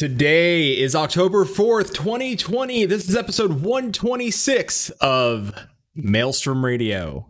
Today 0.00 0.78
is 0.78 0.94
October 0.94 1.44
4th, 1.44 1.92
2020. 1.92 2.86
This 2.86 3.06
is 3.06 3.14
episode 3.14 3.60
126 3.60 4.88
of 5.02 5.52
Maelstrom 5.94 6.64
Radio. 6.64 7.26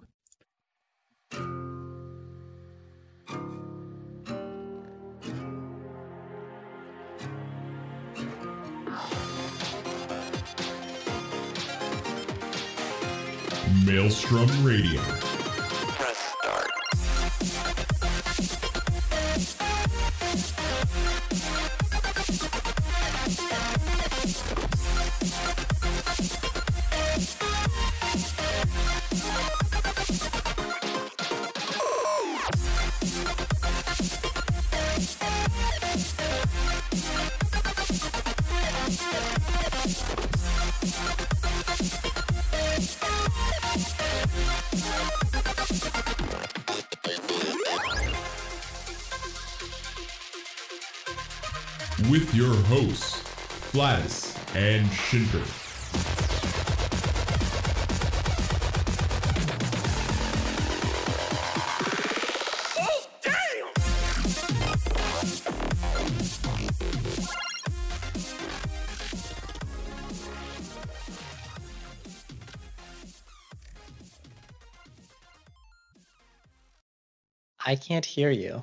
Maelstrom 13.84 14.64
Radio. 14.64 15.29
Flatus 53.80 54.36
and 54.54 54.86
Shinter. 54.92 55.42
Oh, 62.78 63.06
I 77.64 77.76
can't 77.76 78.04
hear 78.04 78.30
you. 78.30 78.62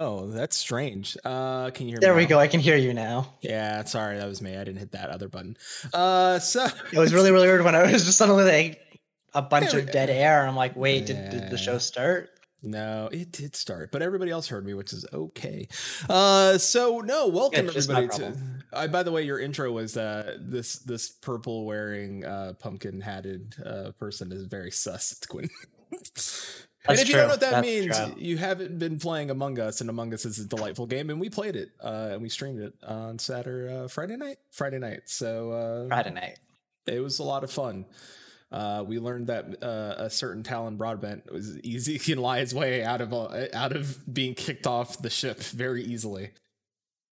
Oh, 0.00 0.28
that's 0.28 0.56
strange. 0.56 1.18
Uh, 1.26 1.70
can 1.70 1.86
you 1.86 1.92
hear 1.92 1.98
me? 1.98 2.00
There 2.00 2.14
we 2.14 2.22
now? 2.22 2.28
go. 2.28 2.38
I 2.38 2.48
can 2.48 2.58
hear 2.60 2.76
you 2.76 2.94
now. 2.94 3.34
Yeah, 3.42 3.84
sorry, 3.84 4.16
that 4.16 4.26
was 4.26 4.40
me. 4.40 4.56
I 4.56 4.64
didn't 4.64 4.78
hit 4.78 4.92
that 4.92 5.10
other 5.10 5.28
button. 5.28 5.58
Uh, 5.92 6.38
so 6.38 6.66
It 6.90 6.98
was 6.98 7.12
really, 7.12 7.30
really 7.30 7.46
weird 7.46 7.62
when 7.62 7.74
I 7.74 7.82
was 7.82 8.06
just 8.06 8.16
suddenly 8.16 8.44
like 8.44 8.80
a 9.34 9.42
bunch 9.42 9.74
of 9.74 9.92
dead 9.92 10.08
air. 10.08 10.46
I'm 10.46 10.56
like, 10.56 10.74
wait, 10.74 11.04
did, 11.04 11.30
did 11.30 11.50
the 11.50 11.58
show 11.58 11.76
start? 11.76 12.30
No, 12.62 13.08
it 13.12 13.30
did 13.30 13.54
start, 13.54 13.90
but 13.92 14.00
everybody 14.02 14.30
else 14.30 14.48
heard 14.48 14.64
me, 14.66 14.74
which 14.74 14.92
is 14.92 15.06
okay. 15.12 15.68
Uh, 16.08 16.56
so 16.58 17.00
no, 17.00 17.26
welcome 17.28 17.66
my 17.66 17.72
everybody 17.74 18.08
to. 18.08 18.36
I, 18.72 18.86
by 18.86 19.02
the 19.02 19.12
way, 19.12 19.22
your 19.22 19.38
intro 19.38 19.72
was 19.72 19.96
uh 19.96 20.36
this 20.38 20.78
this 20.80 21.10
purple 21.10 21.64
wearing 21.64 22.24
uh 22.24 22.52
pumpkin 22.58 23.00
hatted 23.00 23.54
uh 23.64 23.92
person 23.92 24.30
is 24.30 24.44
very 24.44 24.70
sus. 24.70 25.12
It's 25.12 25.26
Quinn. 25.26 25.48
and 26.88 26.96
That's 26.96 27.02
if 27.02 27.08
you 27.08 27.14
don't 27.16 27.28
know 27.28 27.32
what 27.34 27.40
that 27.40 27.50
That's 27.50 27.66
means, 27.66 27.96
true. 27.96 28.14
you 28.16 28.38
haven't 28.38 28.78
been 28.78 28.98
playing 28.98 29.30
Among 29.30 29.58
Us, 29.58 29.80
and 29.80 29.90
Among 29.90 30.14
Us 30.14 30.24
is 30.24 30.38
a 30.38 30.46
delightful 30.46 30.86
game, 30.86 31.10
and 31.10 31.20
we 31.20 31.28
played 31.28 31.56
it 31.56 31.70
uh, 31.82 32.10
and 32.12 32.22
we 32.22 32.28
streamed 32.28 32.60
it 32.60 32.74
on 32.82 33.18
Saturday, 33.18 33.74
uh, 33.74 33.88
Friday 33.88 34.16
night, 34.16 34.38
Friday 34.50 34.78
night. 34.78 35.02
So 35.06 35.52
uh, 35.52 35.88
Friday 35.88 36.10
night. 36.12 36.38
it 36.86 37.00
was 37.00 37.18
a 37.18 37.22
lot 37.24 37.44
of 37.44 37.50
fun. 37.50 37.84
Uh, 38.52 38.82
we 38.84 38.98
learned 38.98 39.28
that 39.28 39.62
uh, 39.62 39.94
a 39.98 40.10
certain 40.10 40.42
Talon 40.42 40.76
Broadbent 40.76 41.30
was 41.30 41.58
easy 41.60 41.98
can 42.00 42.18
lie 42.18 42.40
his 42.40 42.54
way 42.54 42.82
out 42.82 43.00
of 43.00 43.12
uh, 43.12 43.46
out 43.54 43.72
of 43.76 44.12
being 44.12 44.34
kicked 44.34 44.66
off 44.66 45.00
the 45.00 45.10
ship 45.10 45.40
very 45.40 45.84
easily. 45.84 46.30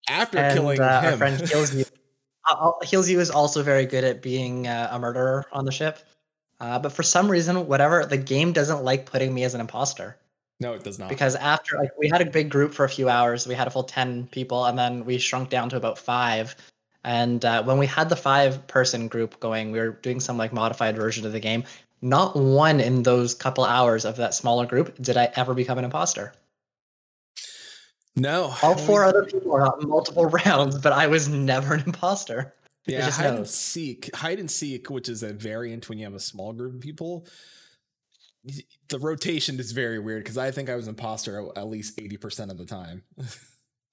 After 0.09 0.37
And 0.39 0.57
killing 0.57 0.81
uh, 0.81 1.01
our 1.03 1.11
him, 1.11 1.17
friend 1.17 1.39
Heals 1.47 1.75
You. 1.75 1.85
Heals 2.83 3.07
You 3.09 3.19
is 3.19 3.29
also 3.29 3.61
very 3.61 3.85
good 3.85 4.03
at 4.03 4.21
being 4.23 4.67
uh, 4.67 4.89
a 4.91 4.99
murderer 4.99 5.45
on 5.51 5.65
the 5.65 5.71
ship. 5.71 5.99
Uh, 6.59 6.77
but 6.77 6.91
for 6.91 7.03
some 7.03 7.29
reason, 7.31 7.67
whatever, 7.67 8.05
the 8.05 8.17
game 8.17 8.51
doesn't 8.51 8.83
like 8.83 9.05
putting 9.05 9.33
me 9.33 9.43
as 9.43 9.53
an 9.53 9.61
imposter. 9.61 10.17
no, 10.59 10.73
it 10.73 10.83
does 10.83 10.99
not. 10.99 11.07
because 11.07 11.35
after 11.35 11.77
like 11.77 11.91
we 11.97 12.09
had 12.09 12.21
a 12.21 12.29
big 12.29 12.49
group 12.49 12.73
for 12.73 12.83
a 12.83 12.89
few 12.89 13.07
hours. 13.07 13.47
We 13.47 13.55
had 13.55 13.67
a 13.67 13.71
full 13.71 13.83
10 13.83 14.27
people 14.27 14.65
and 14.65 14.77
then 14.77 15.05
we 15.05 15.17
shrunk 15.17 15.49
down 15.49 15.69
to 15.69 15.77
about 15.77 15.97
five. 15.97 16.55
And 17.05 17.45
uh, 17.45 17.63
when 17.63 17.77
we 17.77 17.85
had 17.85 18.09
the 18.09 18.17
five 18.17 18.65
person 18.67 19.07
group 19.07 19.39
going 19.39 19.71
we 19.71 19.79
were 19.79 19.91
doing 19.91 20.19
some 20.19 20.37
like 20.37 20.51
modified 20.51 20.97
version 20.97 21.25
of 21.25 21.31
the 21.31 21.39
game. 21.39 21.63
Not 22.01 22.35
one 22.35 22.79
in 22.79 23.03
those 23.03 23.33
couple 23.33 23.63
hours 23.63 24.05
of 24.05 24.17
that 24.17 24.33
smaller 24.33 24.65
group 24.65 24.95
did 25.01 25.15
i 25.17 25.29
ever 25.35 25.53
become 25.53 25.77
an 25.77 25.85
imposter. 25.85 26.33
No, 28.15 28.53
all 28.63 28.75
four 28.75 29.05
other 29.05 29.23
people 29.23 29.53
are 29.53 29.65
on 29.65 29.87
multiple 29.87 30.25
rounds 30.45 30.77
but 30.77 30.91
i 30.91 31.07
was 31.07 31.29
never 31.29 31.75
an 31.75 31.83
imposter 31.85 32.53
Yeah, 32.91 33.09
hide 33.11 33.33
and 33.35 33.47
seek, 33.47 34.13
hide 34.15 34.39
and 34.39 34.49
seek, 34.49 34.89
which 34.89 35.09
is 35.09 35.23
a 35.23 35.33
variant 35.33 35.89
when 35.89 35.97
you 35.97 36.05
have 36.05 36.13
a 36.15 36.19
small 36.19 36.53
group 36.53 36.75
of 36.75 36.79
people. 36.81 37.25
The 38.89 38.99
rotation 38.99 39.59
is 39.59 39.71
very 39.73 39.99
weird 39.99 40.23
because 40.23 40.37
I 40.37 40.51
think 40.51 40.69
I 40.69 40.75
was 40.75 40.87
imposter 40.87 41.49
at- 41.49 41.57
at 41.57 41.67
least 41.67 41.99
eighty 41.99 42.17
percent 42.17 42.51
of 42.51 42.57
the 42.57 42.65
time. 42.65 43.03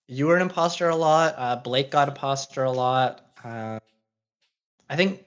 you 0.08 0.26
were 0.26 0.36
an 0.36 0.42
imposter 0.42 0.88
a 0.88 0.94
lot 0.96 1.34
uh, 1.36 1.56
blake 1.56 1.90
got 1.90 2.06
imposter 2.08 2.62
a 2.62 2.70
lot 2.70 3.26
uh, 3.42 3.76
i 4.88 4.94
think 4.94 5.24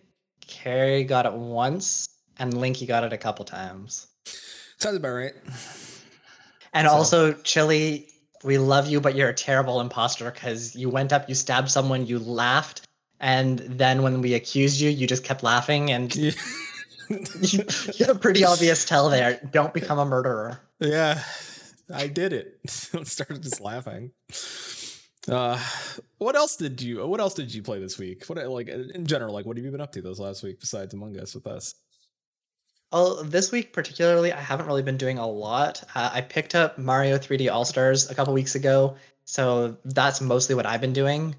carrie 0.48 1.04
got 1.04 1.26
it 1.26 1.34
once 1.34 2.08
and 2.38 2.54
linky 2.54 2.88
got 2.88 3.04
it 3.04 3.12
a 3.12 3.18
couple 3.18 3.44
times 3.44 4.08
Sounds 4.78 4.96
about 4.96 5.10
right. 5.10 5.34
And 6.72 6.88
So- 6.88 6.94
also, 6.94 7.34
Chili, 7.34 8.08
we 8.46 8.58
love 8.58 8.88
you, 8.88 9.02
but 9.02 9.14
you're 9.16 9.28
a 9.28 9.34
terrible 9.34 9.82
imposter 9.82 10.32
because 10.32 10.74
you 10.74 10.90
went 10.90 11.12
up, 11.12 11.28
you 11.28 11.36
stabbed 11.36 11.70
someone, 11.70 12.06
you 12.06 12.18
laughed, 12.20 12.88
and 13.20 13.60
then 13.60 14.02
when 14.02 14.22
we 14.22 14.34
accused 14.34 14.80
you, 14.80 14.90
you 14.90 15.08
just 15.08 15.24
kept 15.24 15.44
laughing, 15.44 15.92
and 15.92 16.16
you, 16.16 16.32
you 17.10 17.66
had 18.00 18.10
a 18.10 18.16
pretty 18.16 18.46
obvious 18.46 18.86
tell 18.86 19.10
there. 19.10 19.40
Don't 19.52 19.74
become 19.74 20.00
a 20.00 20.06
murderer. 20.06 20.60
Yeah, 20.80 21.24
I 21.94 22.08
did 22.08 22.34
it. 22.34 22.60
Started 22.68 23.44
just 23.44 23.62
laughing. 23.62 24.12
Uh, 25.28 25.60
what 26.18 26.36
else 26.36 26.56
did 26.56 26.82
you? 26.82 27.06
What 27.06 27.20
else 27.20 27.34
did 27.34 27.54
you 27.54 27.62
play 27.62 27.80
this 27.80 27.98
week? 27.98 28.26
What 28.28 28.38
like 28.48 28.70
in 28.70 29.06
general? 29.06 29.34
Like, 29.34 29.46
what 29.46 29.58
have 29.58 29.66
you 29.66 29.72
been 29.72 29.82
up 29.82 29.92
to 29.94 30.02
those 30.02 30.20
last 30.20 30.44
week 30.44 30.60
besides 30.60 30.94
Among 30.94 31.20
Us 31.20 31.36
with 31.36 31.48
us? 31.48 31.76
Well, 32.92 33.24
this 33.24 33.52
week 33.52 33.72
particularly, 33.72 34.34
I 34.34 34.40
haven't 34.40 34.66
really 34.66 34.82
been 34.82 34.98
doing 34.98 35.20
a 35.20 35.28
lot. 35.28 35.84
Uh, 35.94 36.10
I 36.12 36.22
picked 36.22 36.56
up 36.56 36.80
Mario 36.80 37.18
3D 37.18 37.52
All 37.52 37.66
Stars 37.66 38.10
a 38.10 38.16
couple 38.16 38.34
weeks 38.34 38.56
ago, 38.56 38.96
so 39.26 39.78
that's 39.86 40.22
mostly 40.22 40.56
what 40.56 40.66
I've 40.66 40.82
been 40.82 40.94
doing. 40.94 41.36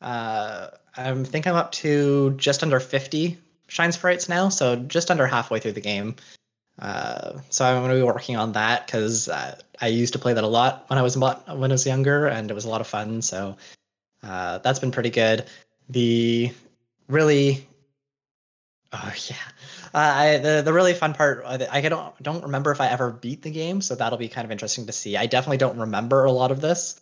Uh, 0.00 0.68
I 0.96 1.12
think 1.24 1.46
I'm 1.46 1.56
up 1.56 1.72
to 1.72 2.32
just 2.36 2.62
under 2.62 2.80
50 2.80 3.38
Shine 3.68 3.92
Sprites 3.92 4.28
now, 4.28 4.48
so 4.48 4.76
just 4.76 5.10
under 5.10 5.26
halfway 5.26 5.58
through 5.58 5.72
the 5.72 5.80
game. 5.80 6.14
Uh, 6.78 7.38
so 7.50 7.64
I'm 7.64 7.82
going 7.82 7.90
to 7.90 7.96
be 7.96 8.02
working 8.02 8.36
on 8.36 8.52
that 8.52 8.86
because 8.86 9.28
uh, 9.28 9.56
I 9.80 9.88
used 9.88 10.12
to 10.12 10.18
play 10.18 10.32
that 10.34 10.44
a 10.44 10.48
lot 10.48 10.84
when 10.88 10.98
I 10.98 11.02
was 11.02 11.16
when 11.16 11.36
I 11.46 11.54
was 11.54 11.86
younger, 11.86 12.26
and 12.26 12.50
it 12.50 12.54
was 12.54 12.64
a 12.64 12.68
lot 12.68 12.80
of 12.80 12.86
fun. 12.86 13.22
So 13.22 13.56
uh, 14.22 14.58
that's 14.58 14.78
been 14.78 14.90
pretty 14.90 15.10
good. 15.10 15.44
The 15.88 16.52
really, 17.08 17.66
oh 18.92 19.14
yeah, 19.28 19.36
uh, 19.94 20.12
I 20.16 20.38
the 20.38 20.62
the 20.62 20.72
really 20.72 20.94
fun 20.94 21.14
part. 21.14 21.42
uh, 21.44 21.58
I 21.70 21.80
don't 21.80 22.22
don't 22.22 22.42
remember 22.42 22.72
if 22.72 22.80
I 22.80 22.88
ever 22.88 23.12
beat 23.12 23.42
the 23.42 23.50
game, 23.50 23.80
so 23.80 23.94
that'll 23.94 24.18
be 24.18 24.28
kind 24.28 24.44
of 24.44 24.50
interesting 24.50 24.86
to 24.86 24.92
see. 24.92 25.16
I 25.16 25.26
definitely 25.26 25.58
don't 25.58 25.78
remember 25.78 26.24
a 26.24 26.32
lot 26.32 26.50
of 26.50 26.60
this, 26.60 27.00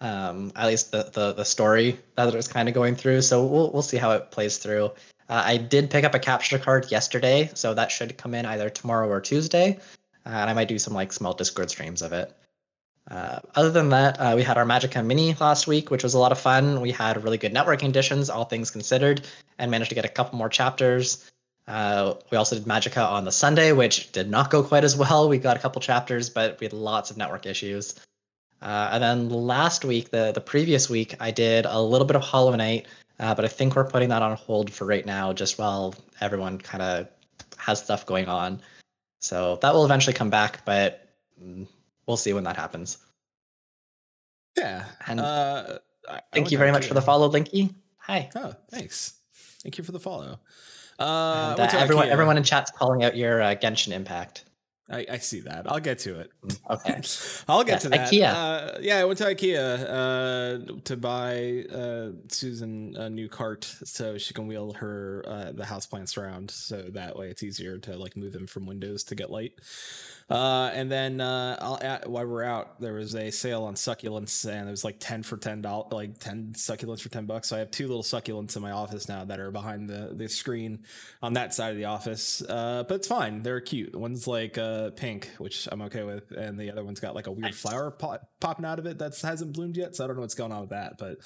um, 0.00 0.52
at 0.56 0.66
least 0.66 0.92
the 0.92 1.10
the 1.12 1.32
the 1.32 1.44
story 1.44 1.98
that 2.16 2.28
it 2.28 2.34
was 2.34 2.48
kind 2.48 2.68
of 2.68 2.74
going 2.74 2.94
through. 2.94 3.22
So 3.22 3.44
we'll 3.44 3.70
we'll 3.72 3.82
see 3.82 3.96
how 3.96 4.12
it 4.12 4.30
plays 4.30 4.58
through. 4.58 4.86
Uh, 5.28 5.42
I 5.44 5.56
did 5.56 5.90
pick 5.90 6.04
up 6.04 6.14
a 6.14 6.18
capture 6.18 6.58
card 6.58 6.90
yesterday, 6.90 7.50
so 7.54 7.74
that 7.74 7.90
should 7.90 8.16
come 8.16 8.34
in 8.34 8.46
either 8.46 8.68
tomorrow 8.68 9.08
or 9.08 9.20
Tuesday, 9.20 9.78
uh, 10.26 10.30
and 10.30 10.50
I 10.50 10.54
might 10.54 10.68
do 10.68 10.78
some 10.78 10.94
like 10.94 11.12
small 11.12 11.34
Discord 11.34 11.70
streams 11.70 12.02
of 12.02 12.12
it. 12.12 12.34
Uh, 13.10 13.40
other 13.56 13.70
than 13.70 13.88
that, 13.88 14.16
uh, 14.20 14.34
we 14.36 14.42
had 14.42 14.56
our 14.56 14.64
Magica 14.64 15.04
Mini 15.04 15.34
last 15.40 15.66
week, 15.66 15.90
which 15.90 16.02
was 16.02 16.14
a 16.14 16.18
lot 16.18 16.32
of 16.32 16.38
fun. 16.38 16.80
We 16.80 16.92
had 16.92 17.22
really 17.24 17.38
good 17.38 17.52
networking 17.52 17.80
conditions, 17.80 18.30
all 18.30 18.44
things 18.44 18.70
considered, 18.70 19.22
and 19.58 19.70
managed 19.70 19.88
to 19.88 19.94
get 19.94 20.04
a 20.04 20.08
couple 20.08 20.38
more 20.38 20.48
chapters. 20.48 21.30
Uh, 21.66 22.14
we 22.30 22.38
also 22.38 22.56
did 22.56 22.64
Magica 22.64 23.04
on 23.04 23.24
the 23.24 23.32
Sunday, 23.32 23.72
which 23.72 24.12
did 24.12 24.30
not 24.30 24.50
go 24.50 24.62
quite 24.62 24.84
as 24.84 24.96
well. 24.96 25.28
We 25.28 25.38
got 25.38 25.56
a 25.56 25.60
couple 25.60 25.80
chapters, 25.80 26.30
but 26.30 26.58
we 26.60 26.66
had 26.66 26.72
lots 26.72 27.10
of 27.10 27.16
network 27.16 27.46
issues. 27.46 27.94
Uh, 28.62 28.90
and 28.92 29.02
then 29.02 29.28
last 29.30 29.84
week, 29.84 30.10
the 30.10 30.32
the 30.32 30.40
previous 30.40 30.90
week, 30.90 31.14
I 31.20 31.30
did 31.30 31.64
a 31.66 31.80
little 31.80 32.06
bit 32.06 32.16
of 32.16 32.22
Hollow 32.22 32.54
Knight, 32.54 32.86
uh, 33.18 33.34
but 33.34 33.44
I 33.44 33.48
think 33.48 33.74
we're 33.74 33.88
putting 33.88 34.08
that 34.10 34.22
on 34.22 34.36
hold 34.36 34.70
for 34.72 34.84
right 34.84 35.06
now, 35.06 35.32
just 35.32 35.58
while 35.58 35.94
everyone 36.20 36.58
kind 36.58 36.82
of 36.82 37.08
has 37.56 37.82
stuff 37.82 38.04
going 38.06 38.28
on. 38.28 38.60
So 39.20 39.58
that 39.62 39.72
will 39.74 39.84
eventually 39.84 40.14
come 40.14 40.30
back, 40.30 40.64
but 40.64 41.08
mm, 41.42 41.66
we'll 42.06 42.16
see 42.16 42.32
when 42.32 42.44
that 42.44 42.56
happens. 42.56 42.98
Yeah. 44.58 44.84
And- 45.06 45.20
uh, 45.20 45.78
Thank 46.32 46.50
you 46.50 46.58
very 46.58 46.72
much 46.72 46.86
for 46.86 46.94
the 46.94 47.02
follow, 47.02 47.30
Linky. 47.30 47.72
Hi. 47.98 48.28
Oh, 48.34 48.52
thanks. 48.70 49.14
Thank 49.62 49.78
you 49.78 49.84
for 49.84 49.92
the 49.92 50.00
follow. 50.00 50.40
Uh, 50.98 51.54
And, 51.56 51.60
uh, 51.60 51.78
everyone, 51.78 52.08
everyone 52.08 52.36
in 52.36 52.42
chat's 52.42 52.70
calling 52.70 53.04
out 53.04 53.16
your 53.16 53.40
uh, 53.42 53.54
Genshin 53.54 53.92
impact. 53.92 54.44
I, 54.90 55.06
I 55.12 55.18
see 55.18 55.40
that. 55.40 55.70
I'll 55.70 55.80
get 55.80 56.00
to 56.00 56.18
it. 56.20 56.30
Okay. 56.68 57.00
I'll 57.48 57.64
get 57.64 57.74
Yes, 57.74 57.82
to 57.82 57.88
that. 57.90 58.12
IKEA. 58.12 58.32
Uh, 58.32 58.78
yeah, 58.80 58.98
I 58.98 59.04
went 59.04 59.18
to 59.18 59.24
IKEA 59.24 59.84
uh, 59.88 60.80
to 60.84 60.96
buy 60.96 61.64
uh, 61.72 62.10
Susan 62.28 62.96
a 62.96 63.08
new 63.08 63.28
cart 63.28 63.64
so 63.84 64.18
she 64.18 64.34
can 64.34 64.46
wheel 64.46 64.72
her 64.74 65.24
uh, 65.26 65.52
the 65.52 65.64
houseplants 65.64 66.18
around. 66.18 66.50
So 66.50 66.82
that 66.90 67.16
way 67.16 67.28
it's 67.28 67.42
easier 67.42 67.78
to 67.78 67.96
like 67.96 68.16
move 68.16 68.32
them 68.32 68.46
from 68.46 68.66
windows 68.66 69.04
to 69.04 69.14
get 69.14 69.30
light. 69.30 69.52
Uh, 70.30 70.70
and 70.74 70.90
then 70.90 71.20
uh, 71.20 71.56
I'll, 71.60 71.78
at, 71.82 72.08
while 72.08 72.24
we're 72.24 72.44
out, 72.44 72.80
there 72.80 72.92
was 72.92 73.16
a 73.16 73.32
sale 73.32 73.64
on 73.64 73.74
succulents, 73.74 74.48
and 74.48 74.68
it 74.68 74.70
was 74.70 74.84
like 74.84 74.96
ten 75.00 75.24
for 75.24 75.36
ten 75.36 75.60
dollars, 75.60 75.92
like 75.92 76.18
ten 76.18 76.52
succulents 76.54 77.00
for 77.00 77.08
ten 77.08 77.26
bucks. 77.26 77.48
So 77.48 77.56
I 77.56 77.58
have 77.58 77.72
two 77.72 77.88
little 77.88 78.04
succulents 78.04 78.54
in 78.54 78.62
my 78.62 78.70
office 78.70 79.08
now 79.08 79.24
that 79.24 79.40
are 79.40 79.50
behind 79.50 79.88
the 79.88 80.12
the 80.14 80.28
screen 80.28 80.84
on 81.20 81.32
that 81.32 81.52
side 81.52 81.72
of 81.72 81.76
the 81.78 81.86
office. 81.86 82.42
Uh, 82.48 82.84
but 82.86 82.94
it's 82.96 83.08
fine; 83.08 83.42
they're 83.42 83.60
cute. 83.60 83.96
One's 83.96 84.28
like 84.28 84.56
uh, 84.56 84.90
pink, 84.90 85.30
which 85.38 85.68
I'm 85.72 85.82
okay 85.82 86.04
with, 86.04 86.30
and 86.30 86.56
the 86.56 86.70
other 86.70 86.84
one's 86.84 87.00
got 87.00 87.16
like 87.16 87.26
a 87.26 87.32
weird 87.32 87.54
flower 87.54 87.90
pot 87.90 88.20
popping 88.38 88.64
out 88.64 88.78
of 88.78 88.86
it 88.86 89.00
that 89.00 89.18
hasn't 89.20 89.52
bloomed 89.52 89.76
yet. 89.76 89.96
So 89.96 90.04
I 90.04 90.06
don't 90.06 90.14
know 90.14 90.22
what's 90.22 90.34
going 90.34 90.52
on 90.52 90.60
with 90.60 90.70
that. 90.70 90.96
But 90.96 91.18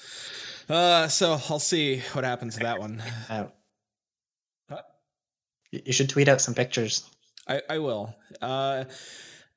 uh, 0.73 1.07
so 1.09 1.33
I'll 1.49 1.59
see 1.59 1.99
what 2.13 2.23
happens 2.23 2.55
to 2.55 2.61
that 2.61 2.79
one. 2.79 3.03
Out. 3.29 3.53
Huh? 4.67 4.81
You 5.69 5.81
you 5.85 5.93
should 5.93 6.09
tweet 6.09 6.27
out 6.27 6.41
some 6.41 6.55
pictures. 6.55 7.07
I, 7.47 7.61
I 7.69 7.79
will. 7.79 8.15
Uh, 8.41 8.85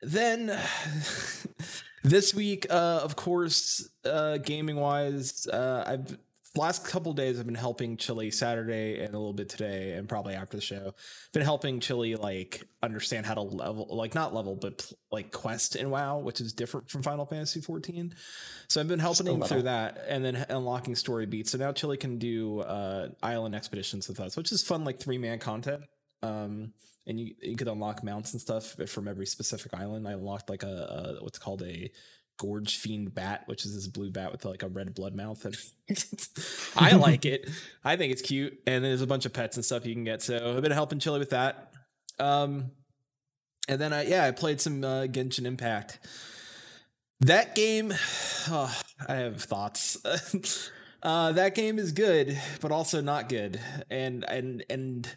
then 0.00 0.46
this 2.04 2.34
week, 2.34 2.66
uh, 2.70 3.00
of 3.02 3.16
course, 3.16 3.88
uh, 4.04 4.38
gaming 4.38 4.76
wise, 4.76 5.46
uh, 5.46 5.84
I've 5.86 6.18
last 6.56 6.84
couple 6.84 7.12
days 7.12 7.38
I've 7.38 7.46
been 7.46 7.54
helping 7.54 7.96
Chili 7.96 8.30
Saturday 8.30 9.02
and 9.02 9.14
a 9.14 9.18
little 9.18 9.32
bit 9.32 9.48
today 9.48 9.92
and 9.92 10.08
probably 10.08 10.34
after 10.34 10.56
the 10.56 10.62
show. 10.62 10.94
Been 11.32 11.42
helping 11.42 11.80
Chili 11.80 12.16
like 12.16 12.64
understand 12.82 13.26
how 13.26 13.34
to 13.34 13.42
level, 13.42 13.86
like 13.90 14.14
not 14.14 14.34
level, 14.34 14.56
but 14.56 14.90
like 15.10 15.30
quest 15.30 15.76
in 15.76 15.90
WoW, 15.90 16.18
which 16.18 16.40
is 16.40 16.52
different 16.52 16.90
from 16.90 17.02
Final 17.02 17.26
Fantasy 17.26 17.60
14. 17.60 18.14
So 18.68 18.80
I've 18.80 18.88
been 18.88 18.98
helping 18.98 19.26
him 19.26 19.42
through 19.42 19.62
that 19.62 20.04
and 20.08 20.24
then 20.24 20.46
unlocking 20.48 20.94
story 20.94 21.26
beats. 21.26 21.52
So 21.52 21.58
now 21.58 21.72
Chili 21.72 21.96
can 21.96 22.18
do 22.18 22.60
uh, 22.60 23.08
island 23.22 23.54
expeditions 23.54 24.08
with 24.08 24.20
us, 24.20 24.36
which 24.36 24.52
is 24.52 24.62
fun, 24.62 24.84
like 24.84 24.98
three 24.98 25.18
man 25.18 25.38
content. 25.38 25.82
Um, 26.22 26.72
and 27.08 27.18
you 27.18 27.34
you 27.40 27.56
could 27.56 27.68
unlock 27.68 28.04
mounts 28.04 28.32
and 28.32 28.40
stuff 28.40 28.76
from 28.86 29.08
every 29.08 29.26
specific 29.26 29.74
island. 29.74 30.06
I 30.06 30.12
unlocked 30.12 30.48
like 30.48 30.62
a, 30.62 31.16
a 31.18 31.24
what's 31.24 31.38
called 31.38 31.62
a 31.62 31.90
gorge 32.38 32.76
fiend 32.76 33.14
bat, 33.14 33.42
which 33.46 33.64
is 33.64 33.74
this 33.74 33.88
blue 33.88 34.10
bat 34.10 34.30
with 34.30 34.44
like 34.44 34.62
a 34.62 34.68
red 34.68 34.94
blood 34.94 35.16
mouth. 35.16 35.44
And 35.44 35.56
I 36.76 36.92
like 36.92 37.24
it. 37.24 37.50
I 37.82 37.96
think 37.96 38.12
it's 38.12 38.22
cute. 38.22 38.60
And 38.66 38.84
there's 38.84 39.02
a 39.02 39.06
bunch 39.06 39.26
of 39.26 39.32
pets 39.32 39.56
and 39.56 39.64
stuff 39.64 39.86
you 39.86 39.94
can 39.94 40.04
get. 40.04 40.22
So 40.22 40.54
I've 40.56 40.62
been 40.62 40.70
helping 40.70 41.00
Chili 41.00 41.18
with 41.18 41.30
that. 41.30 41.72
Um, 42.20 42.70
and 43.68 43.80
then 43.80 43.92
I 43.92 44.04
yeah 44.06 44.24
I 44.24 44.30
played 44.30 44.60
some 44.60 44.84
uh, 44.84 45.06
Genshin 45.06 45.46
Impact. 45.46 45.98
That 47.20 47.54
game, 47.54 47.92
oh, 48.48 48.80
I 49.08 49.14
have 49.14 49.42
thoughts. 49.42 49.98
uh, 51.02 51.32
that 51.32 51.54
game 51.54 51.78
is 51.78 51.92
good, 51.92 52.38
but 52.60 52.70
also 52.70 53.00
not 53.00 53.30
good. 53.30 53.60
And 53.90 54.24
and 54.28 54.64
and 54.68 55.16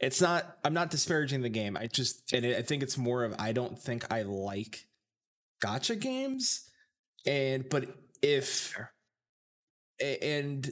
it's 0.00 0.20
not. 0.20 0.56
I'm 0.64 0.74
not 0.74 0.90
disparaging 0.90 1.42
the 1.42 1.48
game. 1.48 1.76
I 1.76 1.86
just 1.86 2.32
and 2.32 2.44
I 2.46 2.62
think 2.62 2.82
it's 2.82 2.96
more 2.96 3.22
of 3.24 3.34
I 3.38 3.52
don't 3.52 3.78
think 3.78 4.10
I 4.10 4.22
like 4.22 4.86
gacha 5.62 5.98
games. 5.98 6.68
And 7.26 7.68
but 7.68 7.94
if 8.22 8.74
and 10.00 10.70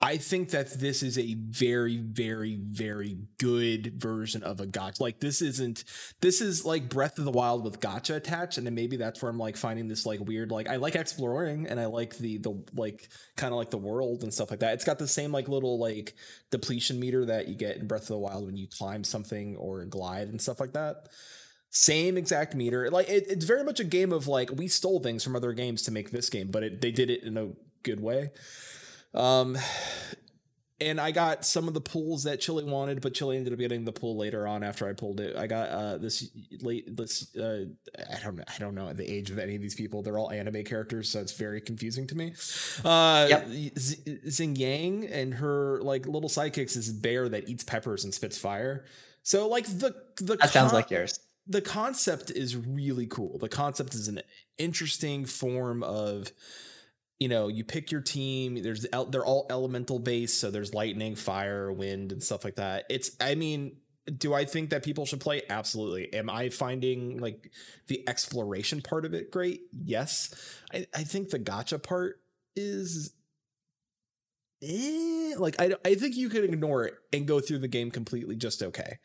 I 0.00 0.16
think 0.16 0.50
that 0.50 0.78
this 0.78 1.02
is 1.02 1.18
a 1.18 1.34
very, 1.34 1.96
very, 1.96 2.56
very 2.56 3.18
good 3.38 3.94
version 3.96 4.44
of 4.44 4.60
a 4.60 4.66
gacha. 4.66 5.00
Like 5.00 5.18
this 5.18 5.42
isn't 5.42 5.82
this 6.20 6.40
is 6.40 6.64
like 6.64 6.88
Breath 6.88 7.18
of 7.18 7.24
the 7.24 7.32
Wild 7.32 7.64
with 7.64 7.80
gacha 7.80 8.14
attached, 8.14 8.58
and 8.58 8.66
then 8.66 8.76
maybe 8.76 8.96
that's 8.96 9.20
where 9.20 9.30
I'm 9.30 9.38
like 9.38 9.56
finding 9.56 9.88
this 9.88 10.06
like 10.06 10.20
weird. 10.20 10.52
Like 10.52 10.68
I 10.68 10.76
like 10.76 10.94
exploring 10.94 11.66
and 11.66 11.80
I 11.80 11.86
like 11.86 12.16
the 12.16 12.38
the 12.38 12.62
like 12.74 13.08
kind 13.36 13.52
of 13.52 13.58
like 13.58 13.70
the 13.70 13.78
world 13.78 14.22
and 14.22 14.32
stuff 14.32 14.50
like 14.50 14.60
that. 14.60 14.74
It's 14.74 14.84
got 14.84 15.00
the 15.00 15.08
same 15.08 15.32
like 15.32 15.48
little 15.48 15.80
like 15.80 16.14
depletion 16.52 17.00
meter 17.00 17.24
that 17.24 17.48
you 17.48 17.56
get 17.56 17.78
in 17.78 17.88
Breath 17.88 18.02
of 18.02 18.08
the 18.08 18.18
Wild 18.18 18.46
when 18.46 18.56
you 18.56 18.68
climb 18.68 19.02
something 19.02 19.56
or 19.56 19.84
glide 19.84 20.28
and 20.28 20.40
stuff 20.40 20.60
like 20.60 20.74
that. 20.74 21.08
Same 21.70 22.16
exact 22.16 22.54
meter. 22.54 22.88
Like 22.88 23.08
it, 23.08 23.26
it's 23.28 23.44
very 23.44 23.64
much 23.64 23.80
a 23.80 23.84
game 23.84 24.12
of 24.12 24.28
like 24.28 24.50
we 24.54 24.68
stole 24.68 25.00
things 25.00 25.24
from 25.24 25.34
other 25.34 25.52
games 25.52 25.82
to 25.82 25.90
make 25.90 26.12
this 26.12 26.30
game, 26.30 26.52
but 26.52 26.62
it, 26.62 26.80
they 26.80 26.92
did 26.92 27.10
it 27.10 27.24
in 27.24 27.36
a 27.36 27.48
good 27.82 27.98
way. 27.98 28.30
Um, 29.14 29.56
and 30.80 31.00
I 31.00 31.10
got 31.10 31.44
some 31.44 31.66
of 31.66 31.74
the 31.74 31.80
pulls 31.80 32.22
that 32.22 32.40
Chili 32.40 32.62
wanted, 32.62 33.00
but 33.00 33.12
Chili 33.12 33.36
ended 33.36 33.52
up 33.52 33.58
getting 33.58 33.84
the 33.84 33.90
pull 33.92 34.16
later 34.16 34.46
on 34.46 34.62
after 34.62 34.88
I 34.88 34.92
pulled 34.92 35.18
it. 35.18 35.34
I 35.36 35.48
got 35.48 35.68
uh 35.70 35.98
this 35.98 36.28
late 36.60 36.96
this 36.96 37.34
uh 37.34 37.64
I 37.98 38.20
don't 38.22 38.36
know 38.36 38.44
I 38.46 38.58
don't 38.60 38.74
know 38.76 38.92
the 38.92 39.10
age 39.10 39.30
of 39.32 39.40
any 39.40 39.56
of 39.56 39.60
these 39.62 39.74
people. 39.74 40.02
They're 40.02 40.18
all 40.18 40.30
anime 40.30 40.62
characters, 40.62 41.08
so 41.10 41.18
it's 41.20 41.32
very 41.32 41.60
confusing 41.60 42.06
to 42.06 42.14
me. 42.14 42.32
Uh 42.84 43.26
Yep. 43.28 43.48
Z- 43.76 44.20
Xiangling 44.26 45.08
and 45.12 45.34
her 45.34 45.80
like 45.82 46.06
little 46.06 46.30
sidekicks 46.30 46.76
is 46.76 46.92
bear 46.92 47.28
that 47.28 47.48
eats 47.48 47.64
peppers 47.64 48.04
and 48.04 48.14
spits 48.14 48.38
fire. 48.38 48.84
So 49.24 49.48
like 49.48 49.66
the 49.66 49.96
the 50.20 50.36
That 50.36 50.50
sounds 50.50 50.72
like 50.72 50.92
yours. 50.92 51.18
the 51.48 51.60
concept 51.60 52.30
is 52.30 52.56
really 52.56 53.06
cool. 53.08 53.38
The 53.38 53.48
concept 53.48 53.94
is 53.96 54.06
an 54.06 54.20
interesting 54.58 55.24
form 55.24 55.82
of 55.82 56.30
you 57.18 57.28
know, 57.28 57.48
you 57.48 57.64
pick 57.64 57.90
your 57.90 58.00
team. 58.00 58.62
There's 58.62 58.86
they're 59.10 59.24
all 59.24 59.46
elemental 59.50 59.98
based, 59.98 60.40
so 60.40 60.50
there's 60.50 60.72
lightning, 60.72 61.16
fire, 61.16 61.72
wind, 61.72 62.12
and 62.12 62.22
stuff 62.22 62.44
like 62.44 62.56
that. 62.56 62.84
It's 62.88 63.10
I 63.20 63.34
mean, 63.34 63.76
do 64.16 64.34
I 64.34 64.44
think 64.44 64.70
that 64.70 64.82
people 64.84 65.04
should 65.04 65.20
play? 65.20 65.42
Absolutely. 65.50 66.12
Am 66.14 66.30
I 66.30 66.48
finding 66.48 67.18
like 67.18 67.50
the 67.88 68.08
exploration 68.08 68.80
part 68.80 69.04
of 69.04 69.14
it 69.14 69.30
great? 69.30 69.62
Yes. 69.72 70.34
I, 70.72 70.86
I 70.94 71.02
think 71.02 71.30
the 71.30 71.38
gacha 71.38 71.82
part 71.82 72.20
is 72.54 73.12
eh, 74.62 75.34
like 75.36 75.60
I 75.60 75.74
I 75.84 75.94
think 75.94 76.16
you 76.16 76.28
could 76.28 76.44
ignore 76.44 76.84
it 76.84 76.94
and 77.12 77.26
go 77.26 77.40
through 77.40 77.58
the 77.58 77.68
game 77.68 77.90
completely 77.90 78.36
just 78.36 78.62
okay. 78.62 78.98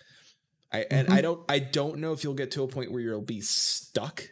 I 0.71 0.86
and 0.89 1.10
I 1.10 1.21
don't 1.21 1.42
I 1.50 1.60
don't 1.60 1.98
know 1.98 2.13
if 2.13 2.24
you'll 2.24 2.33
get 2.33 2.51
to 2.51 2.63
a 2.63 2.68
point 2.68 2.92
where 2.92 3.01
you'll 3.01 3.21
be 3.21 3.42
stuck 3.42 4.30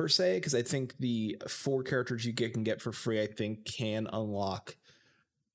per 0.00 0.08
se 0.08 0.38
because 0.38 0.54
I 0.54 0.62
think 0.62 0.96
the 0.98 1.36
four 1.46 1.82
characters 1.82 2.24
you 2.24 2.32
get 2.32 2.54
can 2.54 2.64
get 2.64 2.80
for 2.80 2.90
free 2.90 3.20
I 3.20 3.26
think 3.26 3.66
can 3.66 4.08
unlock 4.10 4.76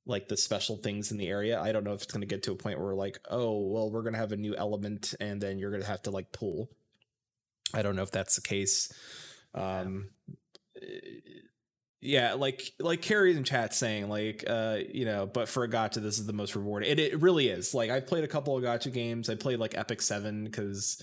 like 0.05 0.27
the 0.27 0.37
special 0.37 0.77
things 0.77 1.11
in 1.11 1.17
the 1.17 1.27
area. 1.27 1.59
I 1.59 1.71
don't 1.71 1.83
know 1.83 1.93
if 1.93 2.03
it's 2.03 2.13
going 2.13 2.21
to 2.21 2.27
get 2.27 2.43
to 2.43 2.51
a 2.51 2.55
point 2.55 2.79
where 2.79 2.93
like 2.93 3.17
oh 3.27 3.59
well 3.59 3.89
we're 3.89 4.03
going 4.03 4.13
to 4.13 4.19
have 4.19 4.33
a 4.33 4.37
new 4.37 4.55
element 4.55 5.15
and 5.19 5.41
then 5.41 5.57
you're 5.57 5.71
going 5.71 5.81
to 5.81 5.87
have 5.87 6.03
to 6.03 6.11
like 6.11 6.31
pull. 6.31 6.69
I 7.73 7.81
don't 7.81 7.95
know 7.95 8.03
if 8.03 8.11
that's 8.11 8.35
the 8.35 8.43
case. 8.43 8.93
Um 9.55 10.11
yeah, 11.99 12.33
like 12.33 12.71
like 12.79 13.01
Carrie 13.01 13.35
in 13.35 13.45
chat 13.45 13.73
saying 13.73 14.09
like 14.09 14.43
uh 14.47 14.77
you 14.93 15.05
know, 15.05 15.25
but 15.25 15.49
for 15.49 15.63
a 15.63 15.67
gacha 15.67 15.95
this 15.95 16.19
is 16.19 16.27
the 16.27 16.33
most 16.33 16.55
rewarding. 16.55 16.87
It 16.91 16.99
it 16.99 17.19
really 17.19 17.47
is. 17.47 17.73
Like 17.73 17.89
I've 17.89 18.05
played 18.05 18.23
a 18.23 18.27
couple 18.27 18.55
of 18.55 18.63
gacha 18.63 18.93
games. 18.93 19.27
I 19.27 19.33
played 19.33 19.57
like 19.57 19.75
Epic 19.75 20.03
7 20.03 20.51
cuz 20.51 21.01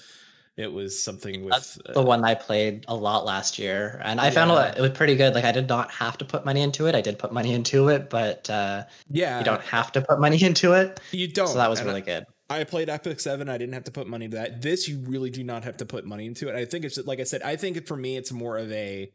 it 0.56 0.70
was 0.70 1.02
something 1.02 1.44
with 1.44 1.52
That's 1.52 1.78
uh, 1.86 1.92
the 1.94 2.02
one 2.02 2.24
I 2.24 2.34
played 2.34 2.84
a 2.88 2.94
lot 2.94 3.24
last 3.24 3.58
year, 3.58 4.00
and 4.04 4.20
I 4.20 4.30
found 4.30 4.50
Yeah. 4.50 4.74
it 4.76 4.80
was 4.80 4.90
pretty 4.90 5.14
good. 5.16 5.34
Like 5.34 5.44
I 5.44 5.52
did 5.52 5.68
not 5.68 5.90
have 5.92 6.18
to 6.18 6.24
put 6.24 6.44
money 6.44 6.60
into 6.60 6.86
it. 6.86 6.94
I 6.94 7.00
did 7.00 7.18
put 7.18 7.32
money 7.32 7.54
into 7.54 7.88
it, 7.88 8.10
but 8.10 8.48
uh, 8.50 8.84
yeah. 9.08 9.38
you 9.38 9.44
don't 9.44 9.62
have 9.62 9.92
to 9.92 10.02
put 10.02 10.20
money 10.20 10.42
into 10.44 10.74
it. 10.74 11.00
You 11.10 11.28
don't. 11.28 11.48
So 11.48 11.54
that 11.58 11.70
was 11.70 11.80
And 11.80 11.88
I- 11.88 11.92
really 11.92 12.02
good. 12.04 12.26
I 12.50 12.64
played 12.64 12.90
Epic 12.90 13.18
Seven. 13.18 13.48
I 13.48 13.56
didn't 13.56 13.72
have 13.72 13.84
to 13.84 13.90
put 13.92 14.06
money 14.06 14.26
into 14.26 14.36
that. 14.36 14.60
This 14.60 14.86
you 14.86 14.98
really 15.06 15.30
do 15.30 15.42
not 15.42 15.64
have 15.64 15.78
to 15.78 15.86
put 15.86 16.04
money 16.04 16.26
into 16.26 16.50
it. 16.50 16.54
I 16.54 16.66
think 16.66 16.84
it's 16.84 16.98
like 16.98 17.18
I 17.18 17.24
said. 17.24 17.40
I 17.40 17.56
think 17.56 17.86
for 17.86 17.96
me, 17.96 18.18
it's 18.18 18.30
more 18.30 18.58
of 18.58 18.70
a 18.72 19.10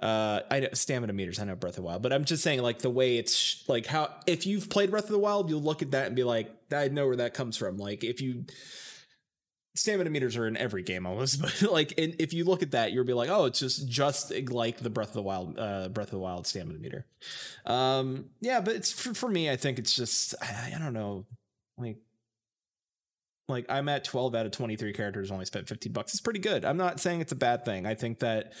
uh 0.00 0.40
I 0.50 0.60
know 0.60 0.68
stamina 0.74 1.14
meters. 1.14 1.38
I 1.38 1.44
know 1.44 1.54
Breath 1.54 1.72
of 1.72 1.76
the 1.76 1.82
Wild, 1.82 2.02
but 2.02 2.12
I'm 2.12 2.26
just 2.26 2.42
saying 2.42 2.60
like 2.60 2.80
the 2.80 2.90
way 2.90 3.16
it's 3.16 3.64
like 3.68 3.86
how 3.86 4.10
if 4.26 4.46
you've 4.46 4.68
played 4.68 4.90
Breath 4.90 5.04
of 5.04 5.10
the 5.10 5.18
Wild, 5.18 5.48
you'll 5.48 5.62
look 5.62 5.80
at 5.80 5.92
that 5.92 6.08
and 6.08 6.14
be 6.16 6.24
like, 6.24 6.50
I 6.70 6.88
know 6.88 7.06
where 7.06 7.16
that 7.16 7.32
comes 7.32 7.56
from. 7.56 7.78
Like 7.78 8.04
if 8.04 8.20
you 8.20 8.44
stamina 9.76 10.10
meters 10.10 10.36
are 10.36 10.46
in 10.46 10.56
every 10.56 10.82
game 10.82 11.06
almost, 11.06 11.40
but 11.42 11.62
like 11.70 11.94
and 11.98 12.14
if 12.18 12.32
you 12.32 12.44
look 12.44 12.62
at 12.62 12.72
that, 12.72 12.92
you'll 12.92 13.04
be 13.04 13.12
like, 13.12 13.28
oh, 13.30 13.44
it's 13.44 13.58
just 13.58 13.88
just 13.88 14.32
like 14.50 14.78
the 14.78 14.90
Breath 14.90 15.08
of 15.08 15.14
the 15.14 15.22
Wild, 15.22 15.58
uh, 15.58 15.88
Breath 15.88 16.08
of 16.08 16.12
the 16.12 16.18
Wild 16.18 16.46
stamina 16.46 16.78
meter. 16.78 17.06
Um, 17.64 18.26
yeah, 18.40 18.60
but 18.60 18.74
it's 18.76 18.90
for, 18.92 19.14
for 19.14 19.28
me. 19.28 19.50
I 19.50 19.56
think 19.56 19.78
it's 19.78 19.94
just 19.94 20.34
I, 20.42 20.72
I 20.74 20.78
don't 20.78 20.94
know, 20.94 21.26
like 21.78 21.98
like 23.48 23.66
I'm 23.68 23.88
at 23.88 24.04
12 24.04 24.34
out 24.34 24.46
of 24.46 24.52
23 24.52 24.92
characters 24.92 25.30
only 25.30 25.44
spent 25.44 25.68
50 25.68 25.88
bucks. 25.90 26.12
It's 26.12 26.20
pretty 26.20 26.40
good. 26.40 26.64
I'm 26.64 26.76
not 26.76 26.98
saying 27.00 27.20
it's 27.20 27.32
a 27.32 27.36
bad 27.36 27.64
thing. 27.64 27.86
I 27.86 27.94
think 27.94 28.18
that 28.18 28.52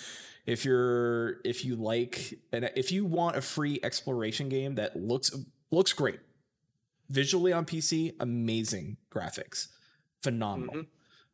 if 0.46 0.64
you're 0.64 1.40
if 1.44 1.64
you 1.64 1.74
like 1.74 2.38
and 2.52 2.70
if 2.76 2.92
you 2.92 3.04
want 3.04 3.36
a 3.36 3.40
free 3.40 3.80
exploration 3.82 4.48
game 4.48 4.76
that 4.76 4.94
looks 4.96 5.34
looks 5.72 5.92
great 5.92 6.20
visually 7.08 7.52
on 7.52 7.64
PC, 7.64 8.14
amazing 8.20 8.96
graphics, 9.12 9.68
phenomenal. 10.22 10.74
Mhm. 10.76 10.86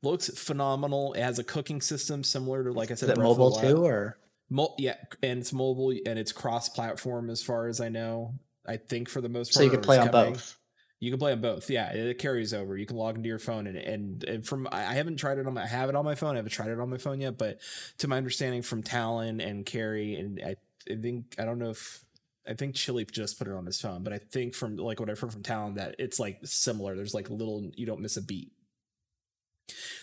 Looks 0.03 0.29
phenomenal. 0.37 1.13
It 1.13 1.23
has 1.23 1.39
a 1.39 1.45
cooking 1.45 1.81
system 1.81 2.25
similar 2.25 2.65
to 2.65 2.73
like 2.73 2.91
I 2.91 2.95
Is 2.95 3.01
said, 3.01 3.09
it 3.09 3.13
of 3.13 3.19
the 3.19 3.25
mobile 3.25 3.53
too, 3.53 3.85
or 3.85 4.19
Mul- 4.51 4.75
yeah, 4.79 4.97
and 5.23 5.41
it's 5.41 5.53
mobile 5.53 5.91
and 5.91 6.19
it's 6.19 6.33
cross-platform 6.33 7.31
as 7.31 7.43
far 7.43 7.69
as 7.69 7.81
I 7.81 7.89
know. 7.89 8.35
I 8.67 8.77
think 8.77 9.09
for 9.09 9.21
the 9.21 9.29
most 9.29 9.49
part. 9.49 9.55
So 9.55 9.63
you 9.63 9.71
can 9.71 9.81
play 9.81 9.99
on 9.99 10.09
coming. 10.11 10.33
both. 10.35 10.57
You 11.01 11.11
can 11.11 11.19
play 11.19 11.33
on 11.33 11.41
both. 11.41 11.71
Yeah, 11.71 11.91
it 11.93 12.19
carries 12.19 12.53
over. 12.53 12.77
You 12.77 12.87
can 12.87 12.97
log 12.97 13.17
into 13.17 13.29
your 13.29 13.39
phone 13.39 13.67
and 13.67 13.77
and, 13.77 14.25
and 14.25 14.47
from 14.47 14.69
I 14.71 14.81
I 14.81 14.95
haven't 14.95 15.17
tried 15.17 15.39
it 15.39 15.47
on 15.47 15.55
my 15.55 15.63
I 15.63 15.67
have 15.67 15.89
it 15.89 15.97
on 15.97 16.05
my 16.05 16.15
phone. 16.15 16.35
I 16.35 16.37
haven't 16.37 16.53
tried 16.53 16.69
it 16.69 16.79
on 16.79 16.91
my 16.91 16.99
phone 16.99 17.21
yet, 17.21 17.39
but 17.39 17.61
to 17.99 18.09
my 18.09 18.17
understanding 18.17 18.63
from 18.63 18.83
Talon 18.83 19.41
and 19.41 19.65
Carrie 19.65 20.17
and 20.17 20.41
I, 20.45 20.57
I 20.91 20.97
think 21.01 21.35
I 21.39 21.45
don't 21.45 21.59
know 21.59 21.71
if 21.71 22.05
I 22.47 22.55
think 22.55 22.75
Chili 22.75 23.05
just 23.05 23.39
put 23.39 23.47
it 23.49 23.55
on 23.55 23.67
his 23.67 23.81
phone, 23.81 24.03
but 24.03 24.13
I 24.13 24.19
think 24.19 24.55
from 24.55 24.77
like 24.77 25.01
what 25.01 25.09
I've 25.11 25.19
heard 25.19 25.33
from 25.33 25.43
Talon 25.43 25.75
that 25.75 25.97
it's 25.99 26.19
like 26.21 26.41
similar. 26.45 26.95
There's 26.95 27.15
like 27.15 27.31
little 27.31 27.71
you 27.77 27.87
don't 27.87 28.01
miss 28.01 28.17
a 28.17 28.23
beat. 28.23 28.53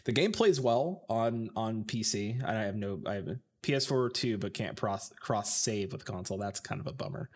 The 0.06 0.12
game 0.12 0.32
plays 0.32 0.60
well 0.62 1.06
on 1.10 1.50
on 1.56 1.84
PC. 1.84 2.44
I 2.44 2.54
have 2.64 2.76
no 2.76 3.02
I 3.06 3.16
have 3.16 3.28
a 3.28 3.40
PS4 3.64 4.14
too, 4.14 4.38
but 4.38 4.54
can't 4.54 4.78
cross 4.78 5.12
cross 5.20 5.56
save 5.56 5.92
with 5.92 6.06
console. 6.06 6.38
That's 6.38 6.60
kind 6.60 6.80
of 6.82 6.88
a 6.88 6.94
bummer. 6.94 7.30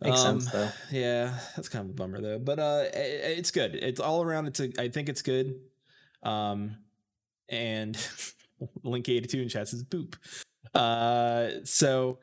Makes 0.00 0.20
Um, 0.20 0.40
sense 0.40 0.52
though. 0.52 0.68
yeah, 0.90 1.38
that's 1.54 1.68
kind 1.68 1.84
of 1.84 1.90
a 1.90 1.94
bummer 1.94 2.20
though. 2.20 2.38
But 2.38 2.58
uh 2.58 2.84
i- 2.92 2.98
i- 2.98 3.34
it's 3.38 3.50
good. 3.52 3.74
It's 3.76 4.00
all 4.00 4.22
around 4.22 4.46
it's 4.48 4.60
a 4.60 4.70
I 4.78 4.88
think 4.88 5.08
it's 5.08 5.22
good. 5.22 5.60
Um 6.22 6.78
and 7.48 7.96
Link 8.82 9.08
82 9.08 9.42
in 9.42 9.48
chat 9.48 9.68
says 9.68 9.84
boop. 9.84 10.14
Uh 10.74 11.64
so 11.64 12.18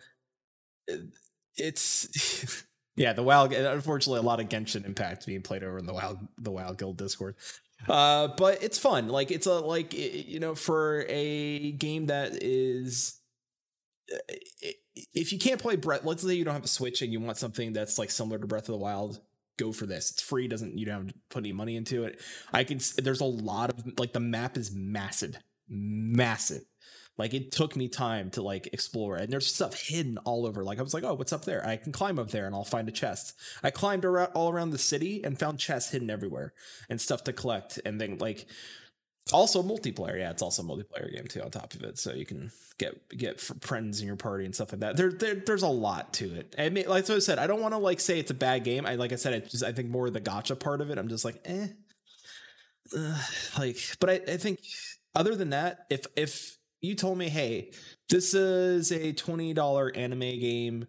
it's 1.57 2.63
yeah, 2.95 3.13
the 3.13 3.23
WoW 3.23 3.45
unfortunately 3.45 4.19
a 4.19 4.23
lot 4.23 4.39
of 4.39 4.49
Genshin 4.49 4.85
impact 4.85 5.25
being 5.25 5.41
played 5.41 5.63
over 5.63 5.77
in 5.77 5.85
the 5.85 5.93
WoW 5.93 6.19
the 6.37 6.51
WoW 6.51 6.73
guild 6.73 6.97
Discord. 6.97 7.35
Uh 7.87 8.29
but 8.37 8.61
it's 8.63 8.77
fun. 8.77 9.07
Like 9.07 9.31
it's 9.31 9.47
a 9.47 9.59
like 9.59 9.93
you 9.93 10.39
know 10.39 10.55
for 10.55 11.05
a 11.07 11.71
game 11.73 12.07
that 12.07 12.43
is 12.43 13.19
if 15.13 15.31
you 15.31 15.39
can't 15.39 15.61
play 15.61 15.75
Breath, 15.75 16.03
let's 16.03 16.23
say 16.23 16.33
you 16.33 16.43
don't 16.43 16.53
have 16.53 16.63
a 16.63 16.67
Switch 16.67 17.01
and 17.01 17.13
you 17.13 17.19
want 17.19 17.37
something 17.37 17.73
that's 17.73 17.97
like 17.97 18.11
similar 18.11 18.39
to 18.39 18.47
Breath 18.47 18.63
of 18.63 18.73
the 18.73 18.77
Wild, 18.77 19.21
go 19.57 19.71
for 19.71 19.85
this. 19.85 20.11
It's 20.11 20.21
free, 20.21 20.47
doesn't 20.47 20.77
you 20.77 20.85
don't 20.85 20.95
have 20.95 21.07
to 21.07 21.13
put 21.29 21.41
any 21.41 21.53
money 21.53 21.75
into 21.75 22.03
it. 22.05 22.19
I 22.53 22.63
can. 22.63 22.79
There's 22.97 23.21
a 23.21 23.25
lot 23.25 23.69
of 23.69 23.99
like 23.99 24.13
the 24.13 24.19
map 24.19 24.57
is 24.57 24.71
massive, 24.73 25.37
massive. 25.67 26.63
Like 27.19 27.33
it 27.33 27.51
took 27.51 27.75
me 27.75 27.87
time 27.87 28.31
to 28.31 28.41
like 28.41 28.69
explore, 28.73 29.17
and 29.17 29.31
there's 29.31 29.53
stuff 29.53 29.79
hidden 29.79 30.17
all 30.19 30.47
over. 30.47 30.63
Like 30.63 30.79
I 30.79 30.81
was 30.81 30.93
like, 30.93 31.03
oh, 31.03 31.13
what's 31.13 31.33
up 31.33 31.45
there? 31.45 31.65
I 31.67 31.75
can 31.75 31.91
climb 31.91 32.17
up 32.17 32.31
there 32.31 32.45
and 32.45 32.55
I'll 32.55 32.63
find 32.63 32.87
a 32.87 32.91
chest. 32.91 33.37
I 33.61 33.69
climbed 33.69 34.05
around 34.05 34.31
all 34.33 34.51
around 34.51 34.71
the 34.71 34.77
city 34.77 35.23
and 35.23 35.37
found 35.37 35.59
chests 35.59 35.91
hidden 35.91 36.09
everywhere 36.09 36.53
and 36.89 36.99
stuff 36.99 37.23
to 37.25 37.33
collect. 37.33 37.79
And 37.85 37.99
then 37.99 38.17
like 38.17 38.47
also 39.31 39.61
multiplayer 39.61 40.17
yeah 40.17 40.31
it's 40.31 40.41
also 40.41 40.63
a 40.63 40.65
multiplayer 40.65 41.13
game 41.13 41.27
too 41.27 41.41
on 41.41 41.51
top 41.51 41.73
of 41.75 41.83
it 41.83 41.99
so 41.99 42.13
you 42.13 42.25
can 42.25 42.51
get 42.79 42.97
get 43.15 43.39
friends 43.39 44.01
in 44.01 44.07
your 44.07 44.15
party 44.15 44.45
and 44.45 44.55
stuff 44.55 44.71
like 44.71 44.81
that 44.81 44.97
there, 44.97 45.11
there 45.11 45.35
there's 45.35 45.61
a 45.61 45.67
lot 45.67 46.13
to 46.13 46.33
it 46.33 46.55
i 46.57 46.69
mean 46.69 46.87
like 46.87 47.07
i 47.09 47.19
said 47.19 47.37
i 47.37 47.45
don't 47.45 47.61
want 47.61 47.73
to 47.73 47.77
like 47.77 47.99
say 47.99 48.17
it's 48.17 48.31
a 48.31 48.35
bad 48.35 48.63
game 48.63 48.85
i 48.85 48.95
like 48.95 49.13
i 49.13 49.15
said 49.15 49.33
it's 49.33 49.51
just 49.51 49.63
i 49.63 49.71
think 49.71 49.89
more 49.89 50.09
the 50.09 50.21
gacha 50.21 50.59
part 50.59 50.81
of 50.81 50.89
it 50.89 50.97
i'm 50.97 51.07
just 51.07 51.23
like 51.23 51.39
eh 51.45 51.67
like 53.57 53.77
but 53.99 54.09
I, 54.09 54.13
I 54.27 54.37
think 54.37 54.61
other 55.13 55.35
than 55.35 55.51
that 55.51 55.85
if 55.89 56.05
if 56.15 56.57
you 56.81 56.95
told 56.95 57.17
me 57.17 57.29
hey 57.29 57.71
this 58.09 58.33
is 58.33 58.91
a 58.91 59.13
$20 59.13 59.97
anime 59.97 60.19
game 60.19 60.87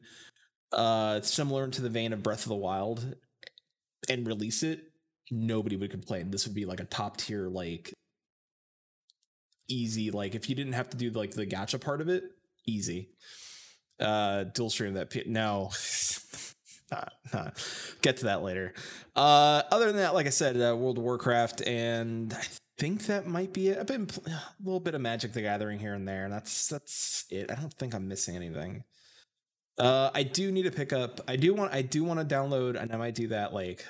uh 0.72 1.20
similar 1.20 1.68
to 1.68 1.82
the 1.82 1.88
vein 1.88 2.12
of 2.12 2.22
breath 2.22 2.42
of 2.42 2.48
the 2.48 2.54
wild 2.54 3.14
and 4.08 4.26
release 4.26 4.62
it 4.62 4.82
nobody 5.30 5.76
would 5.76 5.90
complain 5.90 6.30
this 6.30 6.46
would 6.46 6.54
be 6.54 6.64
like 6.64 6.80
a 6.80 6.84
top 6.84 7.16
tier 7.16 7.48
like 7.48 7.92
easy 9.68 10.10
like 10.10 10.34
if 10.34 10.48
you 10.48 10.54
didn't 10.54 10.72
have 10.72 10.90
to 10.90 10.96
do 10.96 11.10
like 11.10 11.32
the 11.32 11.46
gacha 11.46 11.80
part 11.80 12.00
of 12.00 12.08
it 12.08 12.24
easy 12.66 13.10
uh 14.00 14.44
dual 14.44 14.70
stream 14.70 14.94
that 14.94 15.10
P- 15.10 15.24
no 15.26 15.70
not, 16.90 17.12
not. 17.32 17.64
get 18.02 18.16
to 18.18 18.24
that 18.24 18.42
later 18.42 18.74
uh 19.14 19.62
other 19.70 19.86
than 19.86 19.96
that 19.96 20.14
like 20.14 20.26
i 20.26 20.30
said 20.30 20.56
uh, 20.56 20.76
world 20.76 20.98
of 20.98 21.04
warcraft 21.04 21.62
and 21.66 22.32
i 22.32 22.44
think 22.80 23.06
that 23.06 23.26
might 23.26 23.52
be 23.52 23.68
it 23.68 23.78
i've 23.78 23.86
been 23.86 24.08
a 24.26 24.40
little 24.64 24.80
bit 24.80 24.94
of 24.94 25.00
magic 25.00 25.32
the 25.32 25.42
gathering 25.42 25.78
here 25.78 25.94
and 25.94 26.08
there 26.08 26.24
and 26.24 26.32
that's 26.32 26.68
that's 26.68 27.26
it 27.30 27.50
i 27.50 27.54
don't 27.54 27.74
think 27.74 27.94
i'm 27.94 28.08
missing 28.08 28.34
anything 28.34 28.82
uh 29.78 30.10
i 30.14 30.22
do 30.22 30.50
need 30.50 30.62
to 30.62 30.70
pick 30.70 30.92
up 30.92 31.20
i 31.28 31.36
do 31.36 31.54
want 31.54 31.72
i 31.72 31.82
do 31.82 32.02
want 32.02 32.18
to 32.18 32.34
download 32.34 32.80
and 32.80 32.92
i 32.92 32.96
might 32.96 33.14
do 33.14 33.28
that 33.28 33.52
like 33.52 33.86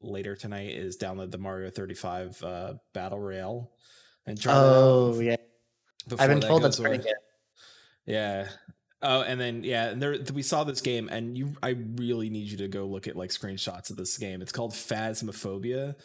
later 0.00 0.34
tonight 0.34 0.70
is 0.70 0.96
download 0.96 1.30
the 1.30 1.38
mario 1.38 1.70
35 1.70 2.42
uh 2.42 2.74
battle 2.92 3.20
royale 3.20 3.70
and 4.26 4.40
try 4.40 4.52
Oh 4.54 5.20
yeah, 5.20 5.36
I've 6.18 6.28
been 6.28 6.40
told 6.40 6.62
that's 6.62 6.80
pretty 6.80 6.98
good. 6.98 7.14
Yeah. 8.06 8.48
Oh, 9.02 9.22
and 9.22 9.40
then 9.40 9.64
yeah, 9.64 9.88
and 9.88 10.00
there 10.00 10.16
we 10.32 10.42
saw 10.42 10.62
this 10.62 10.80
game, 10.80 11.08
and 11.08 11.36
you, 11.36 11.54
I 11.62 11.70
really 11.96 12.30
need 12.30 12.48
you 12.48 12.58
to 12.58 12.68
go 12.68 12.86
look 12.86 13.08
at 13.08 13.16
like 13.16 13.30
screenshots 13.30 13.90
of 13.90 13.96
this 13.96 14.16
game. 14.16 14.42
It's 14.42 14.52
called 14.52 14.72
Phasmophobia, 14.72 15.96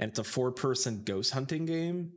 and 0.00 0.10
it's 0.10 0.18
a 0.18 0.24
four-person 0.24 1.02
ghost 1.04 1.32
hunting 1.32 1.66
game, 1.66 2.14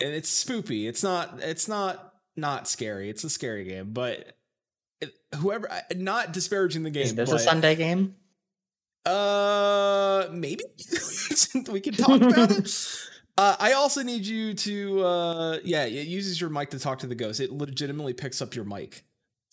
and 0.00 0.10
it's 0.12 0.44
spoopy. 0.44 0.88
It's 0.88 1.04
not. 1.04 1.38
It's 1.40 1.68
not 1.68 2.14
not 2.36 2.66
scary. 2.66 3.08
It's 3.08 3.22
a 3.22 3.30
scary 3.30 3.64
game, 3.64 3.92
but 3.92 4.36
it, 5.00 5.12
whoever, 5.36 5.70
not 5.94 6.32
disparaging 6.32 6.82
the 6.82 6.90
game. 6.90 7.04
Is 7.04 7.14
this 7.14 7.30
but, 7.30 7.36
a 7.36 7.38
Sunday 7.38 7.76
game? 7.76 8.16
uh, 9.08 10.28
maybe 10.32 10.64
we 11.70 11.80
can 11.80 11.94
talk 11.94 12.20
about 12.20 12.50
it. 12.50 12.98
Uh, 13.38 13.54
I 13.60 13.74
also 13.74 14.02
need 14.02 14.26
you 14.26 14.52
to, 14.52 15.04
uh, 15.04 15.58
yeah, 15.62 15.84
it 15.84 16.08
uses 16.08 16.40
your 16.40 16.50
mic 16.50 16.70
to 16.70 16.78
talk 16.80 16.98
to 16.98 17.06
the 17.06 17.14
ghost. 17.14 17.38
It 17.38 17.52
legitimately 17.52 18.12
picks 18.14 18.42
up 18.42 18.56
your 18.56 18.64
mic, 18.64 19.04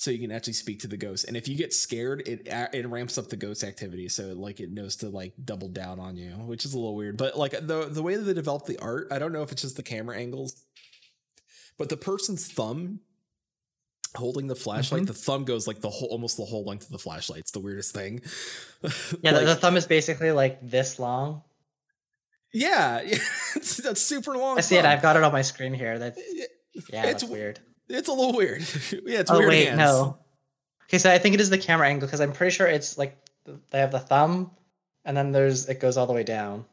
so 0.06 0.12
you 0.12 0.20
can 0.20 0.32
actually 0.32 0.54
speak 0.54 0.80
to 0.82 0.88
the 0.88 0.96
ghost. 0.98 1.26
And 1.28 1.36
if 1.36 1.48
you 1.48 1.56
get 1.58 1.74
scared, 1.74 2.22
it 2.28 2.48
it 2.48 2.88
ramps 2.88 3.18
up 3.18 3.28
the 3.28 3.36
ghost 3.36 3.64
activity, 3.64 4.08
so 4.08 4.28
like 4.34 4.60
it 4.60 4.72
knows 4.72 4.96
to 4.98 5.10
like 5.10 5.34
double 5.44 5.68
down 5.68 6.00
on 6.00 6.16
you, 6.16 6.32
which 6.32 6.64
is 6.64 6.74
a 6.74 6.78
little 6.78 6.96
weird. 6.96 7.18
But 7.18 7.38
like 7.38 7.52
the 7.52 7.90
the 7.90 8.02
way 8.04 8.16
that 8.16 8.22
they 8.24 8.34
developed 8.34 8.68
the 8.68 8.78
art, 8.80 9.08
I 9.12 9.20
don't 9.20 9.34
know 9.34 9.42
if 9.42 9.52
it's 9.52 9.64
just 9.64 9.76
the 9.76 9.84
camera 9.84 10.16
angles, 10.18 10.64
but 11.78 11.90
the 11.90 11.98
person's 11.98 12.48
thumb 12.52 13.02
holding 14.16 14.48
the 14.48 14.56
flashlight, 14.56 15.04
Mhm. 15.04 15.08
the 15.08 15.14
thumb 15.14 15.44
goes 15.44 15.68
like 15.68 15.82
the 15.82 15.90
whole 15.90 16.08
almost 16.08 16.38
the 16.38 16.46
whole 16.46 16.64
length 16.64 16.86
of 16.86 16.92
the 16.92 17.00
flashlight. 17.00 17.40
It's 17.42 17.52
the 17.52 17.60
weirdest 17.60 17.94
thing. 17.94 18.22
Yeah, 19.22 19.32
the- 19.32 19.38
Like- 19.40 19.46
the 19.48 19.56
thumb 19.56 19.76
is 19.76 19.86
basically 19.88 20.32
like 20.32 20.60
this 20.62 21.00
long. 21.00 21.42
Yeah, 22.54 23.02
that's 23.56 24.02
super 24.02 24.38
long. 24.38 24.58
I 24.58 24.62
see 24.62 24.78
it. 24.78 24.86
I've 24.86 25.02
got 25.02 25.18
it 25.18 25.24
on 25.24 25.34
my 25.34 25.42
screen 25.42 25.74
here. 25.74 26.00
That's 26.00 26.18
yeah, 26.28 26.46
It's 26.74 27.22
that's 27.22 27.24
weird. 27.26 27.60
It's 27.90 28.10
a 28.10 28.14
little 28.14 28.34
weird. 28.36 28.62
yeah, 29.06 29.20
it's 29.20 29.32
oh 29.32 29.38
weird. 29.38 29.50
wait, 29.50 29.68
hands. 29.68 29.78
no. 29.80 30.18
Okay, 30.86 30.98
so 30.98 31.12
I 31.12 31.18
think 31.18 31.36
it 31.36 31.42
is 31.42 31.50
the 31.50 31.58
camera 31.58 31.88
angle 31.88 32.08
because 32.08 32.22
I'm 32.22 32.32
pretty 32.32 32.52
sure 32.52 32.68
it's 32.68 32.98
like 32.98 33.18
they 33.72 33.80
have 33.80 33.92
the 33.92 34.00
thumb, 34.00 34.52
and 35.04 35.16
then 35.16 35.32
there's 35.32 35.68
it 35.70 35.80
goes 35.80 35.98
all 35.98 36.08
the 36.08 36.14
way 36.14 36.24
down. 36.24 36.66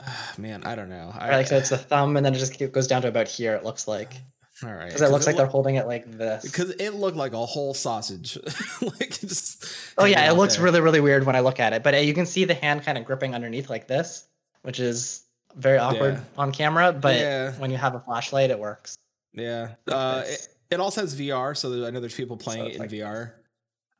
man, 0.38 0.64
I 0.64 0.74
don't 0.74 0.88
know. 0.88 1.12
I, 1.18 1.36
like 1.36 1.46
so 1.46 1.56
it's 1.56 1.70
the 1.70 1.78
thumb, 1.78 2.16
and 2.16 2.24
then 2.24 2.34
it 2.34 2.38
just 2.38 2.58
goes 2.72 2.86
down 2.86 3.02
to 3.02 3.08
about 3.08 3.28
here. 3.28 3.54
It 3.54 3.64
looks 3.64 3.86
like 3.88 4.14
all 4.64 4.72
right 4.72 4.86
because 4.86 5.02
it 5.02 5.10
looks 5.10 5.26
like 5.26 5.36
they're 5.36 5.46
holding 5.46 5.76
it 5.76 5.86
like 5.86 6.10
this. 6.10 6.44
because 6.44 6.70
it 6.70 6.90
looked 6.94 7.16
like 7.16 7.32
a 7.32 7.44
whole 7.46 7.74
sausage. 7.74 8.38
like 8.82 9.18
just. 9.20 9.64
Oh 9.98 10.04
yeah, 10.04 10.30
it 10.30 10.34
looks 10.34 10.56
there. 10.56 10.64
really 10.64 10.80
really 10.80 11.00
weird 11.00 11.24
when 11.24 11.36
I 11.36 11.40
look 11.40 11.60
at 11.60 11.72
it, 11.72 11.82
but 11.82 11.94
uh, 11.94 11.98
you 11.98 12.14
can 12.14 12.26
see 12.26 12.44
the 12.44 12.54
hand 12.54 12.84
kind 12.84 12.96
of 12.98 13.04
gripping 13.04 13.34
underneath 13.34 13.68
like 13.70 13.86
this, 13.86 14.26
which 14.62 14.80
is 14.80 15.22
very 15.56 15.78
awkward 15.78 16.14
Yeah. 16.14 16.20
on 16.36 16.52
camera. 16.52 16.92
But 16.92 17.16
Yeah. 17.16 17.52
when 17.52 17.70
you 17.70 17.76
have 17.76 17.94
a 17.94 18.00
flashlight, 18.00 18.50
it 18.50 18.58
works. 18.58 18.96
Yeah. 19.32 19.74
Uh, 19.90 20.22
it, 20.26 20.48
it 20.70 20.80
also 20.80 21.00
has 21.02 21.14
VR, 21.18 21.56
so 21.56 21.86
I 21.86 21.90
know 21.90 22.00
there's 22.00 22.14
people 22.14 22.36
playing 22.36 22.66
it's 22.66 22.76
it 22.76 22.76
in 22.76 22.80
like 22.82 22.90
VR. 22.90 23.32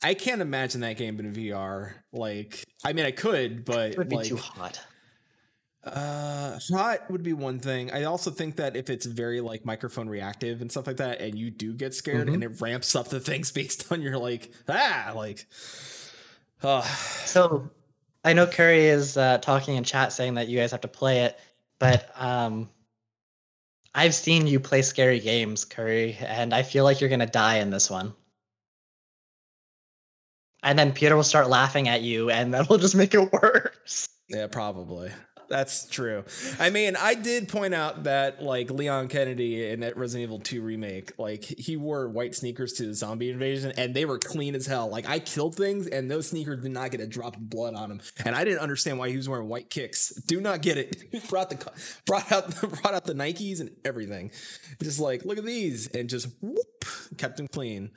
I 0.02 0.14
can't 0.14 0.40
imagine 0.42 0.82
that 0.82 0.96
game 0.96 1.18
in 1.18 1.32
VR. 1.32 1.92
Like, 2.12 2.64
I 2.84 2.92
mean, 2.92 3.06
I 3.06 3.10
could, 3.10 3.64
but 3.64 3.92
It 3.92 3.98
would 3.98 4.08
be 4.08 4.16
like, 4.16 4.26
too 4.26 4.36
hot. 4.36 4.80
Uh, 5.82 6.58
hot 6.72 7.10
would 7.10 7.22
be 7.22 7.34
one 7.34 7.58
thing. 7.58 7.90
I 7.92 8.04
also 8.04 8.30
think 8.30 8.56
that 8.56 8.74
if 8.74 8.88
it's 8.88 9.04
very 9.04 9.40
like 9.42 9.66
microphone 9.66 10.08
reactive 10.08 10.62
and 10.62 10.70
stuff 10.70 10.86
like 10.86 10.96
that, 10.96 11.20
and 11.20 11.38
you 11.38 11.50
do 11.50 11.74
get 11.74 11.94
scared, 11.94 12.28
Mhm. 12.28 12.34
and 12.34 12.44
it 12.44 12.60
ramps 12.60 12.94
up 12.96 13.08
the 13.08 13.20
things 13.20 13.50
based 13.60 13.92
on 13.92 14.00
your 14.02 14.18
like 14.18 14.50
ah 14.68 15.12
like. 15.14 15.46
Uh, 16.62 16.80
So 17.26 17.70
I 18.24 18.32
know 18.32 18.46
Curry 18.46 18.86
is 18.86 19.18
uh, 19.18 19.36
talking 19.38 19.76
in 19.76 19.84
chat 19.84 20.14
saying 20.14 20.34
that 20.34 20.48
you 20.48 20.58
guys 20.58 20.70
have 20.70 20.80
to 20.80 20.88
play 20.88 21.24
it, 21.24 21.38
but 21.78 22.10
um, 22.18 22.70
I've 23.94 24.14
seen 24.14 24.46
you 24.46 24.58
play 24.58 24.82
scary 24.82 25.20
games, 25.20 25.64
Curry, 25.64 26.16
and 26.20 26.52
I 26.52 26.62
feel 26.62 26.84
like 26.84 27.00
you're 27.00 27.10
gonna 27.10 27.26
die 27.26 27.58
in 27.58 27.70
this 27.70 27.88
one. 27.88 28.12
And 30.64 30.78
then 30.78 30.92
Peter 30.92 31.14
will 31.14 31.22
start 31.22 31.48
laughing 31.48 31.88
at 31.88 32.02
you, 32.02 32.30
and 32.30 32.52
that'll 32.54 32.78
just 32.78 32.96
make 32.96 33.14
it 33.14 33.32
worse. 33.32 34.08
yeah, 34.28 34.46
probably. 34.48 35.12
That's 35.48 35.86
true. 35.86 36.24
I 36.58 36.70
mean, 36.70 36.96
I 36.96 37.14
did 37.14 37.48
point 37.48 37.74
out 37.74 38.04
that 38.04 38.42
like 38.42 38.70
Leon 38.70 39.08
Kennedy 39.08 39.68
in 39.68 39.80
that 39.80 39.96
Resident 39.96 40.24
Evil 40.24 40.38
2 40.40 40.62
remake, 40.62 41.12
like 41.18 41.44
he 41.44 41.76
wore 41.76 42.08
white 42.08 42.34
sneakers 42.34 42.72
to 42.74 42.86
the 42.86 42.94
zombie 42.94 43.30
invasion 43.30 43.72
and 43.76 43.94
they 43.94 44.04
were 44.04 44.18
clean 44.18 44.54
as 44.54 44.66
hell. 44.66 44.88
Like 44.88 45.08
I 45.08 45.18
killed 45.18 45.54
things 45.54 45.86
and 45.86 46.10
those 46.10 46.28
sneakers 46.28 46.62
did 46.62 46.72
not 46.72 46.90
get 46.90 47.00
a 47.00 47.06
drop 47.06 47.36
of 47.36 47.48
blood 47.50 47.74
on 47.74 47.88
them. 47.88 48.00
And 48.24 48.34
I 48.34 48.44
didn't 48.44 48.60
understand 48.60 48.98
why 48.98 49.10
he 49.10 49.16
was 49.16 49.28
wearing 49.28 49.48
white 49.48 49.70
kicks. 49.70 50.10
Do 50.26 50.40
not 50.40 50.62
get 50.62 50.78
it. 50.78 51.28
brought 51.28 51.50
the 51.50 51.70
brought 52.06 52.30
out 52.32 52.60
brought 52.82 52.94
out 52.94 53.04
the 53.04 53.14
Nikes 53.14 53.60
and 53.60 53.70
everything. 53.84 54.30
Just 54.82 55.00
like, 55.00 55.24
look 55.24 55.38
at 55.38 55.44
these 55.44 55.88
and 55.88 56.08
just 56.08 56.28
whoop, 56.40 56.84
kept 57.18 57.36
them 57.36 57.48
clean. 57.48 57.90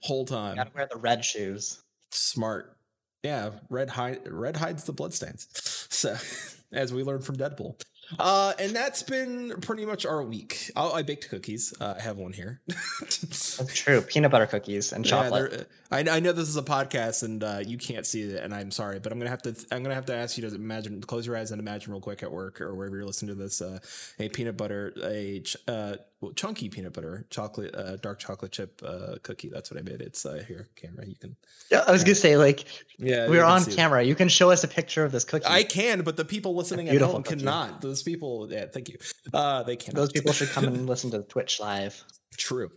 whole 0.00 0.24
time. 0.24 0.56
Gotta 0.56 0.70
wear 0.74 0.88
the 0.90 0.98
red 0.98 1.24
shoes. 1.24 1.82
Smart. 2.10 2.76
Yeah, 3.22 3.50
red 3.68 3.90
hide 3.90 4.20
red 4.26 4.56
hides 4.56 4.84
the 4.84 4.92
bloodstains. 4.92 5.48
So 5.90 6.16
as 6.72 6.92
we 6.92 7.02
learned 7.02 7.24
from 7.24 7.36
Deadpool. 7.36 7.80
Uh, 8.18 8.52
and 8.58 8.72
that's 8.74 9.04
been 9.04 9.54
pretty 9.60 9.86
much 9.86 10.04
our 10.04 10.20
week. 10.20 10.68
Oh, 10.74 10.92
I 10.92 11.02
baked 11.02 11.28
cookies. 11.30 11.72
Uh, 11.80 11.94
I 11.96 12.02
have 12.02 12.16
one 12.16 12.32
here. 12.32 12.60
That's 12.66 13.72
true. 13.72 14.00
Peanut 14.00 14.32
butter 14.32 14.46
cookies 14.48 14.92
and 14.92 15.04
chocolate. 15.04 15.50
they're- 15.52 15.66
I, 15.92 16.00
I 16.16 16.18
know 16.18 16.32
this 16.32 16.48
is 16.48 16.56
a 16.56 16.62
podcast 16.62 17.22
and 17.22 17.44
uh, 17.44 17.60
you 17.64 17.78
can't 17.78 18.04
see 18.04 18.22
it, 18.22 18.42
and 18.42 18.52
I'm 18.52 18.72
sorry, 18.72 18.98
but 18.98 19.12
I'm 19.12 19.18
gonna 19.20 19.30
have 19.30 19.42
to. 19.42 19.54
I'm 19.70 19.84
gonna 19.84 19.94
have 19.94 20.06
to 20.06 20.14
ask 20.14 20.36
you 20.36 20.48
to 20.48 20.54
imagine, 20.54 21.00
close 21.02 21.24
your 21.24 21.36
eyes 21.36 21.52
and 21.52 21.60
imagine 21.60 21.92
real 21.92 22.00
quick 22.00 22.24
at 22.24 22.32
work 22.32 22.60
or 22.60 22.74
wherever 22.74 22.96
you're 22.96 23.06
listening 23.06 23.34
to 23.36 23.40
this, 23.40 23.62
uh, 23.62 23.78
a 24.18 24.28
peanut 24.28 24.56
butter, 24.56 24.92
a 25.04 25.40
ch- 25.40 25.56
uh, 25.68 25.94
well, 26.20 26.32
chunky 26.32 26.68
peanut 26.68 26.92
butter, 26.92 27.24
chocolate, 27.30 27.74
uh, 27.74 27.96
dark 27.96 28.18
chocolate 28.18 28.52
chip 28.52 28.80
uh, 28.84 29.16
cookie. 29.22 29.48
That's 29.48 29.70
what 29.70 29.80
I 29.80 29.82
made. 29.82 30.00
It's 30.02 30.26
uh, 30.26 30.44
here, 30.46 30.68
camera. 30.76 31.06
You 31.06 31.14
can. 31.16 31.34
yeah, 31.70 31.84
I 31.86 31.92
was 31.92 32.04
gonna 32.04 32.14
say 32.14 32.36
like 32.36 32.64
Yeah, 32.98 33.28
we're 33.28 33.42
on 33.44 33.62
see 33.62 33.72
it. 33.72 33.76
camera. 33.76 34.02
You 34.02 34.14
can 34.14 34.28
show 34.28 34.50
us 34.50 34.62
a 34.64 34.68
picture 34.68 35.04
of 35.04 35.12
this 35.12 35.24
cookie. 35.24 35.46
I 35.48 35.62
can, 35.62 36.02
but 36.02 36.16
the 36.16 36.24
people 36.24 36.54
listening 36.54 36.88
at 36.88 37.00
home 37.00 37.22
cookie. 37.22 37.36
cannot. 37.38 37.80
Those 37.80 38.02
people, 38.02 38.48
yeah, 38.50 38.66
thank 38.66 38.88
you. 38.90 38.98
Uh, 39.32 39.62
they 39.62 39.76
can't. 39.76 39.94
Those 39.96 40.12
people 40.12 40.32
should 40.32 40.50
come 40.50 40.64
and 40.64 40.86
listen 40.92 41.10
to 41.12 41.22
Twitch 41.22 41.58
live 41.60 42.02
True. 42.36 42.70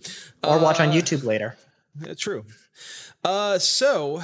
or 0.43 0.59
watch 0.59 0.79
on 0.79 0.89
Uh, 0.89 0.93
YouTube 0.93 1.23
later. 1.25 1.57
Yeah, 1.99 2.13
true. 2.13 2.45
Uh, 3.23 3.59
so 3.59 4.21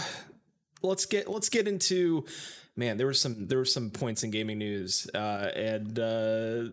let's 0.81 1.05
get 1.05 1.29
let's 1.29 1.49
get 1.49 1.67
into 1.67 2.25
man. 2.75 2.97
There 2.97 3.05
were 3.05 3.13
some 3.13 3.47
there 3.47 3.57
were 3.57 3.65
some 3.65 3.91
points 3.91 4.23
in 4.23 4.31
gaming 4.31 4.57
news, 4.59 5.07
uh, 5.13 5.51
and 5.55 5.99
uh, 5.99 6.63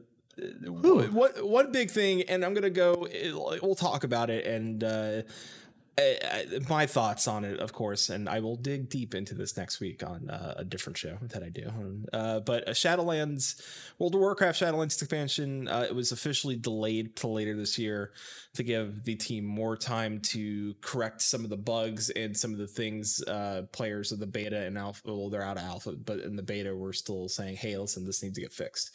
Ooh. 0.66 1.02
one 1.42 1.72
big 1.72 1.90
thing, 1.90 2.22
and 2.22 2.44
I'm 2.44 2.54
gonna 2.54 2.70
go. 2.70 3.06
eh, 3.12 3.30
We'll 3.32 3.74
talk 3.74 4.04
about 4.04 4.30
it, 4.30 4.44
and 4.46 4.82
uh, 4.84 5.22
I- 5.98 6.18
I- 6.54 6.58
my 6.68 6.84
thoughts 6.84 7.26
on 7.26 7.42
it, 7.46 7.58
of 7.58 7.72
course, 7.72 8.10
and 8.10 8.28
I 8.28 8.40
will 8.40 8.56
dig 8.56 8.90
deep 8.90 9.14
into 9.14 9.34
this 9.34 9.56
next 9.56 9.80
week 9.80 10.02
on 10.02 10.28
uh, 10.28 10.52
a 10.58 10.64
different 10.64 10.98
show 10.98 11.16
that 11.22 11.42
I 11.42 11.48
do. 11.48 12.04
Uh, 12.12 12.40
but 12.40 12.68
uh, 12.68 12.72
Shadowlands, 12.72 13.58
World 13.98 14.14
of 14.14 14.20
Warcraft 14.20 14.60
Shadowlands 14.60 15.00
expansion, 15.00 15.68
uh, 15.68 15.86
it 15.88 15.94
was 15.94 16.12
officially 16.12 16.54
delayed 16.56 17.16
to 17.16 17.28
later 17.28 17.56
this 17.56 17.78
year 17.78 18.12
to 18.56 18.62
give 18.62 19.04
the 19.04 19.14
team 19.14 19.46
more 19.46 19.74
time 19.74 20.20
to 20.20 20.74
correct 20.82 21.22
some 21.22 21.44
of 21.44 21.48
the 21.50 21.56
bugs 21.56 22.10
and 22.10 22.36
some 22.36 22.52
of 22.52 22.58
the 22.58 22.66
things 22.66 23.22
uh, 23.22 23.62
players 23.72 24.12
of 24.12 24.18
the 24.18 24.26
beta 24.26 24.66
and 24.66 24.76
alpha. 24.76 25.00
Well, 25.06 25.30
they're 25.30 25.40
out 25.42 25.56
of 25.56 25.62
alpha, 25.64 25.92
but 25.92 26.18
in 26.20 26.36
the 26.36 26.42
beta, 26.42 26.76
we're 26.76 26.92
still 26.92 27.30
saying, 27.30 27.56
"Hey, 27.56 27.74
listen, 27.78 28.04
this 28.04 28.22
needs 28.22 28.34
to 28.34 28.42
get 28.42 28.52
fixed." 28.52 28.90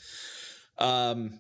Um, 0.82 1.40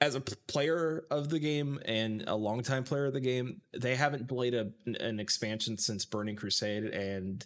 as 0.00 0.14
a 0.14 0.20
player 0.20 1.04
of 1.10 1.28
the 1.28 1.38
game 1.38 1.78
and 1.84 2.24
a 2.26 2.34
longtime 2.34 2.84
player 2.84 3.06
of 3.06 3.12
the 3.12 3.20
game, 3.20 3.60
they 3.78 3.94
haven't 3.94 4.26
played 4.28 4.54
a, 4.54 4.70
an 4.98 5.20
expansion 5.20 5.76
since 5.76 6.06
Burning 6.06 6.36
Crusade. 6.36 6.84
And 6.84 7.44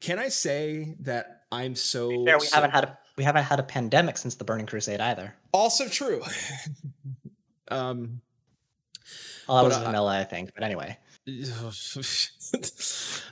can 0.00 0.20
I 0.20 0.28
say 0.28 0.94
that 1.00 1.42
I'm 1.50 1.74
so 1.74 2.24
Fair, 2.24 2.38
we 2.38 2.46
so- 2.46 2.54
haven't 2.54 2.70
had 2.70 2.84
a 2.84 2.98
we 3.16 3.24
haven't 3.24 3.44
had 3.44 3.60
a 3.60 3.64
pandemic 3.64 4.18
since 4.18 4.34
the 4.36 4.44
Burning 4.44 4.66
Crusade 4.66 5.00
either. 5.00 5.34
also 5.52 5.86
true. 5.88 6.20
um, 7.68 8.20
Well, 9.48 9.58
that 9.62 9.64
was 9.68 9.76
vanilla, 9.78 10.18
I 10.18 10.24
think. 10.24 10.50
But 10.54 10.64
anyway, 10.64 10.98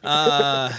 uh, 0.05 0.73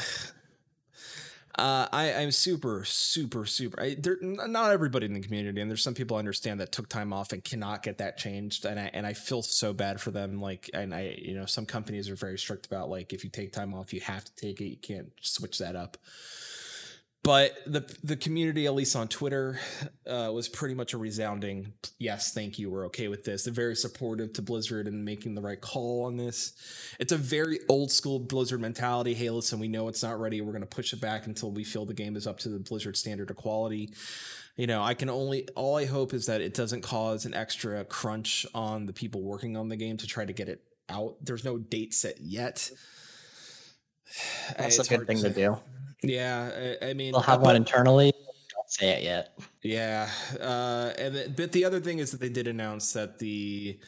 uh, 1.55 1.87
I, 1.91 2.13
I'm 2.13 2.31
super, 2.31 2.83
super, 2.83 3.45
super. 3.45 3.79
I, 3.79 3.95
there, 3.99 4.17
not 4.21 4.71
everybody 4.71 5.05
in 5.05 5.13
the 5.13 5.19
community, 5.19 5.61
and 5.61 5.69
there's 5.69 5.83
some 5.83 5.93
people 5.93 6.17
I 6.17 6.19
understand 6.19 6.59
that 6.59 6.71
took 6.71 6.89
time 6.89 7.13
off 7.13 7.31
and 7.31 7.43
cannot 7.43 7.83
get 7.83 7.99
that 7.99 8.17
changed, 8.17 8.65
and 8.65 8.79
I 8.79 8.89
and 8.93 9.05
I 9.05 9.13
feel 9.13 9.43
so 9.43 9.71
bad 9.71 10.01
for 10.01 10.09
them. 10.09 10.41
Like, 10.41 10.69
and 10.73 10.95
I, 10.95 11.15
you 11.21 11.35
know, 11.35 11.45
some 11.45 11.65
companies 11.67 12.09
are 12.09 12.15
very 12.15 12.39
strict 12.39 12.65
about 12.65 12.89
like 12.89 13.13
if 13.13 13.23
you 13.23 13.29
take 13.29 13.51
time 13.51 13.73
off, 13.73 13.93
you 13.93 14.01
have 14.01 14.25
to 14.25 14.35
take 14.35 14.61
it. 14.61 14.65
You 14.65 14.77
can't 14.77 15.11
switch 15.21 15.59
that 15.59 15.75
up. 15.75 15.97
But 17.23 17.57
the 17.65 17.89
the 18.03 18.17
community, 18.17 18.65
at 18.65 18.75
least 18.75 18.97
on 18.97 19.07
Twitter, 19.07 19.57
uh, 20.05 20.29
was 20.33 20.49
pretty 20.49 20.75
much 20.75 20.93
a 20.93 20.97
resounding 20.97 21.71
yes, 21.97 22.33
thank 22.33 22.59
you. 22.59 22.69
We're 22.69 22.85
okay 22.87 23.07
with 23.07 23.23
this. 23.23 23.45
They're 23.45 23.53
very 23.53 23.77
supportive 23.77 24.33
to 24.33 24.41
Blizzard 24.41 24.87
and 24.87 25.05
making 25.05 25.35
the 25.35 25.41
right 25.41 25.59
call 25.59 26.03
on 26.03 26.17
this. 26.17 26.53
It's 26.99 27.13
a 27.13 27.17
very 27.17 27.59
old 27.69 27.91
school 27.91 28.19
Blizzard 28.19 28.59
mentality. 28.59 29.13
Hey, 29.13 29.29
listen, 29.29 29.59
we 29.59 29.69
know 29.69 29.87
it's 29.87 30.03
not 30.03 30.19
ready. 30.19 30.41
We're 30.41 30.51
going 30.51 30.61
to 30.63 30.67
push 30.67 30.91
it 30.91 30.99
back 30.99 31.25
until 31.25 31.49
we 31.49 31.63
feel 31.63 31.85
the 31.85 31.93
game 31.93 32.17
is 32.17 32.27
up 32.27 32.39
to 32.39 32.49
the 32.49 32.59
Blizzard 32.59 32.97
standard 32.97 33.29
of 33.31 33.37
quality. 33.37 33.93
You 34.57 34.67
know, 34.67 34.83
I 34.83 34.93
can 34.93 35.09
only 35.09 35.47
all 35.55 35.77
I 35.77 35.85
hope 35.85 36.13
is 36.13 36.25
that 36.25 36.41
it 36.41 36.53
doesn't 36.53 36.81
cause 36.81 37.25
an 37.25 37.33
extra 37.33 37.85
crunch 37.85 38.45
on 38.53 38.85
the 38.85 38.93
people 38.93 39.21
working 39.21 39.55
on 39.55 39.69
the 39.69 39.77
game 39.77 39.95
to 39.97 40.07
try 40.07 40.25
to 40.25 40.33
get 40.33 40.49
it 40.49 40.61
out. 40.89 41.15
There's 41.21 41.45
no 41.45 41.57
date 41.57 41.93
set 41.93 42.19
yet. 42.19 42.69
that's 44.57 44.77
a 44.77 44.83
good 44.83 44.95
hard 44.95 45.07
thing 45.07 45.21
to 45.21 45.29
do. 45.29 45.57
Yeah, 46.03 46.75
I, 46.81 46.89
I 46.89 46.93
mean, 46.93 47.11
We'll 47.13 47.21
have 47.21 47.39
but- 47.39 47.47
one 47.47 47.55
internally. 47.55 48.11
Don't 48.53 48.69
say 48.69 48.91
it 48.97 49.03
yet. 49.03 49.37
yeah, 49.63 50.09
uh, 50.39 50.91
and 50.97 51.15
then, 51.15 51.33
but 51.35 51.51
the 51.51 51.65
other 51.65 51.79
thing 51.79 51.99
is 51.99 52.11
that 52.11 52.19
they 52.19 52.29
did 52.29 52.47
announce 52.47 52.93
that 52.93 53.17
the, 53.19 53.79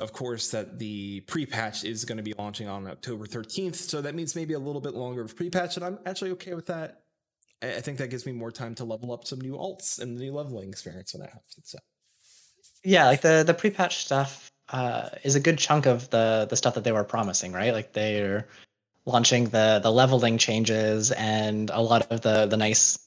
of 0.00 0.12
course, 0.12 0.50
that 0.52 0.78
the 0.78 1.20
pre-patch 1.22 1.84
is 1.84 2.04
going 2.04 2.16
to 2.18 2.22
be 2.22 2.34
launching 2.38 2.68
on 2.68 2.86
October 2.86 3.26
thirteenth. 3.26 3.76
So 3.76 4.00
that 4.00 4.14
means 4.14 4.34
maybe 4.36 4.54
a 4.54 4.58
little 4.58 4.80
bit 4.80 4.94
longer 4.94 5.22
of 5.22 5.36
pre-patch, 5.36 5.76
and 5.76 5.84
I'm 5.84 5.98
actually 6.06 6.30
okay 6.32 6.54
with 6.54 6.66
that. 6.66 7.02
I, 7.62 7.74
I 7.76 7.80
think 7.80 7.98
that 7.98 8.08
gives 8.10 8.24
me 8.26 8.32
more 8.32 8.50
time 8.50 8.74
to 8.76 8.84
level 8.84 9.12
up 9.12 9.26
some 9.26 9.40
new 9.40 9.52
alts 9.54 10.00
and 10.00 10.16
the 10.16 10.22
new 10.22 10.32
leveling 10.32 10.68
experience 10.70 11.12
when 11.14 11.22
I 11.22 11.30
have 11.30 11.46
to. 11.46 11.60
So 11.64 11.78
Yeah, 12.84 13.06
like 13.06 13.20
the 13.20 13.42
the 13.46 13.54
pre-patch 13.54 13.98
stuff 14.04 14.50
uh, 14.70 15.08
is 15.24 15.34
a 15.34 15.40
good 15.40 15.58
chunk 15.58 15.86
of 15.86 16.08
the 16.10 16.46
the 16.48 16.56
stuff 16.56 16.74
that 16.74 16.84
they 16.84 16.92
were 16.92 17.04
promising, 17.04 17.52
right? 17.52 17.72
Like 17.74 17.92
they're 17.92 18.48
launching 19.06 19.44
the 19.46 19.80
the 19.82 19.90
leveling 19.90 20.38
changes 20.38 21.10
and 21.12 21.70
a 21.70 21.80
lot 21.80 22.10
of 22.10 22.20
the 22.20 22.46
the 22.46 22.56
nice 22.56 22.98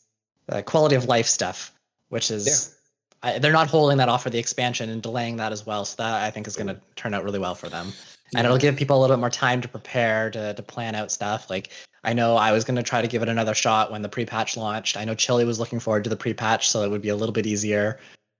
uh, 0.50 0.62
quality 0.62 0.96
of 0.96 1.06
life 1.06 1.28
stuff, 1.28 1.74
which 2.10 2.32
is 2.32 2.76
I, 3.22 3.40
they're 3.40 3.54
not 3.54 3.68
holding 3.68 3.98
that 3.98 4.10
off 4.10 4.24
for 4.24 4.30
the 4.30 4.40
expansion 4.40 4.90
and 4.90 5.02
delaying 5.02 5.38
that 5.38 5.52
as 5.52 5.66
well. 5.66 5.86
So 5.86 5.96
that 5.98 6.24
I 6.24 6.30
think 6.30 6.48
is 6.48 6.56
going 6.56 6.68
to 6.68 6.80
turn 6.96 7.14
out 7.14 7.24
really 7.24 7.40
well 7.40 7.56
for 7.56 7.70
them, 7.70 7.94
and 8.36 8.46
it'll 8.46 8.58
give 8.58 8.76
people 8.76 8.98
a 8.98 9.00
little 9.00 9.16
bit 9.16 9.20
more 9.20 9.30
time 9.30 9.62
to 9.62 9.68
prepare 9.68 10.30
to 10.32 10.54
to 10.54 10.64
plan 10.64 10.96
out 10.96 11.12
stuff. 11.12 11.50
Like 11.50 11.70
I 12.04 12.14
know 12.14 12.36
I 12.36 12.52
was 12.52 12.64
going 12.64 12.76
to 12.78 12.84
try 12.84 13.02
to 13.02 13.08
give 13.08 13.22
it 13.22 13.30
another 13.30 13.54
shot 13.54 13.92
when 13.92 14.02
the 14.02 14.10
pre-patch 14.10 14.58
launched. 14.58 14.98
I 14.98 15.06
know 15.06 15.16
Chili 15.16 15.46
was 15.46 15.60
looking 15.60 15.80
forward 15.80 16.04
to 16.04 16.10
the 16.10 16.18
pre-patch, 16.18 16.70
so 16.70 16.84
it 16.84 16.92
would 16.92 17.02
be 17.02 17.10
a 17.10 17.16
little 17.16 17.34
bit 17.34 17.46
easier. 17.46 18.00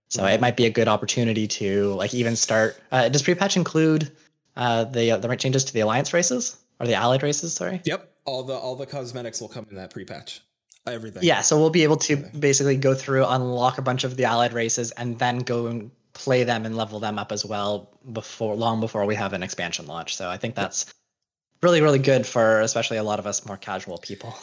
So 0.10 0.26
it 0.26 0.40
might 0.40 0.56
be 0.56 0.68
a 0.68 0.70
good 0.70 0.88
opportunity 0.88 1.48
to 1.48 1.94
like 1.96 2.14
even 2.14 2.36
start. 2.36 2.80
Uh, 2.92 3.10
does 3.10 3.24
pre-patch 3.24 3.58
include 3.58 4.12
uh, 4.56 4.84
the 4.84 5.18
the 5.18 5.36
changes 5.36 5.64
to 5.66 5.74
the 5.74 5.80
alliance 5.80 6.14
races 6.14 6.63
or 6.84 6.88
the 6.88 6.96
allied 6.96 7.24
races? 7.24 7.54
Sorry. 7.54 7.82
Yep, 7.86 8.12
all 8.26 8.44
the 8.44 8.54
all 8.54 8.76
the 8.76 8.86
cosmetics 8.86 9.42
will 9.42 9.50
come 9.50 9.66
in 9.70 9.76
that 9.78 9.90
pre-patch. 9.92 10.42
Everything. 10.86 11.24
Yeah, 11.24 11.42
so 11.42 11.58
we'll 11.58 11.70
be 11.70 11.84
able 11.84 11.96
to 11.98 12.18
basically 12.18 12.76
go 12.76 12.94
through, 12.94 13.26
unlock 13.26 13.78
a 13.78 13.82
bunch 13.82 14.04
of 14.04 14.18
the 14.18 14.26
allied 14.26 14.52
races, 14.52 14.92
and 14.92 15.18
then 15.18 15.40
go 15.40 15.68
and 15.68 15.90
play 16.12 16.44
them 16.44 16.66
and 16.66 16.76
level 16.76 17.00
them 17.00 17.18
up 17.18 17.32
as 17.32 17.46
well 17.46 17.98
before 18.12 18.56
long 18.56 18.80
before 18.80 19.06
we 19.06 19.16
have 19.16 19.34
an 19.34 19.42
expansion 19.44 19.88
launch. 19.88 20.16
So 20.16 20.30
I 20.30 20.38
think 20.38 20.56
that's 20.56 20.94
really 21.62 21.82
really 21.82 22.00
good 22.00 22.26
for 22.28 22.60
especially 22.62 22.98
a 22.98 23.04
lot 23.04 23.18
of 23.20 23.26
us 23.26 23.46
more 23.46 23.58
casual 23.58 23.98
people. 23.98 24.36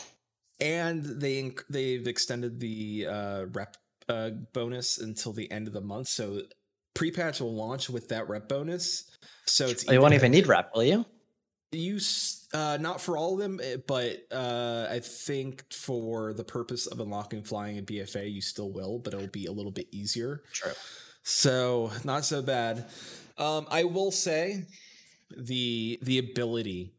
and 0.60 1.04
they 1.04 1.52
they've 1.68 2.06
extended 2.06 2.58
the 2.58 3.06
uh, 3.06 3.44
rep 3.52 3.76
uh, 4.08 4.30
bonus 4.52 4.98
until 4.98 5.32
the 5.32 5.50
end 5.52 5.66
of 5.68 5.74
the 5.74 5.80
month. 5.80 6.08
So 6.08 6.42
pre-patch 6.94 7.40
will 7.40 7.54
launch 7.54 7.88
with 7.90 8.08
that 8.08 8.28
rep 8.28 8.48
bonus. 8.48 9.04
So 9.46 9.66
it's 9.66 9.84
Oh, 9.88 9.92
you 9.92 10.00
won't 10.00 10.14
even 10.14 10.32
need 10.32 10.46
rep, 10.46 10.70
will 10.74 10.84
you? 10.84 11.04
You 11.72 11.98
uh, 12.52 12.78
not 12.80 13.00
for 13.00 13.16
all 13.16 13.34
of 13.34 13.38
them, 13.40 13.60
eh, 13.62 13.76
but 13.86 14.26
uh, 14.32 14.88
I 14.90 15.00
think 15.00 15.72
for 15.72 16.32
the 16.32 16.44
purpose 16.44 16.86
of 16.86 17.00
unlocking 17.00 17.42
flying 17.42 17.78
and 17.78 17.86
BFA, 17.86 18.32
you 18.32 18.40
still 18.40 18.70
will, 18.70 18.98
but 18.98 19.14
it'll 19.14 19.28
be 19.28 19.46
a 19.46 19.52
little 19.52 19.70
bit 19.70 19.88
easier. 19.92 20.42
True. 20.52 20.72
So 21.22 21.92
not 22.04 22.24
so 22.24 22.42
bad. 22.42 22.86
Um, 23.38 23.66
I 23.70 23.84
will 23.84 24.10
say 24.10 24.66
the 25.36 25.98
the 26.02 26.18
ability 26.18 26.92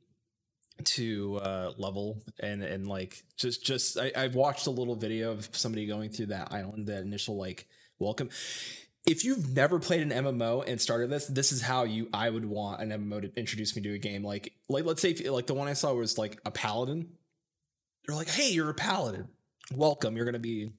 to 0.83 1.37
uh, 1.37 1.71
level 1.77 2.23
and 2.39 2.63
and 2.63 2.87
like 2.87 3.23
just 3.35 3.63
just 3.63 3.99
I, 3.99 4.11
I've 4.15 4.35
watched 4.35 4.67
a 4.67 4.71
little 4.71 4.95
video 4.95 5.31
of 5.31 5.49
somebody 5.51 5.85
going 5.85 6.09
through 6.09 6.27
that 6.27 6.51
island, 6.51 6.87
that 6.87 7.01
initial 7.01 7.35
like 7.37 7.67
welcome. 7.99 8.29
If 9.05 9.23
you've 9.25 9.55
never 9.55 9.79
played 9.79 10.01
an 10.01 10.11
MMO 10.11 10.63
and 10.67 10.79
started 10.79 11.09
this, 11.09 11.25
this 11.27 11.51
is 11.51 11.61
how 11.61 11.83
you 11.83 12.09
I 12.13 12.29
would 12.29 12.45
want 12.45 12.81
an 12.81 12.89
MMO 12.89 13.21
to 13.21 13.39
introduce 13.39 13.75
me 13.75 13.81
to 13.81 13.93
a 13.93 13.97
game. 13.97 14.23
Like 14.23 14.53
like 14.69 14.85
let's 14.85 15.01
say 15.01 15.11
if, 15.11 15.27
like 15.29 15.47
the 15.47 15.53
one 15.53 15.67
I 15.67 15.73
saw 15.73 15.93
was 15.93 16.17
like 16.17 16.39
a 16.45 16.51
paladin. 16.51 17.09
They're 18.05 18.15
like, 18.15 18.29
hey, 18.29 18.51
you're 18.51 18.69
a 18.69 18.73
paladin. 18.73 19.27
Welcome. 19.73 20.15
You're 20.15 20.25
gonna 20.25 20.39
be 20.39 20.71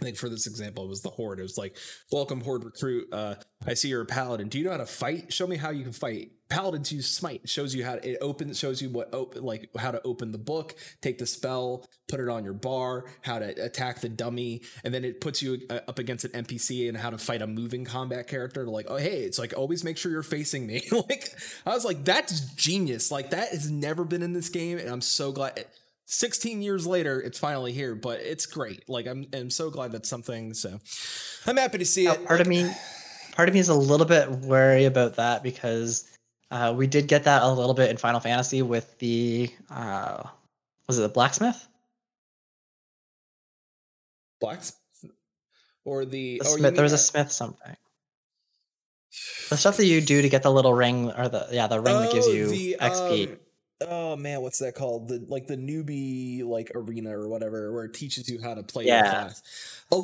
I 0.00 0.04
think 0.04 0.16
for 0.16 0.28
this 0.28 0.46
example, 0.46 0.84
it 0.84 0.88
was 0.88 1.02
the 1.02 1.10
horde. 1.10 1.38
It 1.38 1.42
was 1.42 1.56
like, 1.56 1.76
"Welcome, 2.10 2.40
horde 2.40 2.64
recruit. 2.64 3.12
Uh, 3.12 3.36
I 3.64 3.74
see 3.74 3.88
you're 3.88 4.02
a 4.02 4.06
paladin. 4.06 4.48
Do 4.48 4.58
you 4.58 4.64
know 4.64 4.72
how 4.72 4.78
to 4.78 4.86
fight? 4.86 5.32
Show 5.32 5.46
me 5.46 5.56
how 5.56 5.70
you 5.70 5.84
can 5.84 5.92
fight." 5.92 6.32
Paladins 6.48 6.92
use 6.92 7.08
smite. 7.08 7.48
Shows 7.48 7.74
you 7.74 7.84
how 7.84 7.94
to, 7.96 8.08
it 8.08 8.18
opens. 8.20 8.58
Shows 8.58 8.82
you 8.82 8.90
what 8.90 9.14
open 9.14 9.42
like 9.42 9.70
how 9.78 9.92
to 9.92 10.02
open 10.04 10.32
the 10.32 10.38
book, 10.38 10.74
take 11.00 11.18
the 11.18 11.26
spell, 11.26 11.86
put 12.08 12.18
it 12.20 12.28
on 12.28 12.44
your 12.44 12.52
bar, 12.54 13.04
how 13.22 13.38
to 13.38 13.46
attack 13.64 14.00
the 14.00 14.08
dummy, 14.08 14.62
and 14.82 14.92
then 14.92 15.04
it 15.04 15.20
puts 15.20 15.42
you 15.42 15.60
uh, 15.70 15.80
up 15.86 15.98
against 16.00 16.24
an 16.24 16.44
NPC 16.44 16.88
and 16.88 16.96
how 16.96 17.10
to 17.10 17.18
fight 17.18 17.40
a 17.40 17.46
moving 17.46 17.84
combat 17.84 18.26
character. 18.26 18.66
Like, 18.66 18.86
oh 18.88 18.96
hey, 18.96 19.22
it's 19.22 19.38
like 19.38 19.54
always 19.56 19.84
make 19.84 19.96
sure 19.96 20.10
you're 20.10 20.22
facing 20.22 20.66
me. 20.66 20.82
like 20.92 21.32
I 21.64 21.70
was 21.70 21.84
like, 21.84 22.04
that's 22.04 22.40
genius. 22.54 23.12
Like 23.12 23.30
that 23.30 23.50
has 23.50 23.70
never 23.70 24.04
been 24.04 24.22
in 24.22 24.32
this 24.32 24.48
game, 24.48 24.78
and 24.78 24.88
I'm 24.88 25.00
so 25.00 25.30
glad. 25.30 25.64
16 26.06 26.60
years 26.62 26.86
later, 26.86 27.20
it's 27.20 27.38
finally 27.38 27.72
here, 27.72 27.94
but 27.94 28.20
it's 28.20 28.46
great. 28.46 28.88
Like 28.88 29.06
I'm, 29.06 29.26
I'm 29.32 29.50
so 29.50 29.70
glad 29.70 29.92
that's 29.92 30.08
something. 30.08 30.52
So 30.54 30.78
I'm 31.46 31.56
happy 31.56 31.78
to 31.78 31.84
see 31.84 32.04
Now, 32.04 32.12
it. 32.14 32.26
part 32.26 32.40
of 32.40 32.46
me, 32.46 32.70
part 33.32 33.48
of 33.48 33.54
me 33.54 33.60
is 33.60 33.68
a 33.68 33.74
little 33.74 34.06
bit 34.06 34.30
wary 34.30 34.84
about 34.84 35.16
that 35.16 35.42
because 35.42 36.10
uh, 36.50 36.74
we 36.76 36.86
did 36.86 37.08
get 37.08 37.24
that 37.24 37.42
a 37.42 37.50
little 37.50 37.74
bit 37.74 37.90
in 37.90 37.96
Final 37.96 38.20
Fantasy 38.20 38.62
with 38.62 38.98
the 38.98 39.50
uh, 39.70 40.22
was 40.86 40.98
it 40.98 41.02
the 41.02 41.08
blacksmith? 41.08 41.66
Blacks 44.40 44.74
or 45.86 46.04
the, 46.04 46.38
The 46.38 46.46
oh, 46.48 46.56
smith. 46.56 46.74
There 46.74 46.82
was 46.82 46.92
a 46.92 46.98
smith 46.98 47.32
something. 47.32 47.76
The 49.50 49.56
stuff 49.56 49.76
that 49.76 49.86
you 49.86 50.00
do 50.00 50.22
to 50.22 50.28
get 50.28 50.42
the 50.42 50.50
little 50.50 50.74
ring, 50.74 51.10
or 51.12 51.28
the 51.28 51.46
yeah, 51.52 51.66
the 51.66 51.80
ring 51.80 51.98
that 52.00 52.12
gives 52.12 52.26
Oh, 52.26 52.30
you 52.32 52.46
the, 52.48 52.76
XP. 52.80 53.28
um, 53.32 53.36
oh 53.80 54.16
man, 54.16 54.40
what's 54.40 54.58
that 54.58 54.74
called? 54.74 55.08
The 55.08 55.24
like 55.28 55.46
the 55.46 55.56
newbie 55.56 56.44
like 56.44 56.70
arena 56.74 57.18
or 57.18 57.28
whatever, 57.28 57.72
where 57.72 57.84
it 57.84 57.94
teaches 57.94 58.28
you 58.28 58.40
how 58.40 58.54
to 58.54 58.62
play 58.62 58.84
Yeah. 58.86 59.02
class. 59.10 59.42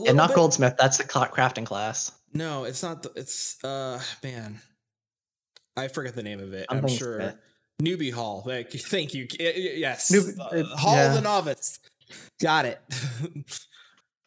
And 0.06 0.16
not 0.16 0.28
bit- 0.30 0.36
goldsmith. 0.36 0.74
That's 0.78 0.98
the 0.98 1.04
crafting 1.04 1.66
class. 1.66 2.12
No, 2.32 2.64
it's 2.64 2.82
not. 2.82 3.02
The, 3.02 3.12
it's 3.16 3.62
uh 3.64 4.00
man, 4.22 4.60
I 5.76 5.88
forget 5.88 6.14
the 6.14 6.22
name 6.22 6.40
of 6.40 6.52
it. 6.52 6.66
I'm 6.68 6.78
Something 6.78 6.96
sure. 6.96 7.20
Smith. 7.20 7.36
Newbie 7.82 8.12
Hall. 8.12 8.42
Thank 8.46 8.74
you. 8.74 8.80
Thank 8.80 9.14
you. 9.14 9.26
Yes. 9.38 10.14
Uh, 10.14 10.62
Hall 10.76 10.94
of 10.94 10.96
yeah. 10.96 11.14
the 11.14 11.20
Novice. 11.22 11.78
Got 12.40 12.66
it. 12.66 12.80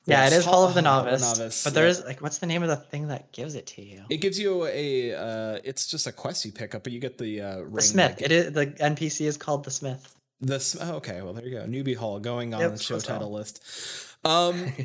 Yeah, 0.06 0.24
Yes, 0.24 0.34
it 0.34 0.36
is 0.38 0.46
Hall 0.46 0.66
of 0.66 0.74
the 0.74 0.82
Novice. 0.82 1.22
Novice, 1.22 1.64
But 1.64 1.74
there 1.74 1.86
yeah. 1.86 1.92
is 1.92 2.04
like, 2.04 2.22
what's 2.22 2.40
the 2.40 2.46
name 2.46 2.62
of 2.62 2.70
the 2.70 2.76
thing 2.76 3.08
that 3.08 3.32
gives 3.32 3.56
it 3.56 3.66
to 3.68 3.82
you? 3.82 4.02
It 4.10 4.18
gives 4.18 4.38
you 4.38 4.66
a. 4.66 5.14
Uh, 5.16 5.60
it's 5.64 5.88
just 5.88 6.08
a 6.08 6.12
quest 6.12 6.44
you 6.46 6.52
pick 6.52 6.76
up, 6.76 6.84
but 6.84 6.92
you 6.92 7.00
get 7.00 7.18
the 7.18 7.42
uh, 7.42 7.58
ring. 7.60 7.76
The 7.76 7.82
Smith. 7.82 8.22
It 8.22 8.32
is 8.32 8.52
the 8.52 8.68
NPC 8.68 9.26
is 9.28 9.38
called 9.38 9.64
the 9.64 9.72
Smith. 9.72 10.14
The 10.42 10.78
oh, 10.82 10.96
okay. 10.96 11.22
Well, 11.22 11.32
there 11.34 11.46
you 11.48 11.52
go. 11.58 11.66
Newbie 11.66 11.96
Hall 11.96 12.20
going 12.20 12.54
on 12.54 12.60
Yep, 12.60 12.72
the 12.74 12.84
show 12.84 12.96
that's 12.96 13.10
all. 13.10 13.16
title 13.18 13.32
list. 13.32 13.64
Um. 14.26 14.74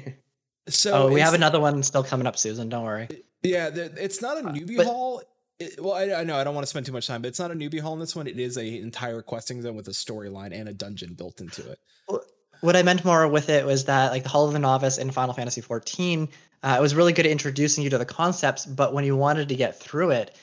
So 0.68 1.04
oh, 1.08 1.10
we 1.10 1.20
have 1.20 1.32
another 1.32 1.60
one 1.60 1.82
still 1.82 2.04
coming 2.04 2.26
up, 2.26 2.36
Susan. 2.36 2.68
Don't 2.68 2.84
worry. 2.84 3.08
Yeah, 3.42 3.70
the, 3.70 3.84
it's 4.04 4.20
not 4.20 4.36
a 4.36 4.46
Uh, 4.46 4.52
newbie 4.52 4.76
but- 4.76 4.84
hall. 4.84 5.22
It, 5.58 5.82
well, 5.82 5.94
I, 5.94 6.20
I 6.20 6.24
know 6.24 6.36
I 6.36 6.44
don't 6.44 6.54
want 6.54 6.64
to 6.66 6.68
spend 6.68 6.84
too 6.84 6.92
much 6.92 7.06
time, 7.06 7.22
but 7.22 7.28
it's 7.28 7.38
not 7.38 7.50
a 7.50 7.54
newbie 7.54 7.80
hall 7.80 7.94
in 7.94 8.00
this 8.00 8.14
one. 8.14 8.26
It 8.26 8.38
is 8.38 8.58
a 8.58 8.78
entire 8.78 9.22
questing 9.22 9.62
zone 9.62 9.74
with 9.76 9.88
a 9.88 9.92
storyline 9.92 10.52
and 10.52 10.68
a 10.68 10.74
dungeon 10.74 11.14
built 11.14 11.40
into 11.40 11.68
it. 11.72 11.78
What 12.60 12.76
I 12.76 12.82
meant 12.82 13.04
more 13.04 13.28
with 13.28 13.48
it 13.48 13.64
was 13.64 13.84
that 13.84 14.10
like 14.10 14.24
the 14.24 14.28
Hall 14.28 14.46
of 14.46 14.52
the 14.52 14.58
Novice 14.58 14.98
in 14.98 15.10
Final 15.10 15.34
Fantasy 15.34 15.62
XIV, 15.62 16.28
uh, 16.62 16.76
it 16.78 16.82
was 16.82 16.94
really 16.94 17.12
good 17.12 17.26
at 17.26 17.32
introducing 17.32 17.84
you 17.84 17.90
to 17.90 17.98
the 17.98 18.04
concepts, 18.04 18.66
but 18.66 18.92
when 18.92 19.04
you 19.04 19.16
wanted 19.16 19.48
to 19.48 19.54
get 19.54 19.78
through 19.78 20.10
it, 20.10 20.36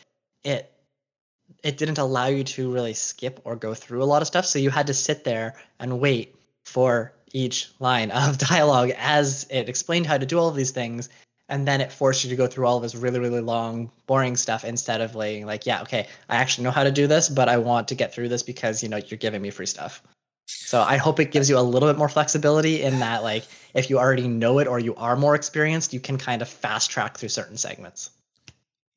it 0.44 0.72
it 1.64 1.78
didn't 1.78 1.98
allow 1.98 2.28
you 2.28 2.44
to 2.44 2.72
really 2.72 2.94
skip 2.94 3.40
or 3.44 3.56
go 3.56 3.74
through 3.74 4.02
a 4.02 4.06
lot 4.06 4.22
of 4.22 4.28
stuff. 4.28 4.46
So 4.46 4.60
you 4.60 4.70
had 4.70 4.88
to 4.88 4.94
sit 4.94 5.24
there 5.24 5.56
and 5.80 6.00
wait 6.00 6.36
for 6.66 7.14
each 7.34 7.72
line 7.80 8.12
of 8.12 8.38
dialogue 8.50 8.92
as 8.98 9.46
it 9.50 9.70
explained 9.70 10.06
how 10.06 10.18
to 10.18 10.26
do 10.26 10.40
all 10.40 10.48
of 10.48 10.56
these 10.56 10.72
things. 10.72 11.10
And 11.50 11.68
then 11.68 11.82
it 11.82 11.92
forced 11.92 12.24
you 12.24 12.30
to 12.32 12.36
go 12.36 12.48
through 12.48 12.66
all 12.66 12.78
of 12.78 12.84
this 12.84 12.96
really, 12.96 13.20
really 13.20 13.42
long, 13.42 13.92
boring 14.08 14.36
stuff 14.36 14.66
instead 14.66 15.02
of 15.02 15.14
like, 15.14 15.46
like, 15.46 15.66
yeah, 15.66 15.82
okay, 15.84 16.08
I 16.30 16.38
actually 16.38 16.64
know 16.64 16.72
how 16.72 16.84
to 16.84 16.92
do 16.92 17.06
this, 17.06 17.30
but 17.30 17.48
I 17.48 17.58
want 17.58 17.88
to 17.90 17.96
get 17.96 18.12
through 18.12 18.30
this 18.30 18.42
because 18.42 18.82
you 18.82 18.90
know 18.90 18.98
you're 18.98 19.20
giving 19.20 19.44
me 19.44 19.52
free 19.52 19.68
stuff. 19.68 20.02
So 20.48 20.82
I 20.82 20.98
hope 20.98 21.20
it 21.20 21.32
gives 21.32 21.50
you 21.50 21.58
a 21.58 21.62
little 21.62 21.90
bit 21.90 21.98
more 21.98 22.10
flexibility 22.10 22.82
in 22.84 23.00
that, 23.00 23.24
like, 23.24 23.46
if 23.74 23.90
you 23.90 23.98
already 23.98 24.28
know 24.28 24.60
it 24.60 24.68
or 24.68 24.80
you 24.80 24.96
are 24.96 25.16
more 25.16 25.36
experienced, 25.36 25.94
you 25.94 26.00
can 26.00 26.18
kind 26.18 26.42
of 26.42 26.50
fast 26.50 26.90
track 26.90 27.18
through 27.18 27.30
certain 27.30 27.58
segments. 27.58 28.12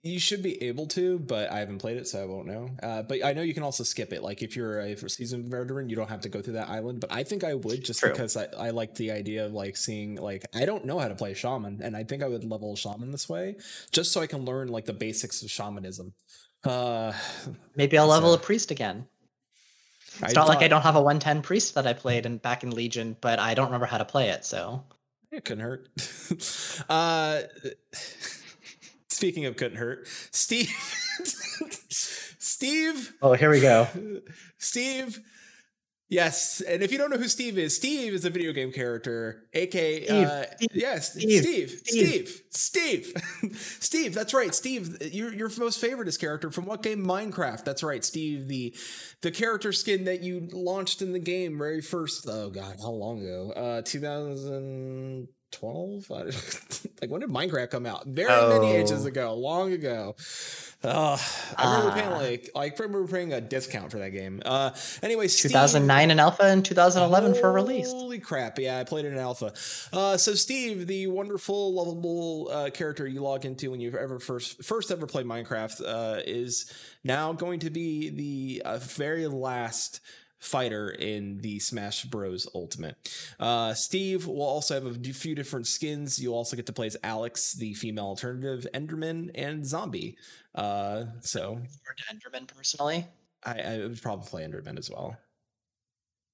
You 0.05 0.21
should 0.21 0.43
be 0.43 0.63
able 0.63 0.87
to, 0.89 1.19
but 1.19 1.51
I 1.51 1.59
haven't 1.59 1.79
played 1.79 1.97
it, 1.97 2.07
so 2.07 2.23
I 2.23 2.25
won't 2.25 2.47
know. 2.47 2.71
Uh, 2.83 3.03
but 3.03 3.25
I 3.25 3.33
know 3.33 3.43
you 3.43 3.53
can 3.53 3.65
also 3.65 3.83
skip 3.83 4.13
it. 4.13 4.23
Like 4.23 4.43
if 4.43 4.55
you're 4.55 4.79
a 4.79 4.97
seasoned 4.97 5.49
veteran, 5.49 5.89
you 5.91 5.97
don't 5.97 6.09
have 6.09 6.21
to 6.21 6.29
go 6.29 6.41
through 6.41 6.53
that 6.55 6.69
island. 6.69 7.01
But 7.01 7.13
I 7.13 7.25
think 7.25 7.43
I 7.43 7.55
would 7.55 7.85
just 7.85 8.01
True. 8.01 8.11
because 8.11 8.37
I, 8.37 8.47
I 8.57 8.71
like 8.71 8.95
the 8.95 9.11
idea 9.11 9.45
of 9.45 9.53
like 9.53 9.77
seeing 9.77 10.15
like 10.15 10.47
I 10.55 10.65
don't 10.67 10.85
know 10.85 11.01
how 11.01 11.09
to 11.09 11.17
play 11.17 11.35
shaman, 11.35 11.81
and 11.83 11.97
I 11.97 12.05
think 12.05 12.23
I 12.23 12.29
would 12.29 12.45
level 12.45 12.77
shaman 12.77 13.11
this 13.11 13.29
way 13.29 13.57
just 13.91 14.13
so 14.13 14.21
I 14.21 14.29
can 14.29 14.45
learn 14.45 14.69
like 14.69 14.85
the 14.85 14.93
basics 14.93 15.43
of 15.43 15.51
shamanism. 15.51 16.13
Uh, 16.65 17.13
Maybe 17.75 17.99
I'll 17.99 18.07
level 18.07 18.31
So- 18.31 18.37
a 18.37 18.41
priest 18.41 18.71
again. 18.71 19.05
It's 20.23 20.37
I 20.37 20.41
not 20.41 20.49
like 20.49 20.63
I 20.63 20.69
don't 20.69 20.83
have 20.83 20.97
a 20.97 21.01
110 21.01 21.43
priest 21.43 21.75
that 21.75 21.87
I 21.87 21.93
played 21.93 22.27
in 22.27 22.39
back 22.39 22.63
in 22.63 22.71
Legion, 22.71 23.17
but 23.21 23.39
I 23.39 23.55
don't 23.55 23.67
remember 23.67 23.87
how 23.87 23.99
to 23.99 24.05
play 24.05 24.31
it. 24.31 24.45
So 24.45 24.85
It 25.31 25.45
couldn't 25.45 25.63
hurt. 25.65 25.89
uh, 26.89 27.43
speaking 29.09 29.47
of 29.47 29.57
couldn't 29.57 29.79
hurt, 29.79 30.07
Steve. 30.31 30.71
Steve. 31.89 33.15
oh, 33.23 33.35
here 33.35 33.51
we 33.51 33.61
go. 33.61 33.87
Steve. 34.59 35.21
Yes, 36.11 36.63
and 36.63 36.83
if 36.83 36.91
you 36.91 36.97
don't 36.97 37.11
know 37.11 37.19
who 37.19 37.29
Steve 37.29 37.59
is, 37.59 37.77
Steve 37.77 38.15
is 38.15 38.25
a 38.25 38.31
video 38.31 38.53
game 38.53 38.73
character, 38.73 39.43
aka 39.53 40.05
Steve, 40.05 40.27
uh, 40.27 40.45
Steve, 40.57 40.69
yes, 40.73 41.13
Steve, 41.13 41.43
Steve, 41.43 41.71
Steve. 41.85 42.43
Steve, 42.51 43.13
Steve, 43.13 43.57
Steve. 43.81 44.15
That's 44.15 44.33
right, 44.33 44.55
Steve. 44.55 44.97
Your 45.13 45.35
your 45.35 45.51
most 45.59 45.83
favoriteest 45.83 46.19
character 46.19 46.51
from 46.51 46.65
what 46.65 46.83
game? 46.83 47.05
Minecraft. 47.05 47.63
That's 47.65 47.83
right, 47.83 48.03
Steve. 48.03 48.49
The 48.49 48.75
the 49.21 49.31
character 49.31 49.71
skin 49.71 50.05
that 50.05 50.23
you 50.23 50.49
launched 50.51 51.03
in 51.03 51.13
the 51.13 51.19
game 51.19 51.59
very 51.59 51.83
first. 51.83 52.27
Oh 52.27 52.49
God, 52.49 52.77
how 52.81 52.91
long 52.91 53.21
ago? 53.21 53.53
Uh, 53.53 53.83
two 53.83 54.01
thousand 54.01 55.29
twelve. 55.51 56.09
like 56.11 57.11
when 57.11 57.21
did 57.21 57.31
Minecraft 57.31 57.71
come 57.71 57.87
out? 57.87 58.07
Very 58.07 58.29
many 58.49 58.73
ages 58.73 59.05
Oh. 59.05 59.09
ago, 59.09 59.35
long 59.35 59.73
ago. 59.73 60.15
Uh, 60.85 61.19
I 61.57 61.77
remember 61.77 62.01
paying 62.01 62.13
Ah. 62.13 62.19
like 62.19 62.51
like 62.55 62.81
I 62.81 62.85
remember 62.85 63.09
paying 63.13 63.33
a 63.33 63.41
discount 63.41 63.91
for 63.91 63.99
that 63.99 64.11
game. 64.11 64.41
Uh, 64.45 64.71
anyway, 65.03 65.27
Steve- 65.27 65.51
2009 65.51 66.11
in 66.13 66.21
alpha 66.21 66.45
and 66.45 66.65
2011 66.65 67.35
for 67.35 67.51
release. 67.53 67.91
Holy 67.91 68.21
crap! 68.21 68.59
Yeah, 68.61 68.79
I 68.79 68.85
played 68.85 69.05
it 69.05 69.13
in 69.13 69.19
alpha. 69.19 69.53
Uh, 69.93 70.17
so 70.17 70.35
Steve, 70.35 70.87
the 70.87 71.09
wonderful, 71.09 71.75
lovable 71.75 72.49
uh, 72.53 72.71
character 72.71 73.07
you 73.09 73.21
log 73.23 73.45
into 73.45 73.73
when 73.73 73.81
you 73.81 73.93
ever 73.99 74.19
first 74.21 74.63
first 74.63 74.93
ever 74.93 75.07
played 75.07 75.27
Minecraft, 75.27 75.83
uh, 75.85 76.21
is 76.25 76.73
now 77.03 77.33
going 77.33 77.59
to 77.61 77.71
be 77.71 78.11
the 78.11 78.63
uh, 78.65 78.79
very 78.79 79.27
last 79.27 80.01
fighter 80.39 80.91
in 80.91 81.39
the 81.39 81.59
Smash 81.59 82.05
Bros. 82.05 82.47
Ultimate. 82.55 82.97
Uh, 83.41 83.75
Steve 83.75 84.27
will 84.27 84.43
also 84.43 84.75
have 84.75 84.87
a 84.87 85.13
few 85.13 85.35
different 85.35 85.67
skins. 85.67 86.19
You'll 86.21 86.35
also 86.35 86.57
get 86.57 86.67
to 86.67 86.73
play 86.73 86.87
as 86.87 86.97
Alex, 87.03 87.53
the 87.55 87.75
female 87.75 88.07
alternative, 88.07 88.67
Enderman, 88.75 89.31
and 89.35 89.67
Zombie. 89.67 90.17
Uh, 90.55 91.05
so 91.21 91.61
For 91.85 91.95
Enderman, 92.15 92.47
personally, 92.49 93.07
I, 93.45 93.61
I 93.61 93.79
would 93.79 94.01
probably 94.01 94.27
play 94.29 94.45
Enderman 94.45 94.79
as 94.79 94.91
well. 94.91 95.17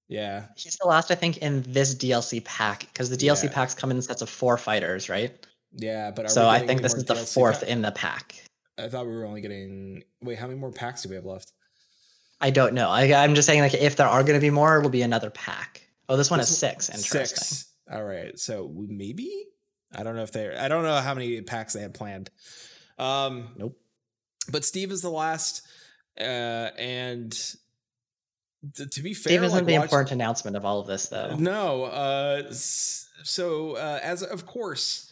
Yeah, 0.08 0.46
he's 0.56 0.76
the 0.76 0.86
last 0.86 1.10
I 1.10 1.14
think 1.14 1.38
in 1.38 1.62
this 1.62 1.94
DLC 1.94 2.44
pack 2.44 2.80
because 2.92 3.08
the 3.08 3.16
DLC 3.16 3.44
Yeah. 3.44 3.52
packs 3.52 3.74
come 3.74 3.90
in 3.90 4.02
sets 4.02 4.20
of 4.22 4.28
four 4.28 4.58
fighters, 4.58 5.08
right? 5.08 5.46
yeah, 5.76 6.10
but 6.10 6.26
are 6.26 6.28
So 6.28 6.46
I 6.48 6.64
think 6.64 6.82
this 6.82 6.94
is 6.94 7.04
the 7.04 7.14
fourth 7.16 7.60
pack? 7.60 7.68
in 7.70 7.80
the 7.82 7.90
pack. 7.90 8.34
I 8.78 8.88
thought 8.88 9.06
we 9.06 9.12
were 9.14 9.24
only 9.24 9.40
getting. 9.40 10.04
Wait, 10.22 10.38
how 10.38 10.46
many 10.46 10.58
more 10.58 10.70
packs 10.72 11.02
do 11.02 11.08
we 11.08 11.14
have 11.14 11.24
left? 11.24 11.52
I 12.44 12.50
don't 12.50 12.74
know. 12.74 12.90
I, 12.90 13.10
I'm 13.14 13.34
just 13.34 13.46
saying, 13.46 13.62
like, 13.62 13.72
if 13.72 13.96
there 13.96 14.06
are 14.06 14.22
going 14.22 14.38
to 14.38 14.40
be 14.40 14.50
more, 14.50 14.78
it'll 14.78 14.90
be 14.90 15.00
another 15.00 15.30
pack. 15.30 15.88
Oh, 16.10 16.16
this 16.18 16.30
one 16.30 16.40
This 16.40 16.50
is 16.50 16.58
six. 16.58 16.90
Interesting. 16.90 17.38
Six. 17.38 17.66
All 17.90 18.04
right. 18.04 18.38
So 18.38 18.70
maybe 18.76 19.46
I 19.96 20.02
don't 20.02 20.14
know 20.14 20.22
if 20.24 20.30
they. 20.30 20.54
I 20.54 20.68
don't 20.68 20.82
know 20.82 20.94
how 21.00 21.14
many 21.14 21.40
packs 21.40 21.72
they 21.72 21.80
had 21.80 21.94
planned. 21.94 22.28
Um. 22.98 23.48
Nope. 23.56 23.78
But 24.52 24.66
Steve 24.66 24.92
is 24.92 25.00
the 25.00 25.10
last, 25.10 25.62
uh, 26.20 26.22
and 26.22 27.32
t- 28.76 28.84
to 28.90 29.02
be 29.02 29.14
fair, 29.14 29.30
Steve 29.30 29.42
isn't 29.44 29.56
like, 29.60 29.66
the 29.66 29.78
watch- 29.78 29.84
important 29.84 30.12
announcement 30.12 30.54
of 30.58 30.66
all 30.66 30.80
of 30.80 30.86
this, 30.86 31.08
though. 31.08 31.36
No. 31.36 31.84
Uh. 31.84 32.42
So 32.50 33.76
uh, 33.76 34.00
as 34.02 34.22
of 34.22 34.44
course. 34.44 35.10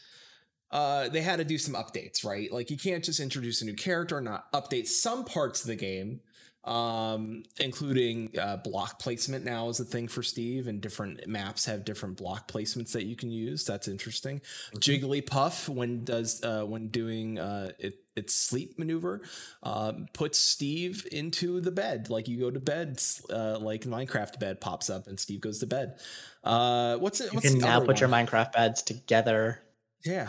Uh, 0.71 1.11
they 1.11 1.21
had 1.21 1.37
to 1.37 1.45
do 1.45 1.59
some 1.59 1.75
updates, 1.75 2.25
right? 2.25 2.51
Like 2.51 2.71
you 2.71 2.79
can't 2.79 3.05
just 3.05 3.21
introduce 3.21 3.61
a 3.61 3.67
new 3.67 3.75
character 3.75 4.17
and 4.17 4.25
not 4.25 4.51
update 4.55 4.87
some 4.87 5.27
parts 5.27 5.61
of 5.61 5.67
the 5.67 5.77
game, 5.77 6.21
um, 6.65 7.43
including 7.59 8.31
uh, 8.41 8.59
block 8.59 8.99
placement. 8.99 9.45
Now 9.45 9.69
is 9.69 9.81
a 9.81 9.85
thing 9.85 10.09
for 10.09 10.23
Steve, 10.23 10.69
and 10.69 10.81
different 10.81 11.27
maps 11.27 11.67
have 11.67 11.85
different 11.85 12.17
block 12.17 12.51
placements 12.51 12.93
that 12.93 13.05
you 13.05 13.17
can 13.17 13.31
use. 13.31 13.65
That's 13.65 13.89
interesting. 13.89 14.41
Jigglypuff, 14.77 15.69
when 15.69 16.05
does 16.05 16.43
uh, 16.45 16.65
when 16.65 16.89
doing 16.89 17.39
uh, 17.39 17.73
it, 17.79 17.95
its 18.15 18.35
sleep 18.35 18.79
maneuver, 18.79 19.23
um, 19.63 20.07
puts 20.13 20.39
Steve 20.39 21.07
into 21.11 21.61
the 21.61 21.73
bed. 21.73 22.11
Like 22.11 22.29
you 22.29 22.39
go 22.39 22.51
to 22.51 22.61
bed, 22.61 23.03
uh, 23.31 23.59
like 23.59 23.83
Minecraft 23.83 24.39
bed 24.39 24.61
pops 24.61 24.89
up, 24.89 25.07
and 25.09 25.19
Steve 25.19 25.41
goes 25.41 25.59
to 25.61 25.67
bed. 25.67 25.99
Uh, 26.45 26.97
what's 26.97 27.21
it? 27.21 27.33
You 27.33 27.37
What's 27.37 27.51
can 27.51 27.59
now 27.59 27.81
put 27.81 28.01
your? 28.01 28.09
Minecraft 28.09 28.53
beds 28.53 28.83
together 28.83 29.63
Yeah. 30.05 30.29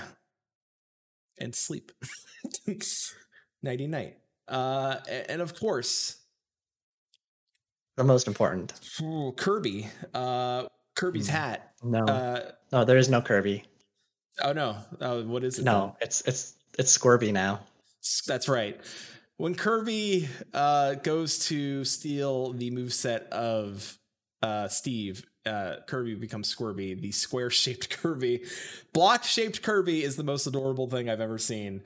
And 1.39 1.53
sleep. 1.53 1.91
Nighty 3.63 3.87
night. 3.87 4.17
Uh, 4.47 4.97
and 5.29 5.41
of 5.41 5.57
course, 5.57 6.17
The 7.95 8.03
most 8.03 8.27
important. 8.27 8.73
ooh, 9.01 9.33
Kirby. 9.37 9.87
Uh, 10.13 10.65
Kirby's 10.95 11.27
Hmm. 11.27 11.33
hat. 11.35 11.71
No, 11.83 11.99
Uh, 12.05 12.51
no, 12.71 12.85
there 12.85 12.97
is 12.97 13.09
no 13.09 13.21
Kirby. 13.21 13.63
oh 14.41 14.53
no. 14.53 14.77
Oh, 15.01 15.23
what 15.25 15.43
is 15.43 15.59
it? 15.59 15.65
No, 15.65 15.95
it's 16.01 16.21
it's 16.21 16.55
it's 16.77 16.95
Scorby 16.97 17.31
now. 17.31 17.61
That's 18.27 18.47
right. 18.49 18.79
When 19.37 19.55
Kirby 19.55 20.27
uh, 20.53 20.95
goes 20.95 21.39
to 21.47 21.83
steal 21.85 22.53
the 22.53 22.71
moveset 22.71 23.27
of 23.29 23.97
uh, 24.41 24.67
Steve, 24.67 25.25
uh, 25.45 25.77
Kirby 25.87 26.15
becomes 26.15 26.53
Squirby, 26.53 26.99
the 26.99 27.11
square 27.11 27.49
shaped 27.49 27.89
Kirby. 28.01 28.43
Block 28.93 29.23
shaped 29.23 29.61
Kirby 29.61 30.03
is 30.03 30.15
the 30.15 30.23
most 30.23 30.45
adorable 30.47 30.89
thing 30.89 31.09
I've 31.09 31.21
ever 31.21 31.37
seen. 31.37 31.83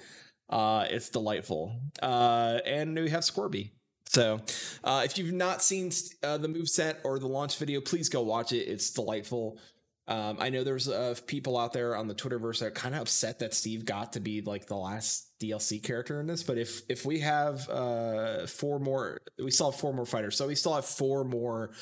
Uh, 0.50 0.86
it's 0.90 1.10
delightful. 1.10 1.80
Uh, 2.02 2.60
and 2.66 2.98
we 2.98 3.10
have 3.10 3.24
Squirby. 3.24 3.72
So, 4.18 4.40
uh, 4.84 5.04
if 5.06 5.20
you've 5.20 5.32
not 5.32 5.62
seen 5.62 5.92
uh, 6.24 6.40
the 6.40 6.48
moveset 6.48 6.96
or 7.04 7.20
the 7.20 7.28
launch 7.28 7.60
video, 7.60 7.80
please 7.80 8.10
go 8.10 8.24
watch 8.24 8.52
it. 8.52 8.68
It's 8.68 8.90
delightful. 8.90 9.60
Um, 10.08 10.38
I 10.40 10.50
know 10.50 10.64
there's 10.64 10.90
uh, 10.90 11.14
people 11.28 11.56
out 11.56 11.72
there 11.72 11.96
on 11.96 12.08
the 12.08 12.16
Twitterverse 12.16 12.58
that 12.62 12.66
are 12.66 12.72
kind 12.72 12.96
of 12.96 13.02
upset 13.02 13.38
that 13.38 13.54
Steve 13.54 13.86
got 13.86 14.14
to 14.14 14.20
be 14.20 14.42
like 14.42 14.66
the 14.66 14.76
last 14.76 15.38
DLC 15.40 15.84
character 15.84 16.20
in 16.20 16.26
this. 16.26 16.42
But 16.42 16.58
if 16.58 16.82
if 16.90 17.06
we 17.06 17.20
have 17.20 17.70
uh, 17.70 18.48
four 18.48 18.80
more, 18.80 19.22
we 19.38 19.52
still 19.52 19.70
have 19.70 19.80
four 19.80 19.94
more 19.94 20.08
fighters, 20.08 20.36
so 20.36 20.48
we 20.48 20.56
still 20.56 20.74
have 20.74 20.86
four 20.86 21.24
more 21.24 21.74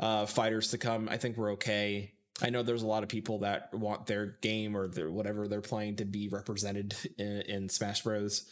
uh, 0.00 0.26
fighters 0.26 0.72
to 0.72 0.78
come. 0.78 1.08
I 1.08 1.18
think 1.18 1.36
we're 1.36 1.52
okay. 1.52 2.14
I 2.42 2.50
know 2.50 2.64
there's 2.64 2.82
a 2.82 2.88
lot 2.88 3.04
of 3.04 3.08
people 3.08 3.38
that 3.40 3.72
want 3.72 4.06
their 4.06 4.38
game 4.42 4.76
or 4.76 4.88
their 4.88 5.08
whatever 5.08 5.46
they're 5.46 5.60
playing 5.60 5.96
to 5.96 6.04
be 6.04 6.26
represented 6.26 6.96
in, 7.16 7.42
in 7.42 7.68
Smash 7.68 8.02
Bros. 8.02 8.44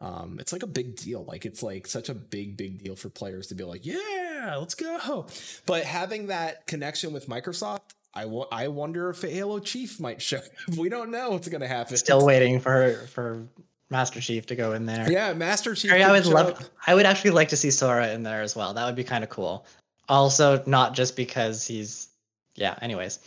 Um, 0.00 0.36
it's 0.40 0.52
like 0.52 0.62
a 0.62 0.66
big 0.66 0.96
deal. 0.96 1.24
Like 1.24 1.46
it's 1.46 1.62
like 1.62 1.86
such 1.86 2.08
a 2.08 2.14
big, 2.14 2.56
big 2.56 2.82
deal 2.82 2.96
for 2.96 3.08
players 3.08 3.46
to 3.48 3.54
be 3.54 3.64
like, 3.64 3.86
yeah, 3.86 4.56
let's 4.58 4.74
go. 4.74 5.26
But 5.64 5.84
having 5.84 6.26
that 6.26 6.66
connection 6.66 7.12
with 7.12 7.28
Microsoft, 7.28 7.94
I 8.14 8.24
I 8.52 8.68
wonder 8.68 9.10
if 9.10 9.22
Halo 9.22 9.58
Chief 9.58 10.00
might 10.00 10.20
show. 10.20 10.38
up. 10.38 10.44
we 10.78 10.88
don't 10.88 11.10
know 11.10 11.30
what's 11.30 11.48
gonna 11.48 11.68
happen. 11.68 11.96
Still 11.96 12.24
waiting 12.24 12.60
for 12.60 13.06
for 13.12 13.46
Master 13.90 14.20
Chief 14.20 14.46
to 14.46 14.56
go 14.56 14.72
in 14.72 14.86
there. 14.86 15.10
yeah, 15.10 15.32
Master 15.32 15.74
Chief. 15.74 15.92
I 15.92 16.10
would 16.10 16.26
love. 16.26 16.48
up. 16.48 16.62
I 16.86 16.94
would 16.94 17.06
actually 17.06 17.30
like 17.30 17.48
to 17.48 17.56
see 17.56 17.70
Sora 17.70 18.08
in 18.08 18.22
there 18.22 18.42
as 18.42 18.56
well. 18.56 18.74
That 18.74 18.84
would 18.86 18.96
be 18.96 19.04
kind 19.04 19.24
of 19.24 19.30
cool. 19.30 19.66
Also, 20.08 20.62
not 20.66 20.94
just 20.94 21.16
because 21.16 21.66
he's. 21.66 22.08
Yeah. 22.54 22.74
Anyways, 22.80 23.18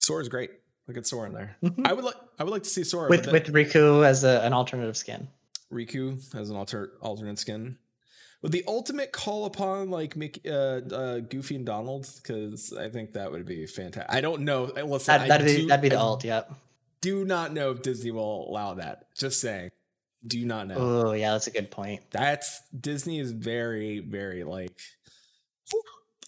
Sora's 0.00 0.28
great. 0.28 0.50
Look 0.88 0.96
at 0.96 1.06
Sora 1.06 1.28
in 1.28 1.34
there. 1.34 1.56
I 1.84 1.92
would 1.92 2.04
like. 2.04 2.16
I 2.38 2.44
would 2.44 2.52
like 2.52 2.62
to 2.62 2.70
see 2.70 2.84
Sora 2.84 3.08
with 3.08 3.30
with 3.30 3.52
Riku 3.52 4.04
as 4.04 4.24
a, 4.24 4.40
an 4.42 4.52
alternative 4.52 4.96
skin. 4.96 5.26
Riku 5.72 6.34
as 6.34 6.50
an 6.50 6.56
alter 6.56 6.92
alternate 7.00 7.38
skin. 7.38 7.78
Would 8.42 8.52
the 8.52 8.64
ultimate 8.68 9.12
call 9.12 9.46
upon 9.46 9.90
like 9.90 10.14
Mickey, 10.14 10.48
uh, 10.48 10.80
uh, 10.94 11.18
Goofy 11.20 11.56
and 11.56 11.66
Donald? 11.66 12.06
Because 12.22 12.72
I 12.72 12.88
think 12.88 13.14
that 13.14 13.32
would 13.32 13.46
be 13.46 13.66
fantastic. 13.66 14.12
I 14.14 14.20
don't 14.20 14.42
know. 14.42 14.64
Listen, 14.64 15.18
That, 15.18 15.28
that'd 15.28 15.46
be 15.46 15.56
do- 15.62 15.66
that'd 15.66 15.82
be 15.82 15.88
the 15.88 15.96
I 15.96 16.00
alt. 16.00 16.22
Yep. 16.24 16.52
Do 17.00 17.24
not 17.24 17.52
know 17.52 17.70
if 17.72 17.82
Disney 17.82 18.10
will 18.10 18.48
allow 18.48 18.74
that. 18.74 19.06
Just 19.18 19.40
saying. 19.40 19.70
Do 20.26 20.44
not 20.44 20.66
know. 20.66 20.76
Oh 20.78 21.12
yeah, 21.12 21.32
that's 21.32 21.46
a 21.46 21.50
good 21.50 21.70
point. 21.70 22.02
That's 22.10 22.60
Disney 22.78 23.20
is 23.20 23.32
very, 23.32 24.00
very 24.00 24.44
like. 24.44 24.76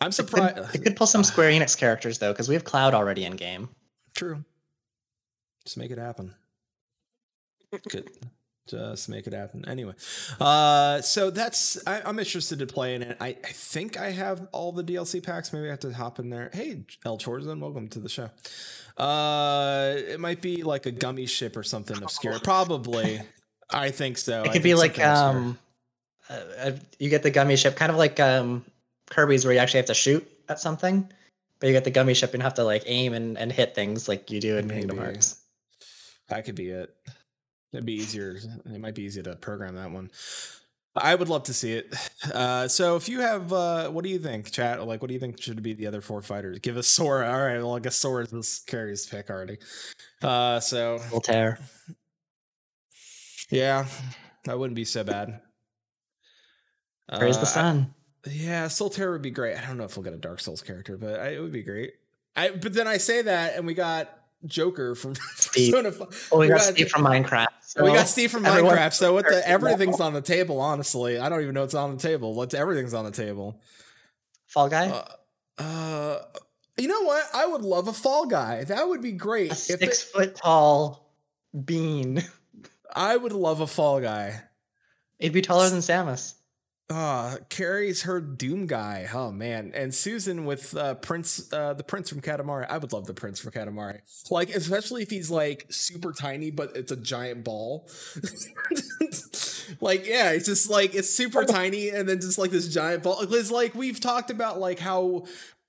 I'm 0.01 0.09
It 0.11 0.11
could, 0.11 0.15
surprised. 0.15 0.75
it 0.75 0.85
could 0.85 0.95
pull 0.97 1.09
some 1.09 1.25
Square 1.25 1.51
Enix 1.53 1.77
characters 1.77 2.19
though, 2.19 2.33
because 2.33 2.49
we 2.49 2.55
have 2.55 2.65
Cloud 2.65 2.95
already 2.95 3.25
in 3.25 3.35
game. 3.37 3.69
True. 4.15 4.45
Just 5.65 5.77
make 5.77 5.91
it 5.91 5.99
happen. 5.99 6.35
Good. 7.91 8.09
Just 8.69 9.09
make 9.09 9.27
it 9.27 9.33
happen. 9.33 9.67
Anyway, 9.67 9.95
uh, 10.41 11.01
so 11.01 11.31
that's 11.31 11.79
I, 11.87 12.03
I'm 12.05 12.19
interested 12.19 12.59
to 12.59 12.67
play 12.67 12.95
in 12.95 13.03
it. 13.03 13.17
I, 13.21 13.29
I 13.29 13.53
think 13.53 13.99
I 13.99 14.11
have 14.11 14.47
all 14.53 14.73
the 14.73 14.85
DLC 14.85 15.23
packs. 15.23 15.53
Maybe 15.53 15.67
I 15.67 15.71
have 15.71 15.81
to 15.81 15.93
hop 15.93 16.19
in 16.19 16.31
there. 16.31 16.51
Hey, 16.53 16.85
El 17.05 17.19
Chorzan, 17.19 17.61
welcome 17.61 17.89
to 17.89 17.99
the 17.99 18.09
show. 18.09 18.31
Uh, 18.97 19.95
it 19.97 20.21
might 20.21 20.43
be 20.43 20.63
like 20.63 20.87
a 20.87 20.91
gummy 20.91 21.27
ship 21.27 21.57
or 21.57 21.63
something 21.63 21.97
obscure. 22.03 22.39
Probably. 22.41 23.21
I 23.71 23.91
think 23.91 24.19
so. 24.19 24.43
It 24.43 24.53
could 24.53 24.63
be 24.63 24.75
like 24.75 24.99
um, 25.01 25.59
uh, 26.29 26.41
uh, 26.59 26.73
you 26.99 27.09
get 27.11 27.23
the 27.23 27.31
gummy 27.31 27.57
ship, 27.57 27.77
kind 27.77 27.91
of 27.91 27.97
like 27.97 28.21
um 28.21 28.65
Kirby's, 29.11 29.45
where 29.45 29.55
you 29.55 29.61
actually 29.61 29.79
have 29.79 29.87
to 29.87 29.95
shoot 29.95 30.29
at 30.49 30.61
something, 30.61 31.09
but 31.61 31.67
you 31.67 31.73
get 31.73 31.85
the 31.85 31.91
gummy 31.91 32.15
ship 32.15 32.35
and 32.35 32.43
have 32.43 32.55
to 32.55 32.65
like 32.65 32.83
aim 32.87 33.13
and, 33.15 33.39
and 33.39 33.53
hit 33.53 33.75
things 33.75 34.09
like 34.09 34.31
you 34.31 34.41
do 34.41 34.59
in 34.59 34.69
Kingdom 34.69 34.97
Maybe. 34.97 35.13
Hearts. 35.13 35.41
That 36.29 36.45
could 36.45 36.55
be 36.55 36.69
it. 36.69 36.95
It'd 37.73 37.87
be 37.87 37.95
easier. 37.95 38.37
It 38.67 38.81
might 38.81 38.95
be 38.95 39.03
easier 39.03 39.23
to 39.25 39.37
program 39.37 39.77
that 39.77 39.91
one. 39.91 40.11
I 40.97 41.15
would 41.15 41.29
love 41.29 41.45
to 41.45 41.55
see 41.55 41.75
it. 41.75 41.95
Uh, 42.35 42.67
so 42.67 42.97
if 42.97 43.09
you 43.09 43.21
have, 43.21 43.53
uh, 43.53 43.89
what 43.91 44.03
do 44.03 44.11
you 44.11 44.19
think, 44.19 44.51
chat? 44.51 44.85
Like, 44.85 45.01
what 45.01 45.09
do 45.09 45.15
you 45.15 45.21
think 45.21 45.41
should 45.41 45.63
be 45.63 45.73
the 45.75 45.87
other 45.87 46.01
four 46.01 46.23
fighters? 46.23 46.59
Give 46.59 46.77
us 46.77 46.89
Sora. 46.89 47.29
All 47.33 47.39
right. 47.41 47.59
Well, 47.59 47.77
I 47.77 47.81
guess 47.81 47.97
Sora's 47.97 48.31
this 48.31 48.61
carries 48.61 49.07
pick 49.07 49.31
already. 49.31 49.59
Uh, 50.23 50.59
so 50.61 50.99
Solaire. 51.11 51.59
yeah, 53.51 53.87
that 54.45 54.59
wouldn't 54.59 54.75
be 54.77 54.85
so 54.85 55.05
bad. 55.05 55.41
Praise 57.19 57.37
Uh, 57.37 57.41
the 57.41 57.47
sun. 57.47 57.95
Yeah, 58.27 58.67
Solaire 58.67 59.13
would 59.13 59.23
be 59.23 59.31
great. 59.31 59.57
I 59.57 59.67
don't 59.67 59.79
know 59.79 59.85
if 59.85 59.97
we'll 59.97 60.05
get 60.05 60.13
a 60.15 60.19
Dark 60.19 60.41
Souls 60.41 60.63
character, 60.63 60.97
but 60.97 61.21
I, 61.21 61.29
it 61.35 61.41
would 61.41 61.53
be 61.53 61.63
great. 61.63 61.93
I 62.35 62.51
but 62.51 62.73
then 62.73 62.89
I 62.89 62.97
say 62.99 63.23
that, 63.23 63.57
and 63.57 63.67
we 63.67 63.75
got 63.75 64.11
Joker 64.47 64.95
from 64.95 65.15
Steve. 65.37 65.73
Persona. 65.75 65.89
f- 65.89 66.29
Oh, 66.33 66.39
we 66.39 66.49
got 66.49 66.59
got- 66.59 66.65
Steve 66.75 66.89
from 66.91 67.03
Minecraft. 67.05 67.47
we 67.81 67.89
so 67.91 67.95
got 67.95 68.09
Steve 68.09 68.31
from 68.31 68.47
everyone- 68.47 68.77
Minecraft. 68.77 68.93
So 68.95 69.13
what 69.15 69.27
the 69.27 69.47
everything's 69.49 70.01
on 70.01 70.13
the 70.13 70.21
table. 70.23 70.61
Honestly, 70.61 71.19
I 71.19 71.29
don't 71.29 71.43
even 71.43 71.55
know 71.55 71.63
what's 71.63 71.75
on 71.75 71.97
the 71.97 72.01
table. 72.03 72.35
Let's 72.35 72.55
everything's 72.55 72.95
on 72.95 73.05
the 73.05 73.11
table. 73.11 73.61
Fall 74.47 74.69
Guy. 74.69 74.89
Uh, 74.89 75.63
uh, 75.63 76.19
you 76.77 76.87
know 76.89 77.03
what? 77.03 77.25
I 77.35 77.47
would 77.47 77.63
love 77.63 77.89
a 77.89 77.93
Fall 77.93 78.27
Guy. 78.27 78.65
That 78.65 78.89
would 78.89 79.03
be 79.03 79.13
great. 79.13 79.51
a 79.51 79.53
If 79.53 79.59
six 79.59 80.03
it- 80.05 80.09
foot 80.13 80.37
tall 80.37 81.13
bean. 81.65 82.23
I 82.95 83.17
would 83.17 83.33
love 83.33 83.61
a 83.61 83.67
Fall 83.67 84.01
Guy. 84.01 84.41
It'd 85.19 85.33
be 85.35 85.43
taller 85.43 85.69
than 85.69 85.81
Samus. 85.81 86.35
Uh 86.91 87.37
carries 87.51 88.03
her 88.05 88.19
Doom 88.19 88.67
guy. 88.67 89.07
Oh 89.13 89.31
man. 89.31 89.73
And 89.75 89.95
Susan 89.95 90.47
with 90.47 90.75
uh 90.75 90.95
Prince 90.95 91.53
uh 91.53 91.75
the 91.75 91.85
Prince 91.85 92.09
from 92.09 92.23
Katamari. 92.23 92.67
I 92.67 92.79
would 92.79 92.95
love 92.95 93.07
the 93.07 93.13
Prince 93.13 93.41
from 93.41 93.53
Katamari. 93.53 94.01
Like 94.31 94.49
especially 94.51 95.03
if 95.03 95.11
he's 95.11 95.31
like 95.31 95.67
super 95.69 96.13
tiny 96.13 96.51
but 96.51 96.75
it's 96.77 96.91
a 96.91 96.97
giant 96.97 97.45
ball. 97.45 97.91
like 99.81 100.07
yeah, 100.07 100.31
it's 100.31 100.47
just 100.47 100.71
like 100.71 100.95
it's 100.95 101.11
super 101.11 101.45
tiny 101.47 101.91
and 101.91 102.09
then 102.09 102.21
just 102.23 102.39
like 102.39 102.51
this 102.51 102.69
giant 102.73 103.03
ball. 103.03 103.19
It's 103.21 103.51
like 103.51 103.75
we've 103.75 104.01
talked 104.01 104.31
about 104.31 104.59
like 104.59 104.79
how 104.79 105.27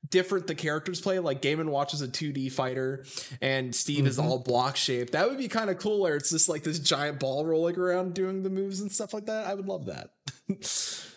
different 0.10 0.48
the 0.48 0.56
characters 0.56 1.02
play. 1.02 1.20
Like 1.20 1.42
Gaiman 1.42 1.68
watches 1.68 2.02
a 2.02 2.08
2D 2.08 2.50
fighter 2.52 3.04
and 3.42 3.76
Steve 3.76 4.08
is 4.08 4.18
Mhm. 4.18 4.24
all 4.24 4.40
block 4.40 4.78
shaped. 4.78 5.12
That 5.12 5.28
would 5.30 5.38
be 5.38 5.50
kind 5.50 5.70
of 5.70 5.78
cooler. 5.80 6.16
It's 6.16 6.30
just 6.30 6.48
like 6.48 6.64
this 6.64 6.80
giant 6.80 7.20
ball 7.20 7.46
rolling 7.46 7.78
around 7.78 8.14
doing 8.14 8.44
the 8.44 8.50
moves 8.50 8.80
and 8.80 8.90
stuff 8.90 9.14
like 9.14 9.26
that. 9.26 9.48
I 9.48 9.54
would 9.54 9.68
love 9.68 9.88
that. 9.88 10.12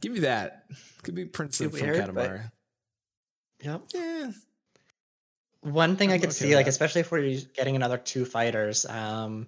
Give 0.00 0.12
me 0.12 0.20
that. 0.20 0.66
Could 1.02 1.14
be 1.14 1.24
Prince 1.24 1.58
from 1.58 1.70
weird, 1.70 1.96
Katamari. 1.96 2.50
Yep. 3.62 3.82
Yeah. 3.94 4.30
One 5.62 5.96
thing 5.96 6.10
I 6.10 6.14
I'm 6.14 6.20
could 6.20 6.30
okay 6.30 6.36
see, 6.38 6.54
like 6.54 6.66
that. 6.66 6.70
especially 6.70 7.00
if 7.00 7.10
we're 7.10 7.40
getting 7.54 7.76
another 7.76 7.98
two 7.98 8.24
fighters, 8.24 8.86
um, 8.86 9.46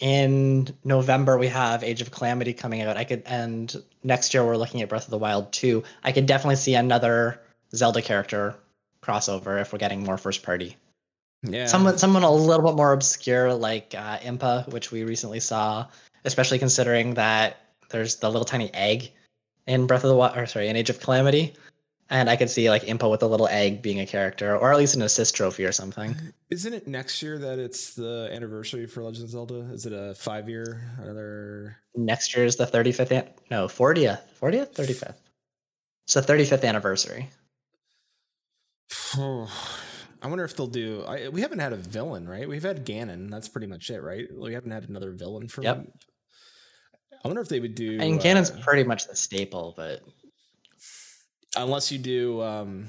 in 0.00 0.68
November 0.84 1.38
we 1.38 1.48
have 1.48 1.82
Age 1.82 2.00
of 2.00 2.10
Calamity 2.10 2.52
coming 2.52 2.82
out. 2.82 2.96
I 2.96 3.04
could, 3.04 3.22
and 3.26 3.82
next 4.04 4.32
year 4.32 4.44
we're 4.44 4.56
looking 4.56 4.80
at 4.80 4.88
Breath 4.88 5.04
of 5.04 5.10
the 5.10 5.18
Wild 5.18 5.52
2. 5.52 5.82
I 6.04 6.12
could 6.12 6.26
definitely 6.26 6.56
see 6.56 6.74
another 6.74 7.40
Zelda 7.74 8.00
character 8.00 8.54
crossover 9.02 9.60
if 9.60 9.72
we're 9.72 9.78
getting 9.78 10.04
more 10.04 10.16
first 10.16 10.42
party. 10.42 10.76
Yeah. 11.42 11.66
Someone, 11.66 11.98
someone 11.98 12.22
a 12.22 12.30
little 12.32 12.66
bit 12.66 12.76
more 12.76 12.92
obscure 12.92 13.52
like 13.52 13.94
uh, 13.96 14.18
Impa, 14.18 14.72
which 14.72 14.90
we 14.90 15.04
recently 15.04 15.40
saw, 15.40 15.86
especially 16.24 16.58
considering 16.58 17.14
that 17.14 17.58
there's 17.90 18.16
the 18.16 18.28
little 18.28 18.44
tiny 18.44 18.72
egg 18.74 19.10
in 19.68 19.86
Breath 19.86 20.02
of 20.02 20.08
the 20.08 20.16
Wild, 20.16 20.36
or 20.36 20.46
sorry, 20.46 20.68
in 20.68 20.74
Age 20.76 20.90
of 20.90 20.98
Calamity. 20.98 21.54
And 22.10 22.30
I 22.30 22.36
could 22.36 22.48
see 22.48 22.70
like 22.70 22.84
Impa 22.84 23.08
with 23.10 23.22
a 23.22 23.26
little 23.26 23.48
egg 23.48 23.82
being 23.82 24.00
a 24.00 24.06
character, 24.06 24.56
or 24.56 24.72
at 24.72 24.78
least 24.78 24.96
an 24.96 25.02
assist 25.02 25.36
trophy 25.36 25.66
or 25.66 25.72
something. 25.72 26.16
Isn't 26.48 26.72
it 26.72 26.88
next 26.88 27.22
year 27.22 27.38
that 27.38 27.58
it's 27.58 27.94
the 27.94 28.30
anniversary 28.32 28.86
for 28.86 29.02
Legend 29.02 29.24
of 29.24 29.30
Zelda? 29.30 29.68
Is 29.72 29.84
it 29.84 29.92
a 29.92 30.14
five 30.14 30.48
year? 30.48 30.90
Another 31.02 31.76
Next 31.94 32.34
year 32.34 32.46
is 32.46 32.56
the 32.56 32.64
35th, 32.66 33.10
an- 33.10 33.28
no, 33.50 33.66
40th, 33.66 34.20
40th, 34.40 34.74
35th. 34.74 35.16
It's 36.06 36.14
the 36.14 36.22
35th 36.22 36.64
anniversary. 36.64 37.28
Oh, 39.18 39.52
I 40.22 40.28
wonder 40.28 40.44
if 40.44 40.56
they'll 40.56 40.66
do. 40.66 41.04
I, 41.06 41.28
we 41.28 41.42
haven't 41.42 41.58
had 41.58 41.74
a 41.74 41.76
villain, 41.76 42.26
right? 42.26 42.48
We've 42.48 42.62
had 42.62 42.86
Ganon. 42.86 43.30
That's 43.30 43.48
pretty 43.48 43.66
much 43.66 43.90
it, 43.90 44.02
right? 44.02 44.26
We 44.34 44.54
haven't 44.54 44.70
had 44.70 44.88
another 44.88 45.12
villain 45.12 45.46
for. 45.46 45.62
Yep. 45.62 45.86
I 47.24 47.28
wonder 47.28 47.40
if 47.42 47.48
they 47.48 47.60
would 47.60 47.74
do. 47.74 47.98
And 48.00 48.20
Ganon's 48.20 48.50
uh, 48.50 48.60
pretty 48.62 48.84
much 48.84 49.06
the 49.06 49.16
staple, 49.16 49.74
but 49.76 50.00
unless 51.56 51.90
you 51.92 51.98
do. 51.98 52.42
um 52.42 52.88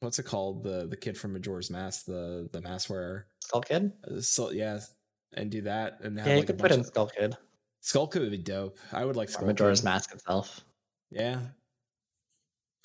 what's 0.00 0.18
it 0.18 0.24
called? 0.24 0.62
The 0.62 0.86
the 0.86 0.96
kid 0.96 1.16
from 1.18 1.32
Majora's 1.34 1.70
Mask, 1.70 2.04
the 2.06 2.48
the 2.52 2.60
mask 2.60 2.90
wearer. 2.90 3.26
Skull 3.40 3.62
Kid. 3.62 3.92
Uh, 4.08 4.20
So 4.20 4.50
yeah, 4.50 4.80
and 5.34 5.50
do 5.50 5.62
that 5.62 6.00
and 6.02 6.16
have 6.18 6.26
Yeah, 6.26 6.32
you 6.34 6.38
like 6.40 6.46
could 6.46 6.58
put 6.58 6.72
in 6.72 6.80
of- 6.80 6.86
Skull 6.86 7.08
Kid 7.08 7.36
Skull 7.80 8.06
Kid 8.06 8.22
would 8.22 8.30
be 8.30 8.38
dope. 8.38 8.78
I 8.92 9.04
would 9.04 9.16
like 9.16 9.28
Skull 9.28 9.46
Majora's 9.46 9.80
Kid. 9.80 9.84
Mask 9.86 10.12
itself. 10.14 10.60
Yeah. 11.10 11.40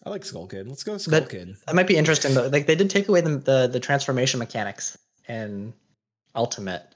I 0.05 0.09
like 0.09 0.25
Skull 0.25 0.47
Kid. 0.47 0.67
Let's 0.67 0.83
go 0.83 0.97
Skull 0.97 1.19
But- 1.21 1.29
Kid. 1.29 1.55
That 1.67 1.75
might 1.75 1.87
be 1.87 1.95
interesting 1.97 2.33
though. 2.33 2.47
Like 2.47 2.65
they 2.67 2.75
did 2.75 2.89
take 2.89 3.07
away 3.09 3.21
the 3.21 3.37
the, 3.37 3.67
the 3.67 3.79
transformation 3.79 4.39
mechanics 4.39 4.97
in 5.29 5.73
Ultimate. 6.35 6.92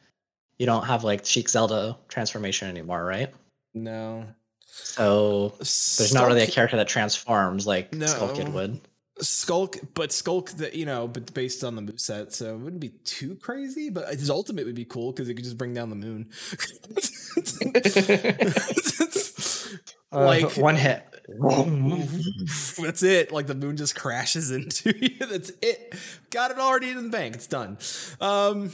You 0.60 0.66
don't 0.66 0.86
have 0.86 1.04
like 1.04 1.26
Sheik 1.26 1.50
Zelda 1.50 1.98
transformation 2.08 2.70
anymore, 2.70 3.04
right? 3.04 3.34
No. 3.74 4.26
So 4.66 5.54
there's 5.60 6.14
not 6.14 6.28
really 6.28 6.44
a 6.44 6.48
character 6.48 6.78
that 6.78 6.88
transforms 6.88 7.68
like 7.68 7.94
Skull 8.06 8.34
Kid 8.36 8.50
would. 8.54 8.80
Skulk, 9.20 9.78
but 9.96 10.12
Skulk, 10.12 10.52
that 10.52 10.76
you 10.76 10.86
know, 10.86 11.08
but 11.08 11.34
based 11.34 11.64
on 11.64 11.76
the 11.76 11.82
moveset, 11.82 12.32
so 12.32 12.54
it 12.54 12.60
wouldn't 12.60 12.80
be 12.82 12.90
too 12.90 13.34
crazy. 13.36 13.90
But 13.90 14.10
his 14.14 14.30
ultimate 14.30 14.68
would 14.68 14.76
be 14.76 14.86
cool 14.86 15.12
because 15.12 15.28
it 15.28 15.34
could 15.34 15.44
just 15.44 15.58
bring 15.58 15.74
down 15.74 15.90
the 15.90 15.96
moon. 15.96 16.30
Uh, 20.10 20.26
Like- 20.26 20.56
one 20.56 20.78
hit. 20.78 21.04
That's 21.38 23.04
it. 23.04 23.34
Like 23.34 23.48
the 23.48 23.56
moon 23.56 23.76
just 23.76 23.94
crashes 23.96 24.52
into 24.52 24.96
you. 25.02 25.18
That's 25.26 25.52
it. 25.62 25.96
Got 26.30 26.52
it 26.52 26.60
already 26.60 26.92
in 26.92 27.04
the 27.04 27.10
bank. 27.10 27.36
It's 27.36 27.48
done. 27.48 27.78
Um, 28.22 28.72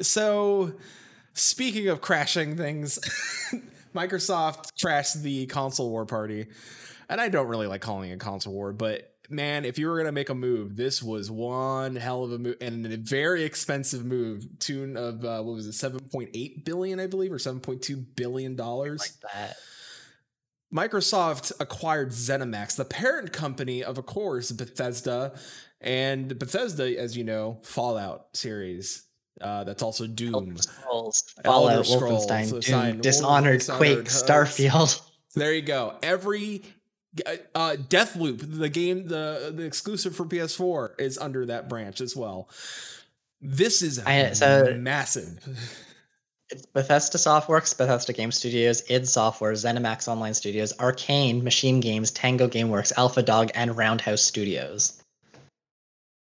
so 0.00 0.72
speaking 1.34 1.88
of 1.88 2.00
crashing 2.00 2.56
things, 2.56 2.98
Microsoft 3.94 4.80
crashed 4.80 5.22
the 5.22 5.46
console 5.46 5.90
war 5.90 6.06
party. 6.06 6.46
And 7.08 7.20
I 7.20 7.28
don't 7.28 7.48
really 7.48 7.66
like 7.66 7.82
calling 7.82 8.10
it 8.10 8.14
a 8.14 8.18
console 8.18 8.54
war, 8.54 8.72
but 8.72 9.14
man, 9.28 9.64
if 9.64 9.78
you 9.78 9.88
were 9.88 9.96
gonna 9.98 10.12
make 10.12 10.30
a 10.30 10.34
move, 10.34 10.76
this 10.76 11.02
was 11.02 11.30
one 11.30 11.96
hell 11.96 12.24
of 12.24 12.32
a 12.32 12.38
move 12.38 12.56
and 12.60 12.86
a 12.86 12.96
very 12.96 13.44
expensive 13.44 14.04
move. 14.04 14.46
Tune 14.58 14.96
of 14.96 15.24
uh, 15.24 15.42
what 15.42 15.54
was 15.54 15.66
it, 15.66 15.72
seven 15.72 16.00
point 16.00 16.30
eight 16.34 16.64
billion, 16.64 16.98
I 17.00 17.06
believe, 17.06 17.32
or 17.32 17.38
seven 17.38 17.60
point 17.60 17.82
two 17.82 17.96
billion 17.96 18.56
dollars. 18.56 19.00
like 19.00 19.32
that. 19.32 19.56
Microsoft 20.74 21.52
acquired 21.60 22.10
ZeniMax, 22.10 22.76
the 22.76 22.84
parent 22.84 23.32
company 23.32 23.84
of, 23.84 23.96
of 23.96 24.06
course, 24.06 24.50
Bethesda, 24.50 25.38
and 25.80 26.36
Bethesda, 26.36 26.98
as 26.98 27.16
you 27.16 27.22
know, 27.22 27.60
Fallout 27.62 28.36
series. 28.36 29.04
Uh, 29.40 29.64
that's 29.64 29.82
also 29.82 30.06
Doom. 30.06 30.34
Elder 30.34 30.56
Scrolls, 30.62 31.34
Elder 31.44 31.68
Fallout, 31.84 31.86
Scrolls, 31.86 32.26
Wolfenstein, 32.26 32.50
Doom, 32.50 32.62
sign- 32.62 33.00
Dishonored, 33.00 33.58
Dishonored, 33.58 33.78
Quake, 33.78 33.98
uh, 33.98 34.02
Starfield. 34.02 35.00
There 35.36 35.52
you 35.52 35.62
go. 35.62 35.96
Every 36.00 36.62
uh, 37.56 37.74
Deathloop, 37.88 38.58
the 38.58 38.68
game, 38.68 39.08
the 39.08 39.52
the 39.52 39.64
exclusive 39.64 40.14
for 40.14 40.24
PS4, 40.24 41.00
is 41.00 41.18
under 41.18 41.44
that 41.46 41.68
branch 41.68 42.00
as 42.00 42.14
well. 42.14 42.48
This 43.40 43.82
is 43.82 43.98
I- 43.98 44.32
so- 44.32 44.74
massive. 44.78 45.38
It's 46.50 46.66
Bethesda 46.66 47.16
Softworks, 47.16 47.76
Bethesda 47.76 48.12
Game 48.12 48.30
Studios, 48.30 48.82
id 48.90 49.08
Software, 49.08 49.54
ZeniMax 49.54 50.06
Online 50.08 50.34
Studios, 50.34 50.74
Arcane, 50.78 51.42
Machine 51.42 51.80
Games, 51.80 52.10
Tango 52.10 52.46
GameWorks, 52.46 52.92
Alpha 52.98 53.22
Dog, 53.22 53.50
and 53.54 53.74
Roundhouse 53.76 54.20
Studios. 54.20 55.02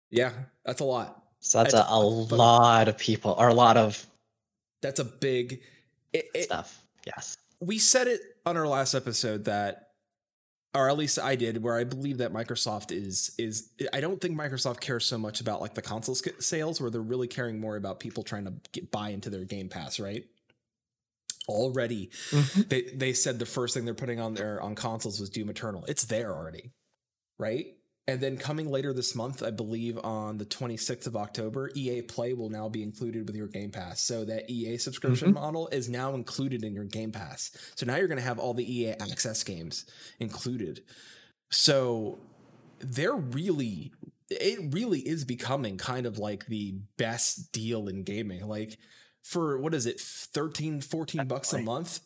Yeah, 0.10 0.32
that's 0.66 0.82
a 0.82 0.86
lot. 0.86 1.22
So 1.40 1.60
that's 1.60 1.74
a, 1.74 1.78
That's 1.78 1.90
a 1.90 1.94
fucking- 1.94 2.38
lot 2.38 2.88
of 2.88 2.98
people, 2.98 3.36
or 3.38 3.48
a 3.48 3.54
lot 3.54 3.78
of 3.78 4.06
That's 4.82 5.00
a 5.00 5.06
big. 5.06 5.62
It, 6.14 6.26
it, 6.34 6.44
stuff. 6.46 6.82
Yes. 7.06 7.38
we 7.60 7.78
said 7.78 8.08
it 8.08 8.22
on 8.46 8.58
our 8.58 8.68
last 8.68 8.94
episode 8.94 9.46
that 9.46 9.88
or 10.78 10.90
at 10.90 10.98
least 10.98 11.18
I 11.20 11.36
did 11.36 11.64
where 11.64 11.76
I 11.76 11.84
believe 11.84 12.20
that 12.20 12.32
Microsoft 12.32 12.92
is 12.92 13.32
is 13.38 13.70
I 13.94 14.00
don't 14.00 14.22
think 14.22 14.38
Microsoft 14.38 14.80
cares 14.80 15.06
so 15.06 15.18
much 15.18 15.42
about 15.42 15.62
like 15.62 15.74
the 15.74 15.82
console 15.82 16.16
sales 16.16 16.80
where 16.80 16.90
they're 16.90 17.02
really 17.02 17.28
caring 17.28 17.60
more 17.60 17.76
about 17.76 18.00
people 18.00 18.24
trying 18.24 18.46
to 18.46 18.54
get 18.72 18.92
buy 18.92 19.10
into 19.10 19.30
their 19.30 19.46
game 19.46 19.70
pass, 19.70 20.00
right? 20.00 20.26
Already 21.48 22.10
mm-hmm. 22.30 22.62
they 22.68 22.82
they 22.94 23.14
said 23.14 23.40
the 23.40 23.46
first 23.46 23.74
thing 23.74 23.86
they're 23.86 23.94
putting 23.94 24.20
on 24.20 24.34
their 24.34 24.62
on 24.62 24.76
consoles 24.76 25.20
was 25.20 25.30
Doom 25.30 25.50
Eternal. 25.50 25.86
It's 25.88 26.06
there 26.06 26.34
already. 26.34 26.72
Right? 27.40 27.77
And 28.10 28.22
then 28.22 28.38
coming 28.38 28.70
later 28.72 28.94
this 28.94 29.16
month, 29.16 29.44
I 29.44 29.52
believe 29.52 30.00
on 30.02 30.38
the 30.38 30.46
26th 30.46 31.08
of 31.08 31.18
October, 31.18 31.70
EA 31.76 32.02
Play 32.04 32.32
will 32.34 32.50
now 32.50 32.70
be 32.70 32.82
included 32.82 33.28
with 33.28 33.36
your 33.36 33.48
Game 33.48 33.70
Pass. 33.70 34.02
So 34.02 34.24
that 34.24 34.50
EA 34.50 34.78
subscription 34.78 35.32
Mhm. 35.32 35.34
model 35.34 35.68
is 35.74 35.90
now 35.90 36.16
included 36.16 36.64
in 36.64 36.74
your 36.74 36.86
Game 36.86 37.12
Pass. 37.12 37.52
So 37.76 37.86
now 37.86 37.98
you're 37.98 38.08
going 38.08 38.18
to 38.20 38.24
have 38.24 38.40
all 38.40 38.54
the 38.54 38.64
EA 38.64 38.92
Access 38.94 39.44
games 39.44 39.86
included. 40.20 40.84
So 41.52 42.18
they're 42.80 43.16
really 43.16 43.92
it 44.30 44.60
really 44.74 45.00
is 45.00 45.24
becoming 45.24 45.78
kind 45.78 46.06
of 46.06 46.18
like 46.18 46.48
the 46.48 46.74
best 46.98 47.54
deal 47.54 47.88
in 47.88 48.04
gaming. 48.04 48.46
Like 48.46 48.78
for 49.22 49.58
what 49.58 49.74
is 49.74 49.86
it 49.86 50.02
13 50.02 50.82
14 50.82 51.28
bucks 51.28 51.50
a 51.54 51.58
Definitely. 51.58 51.66
month? 51.74 52.00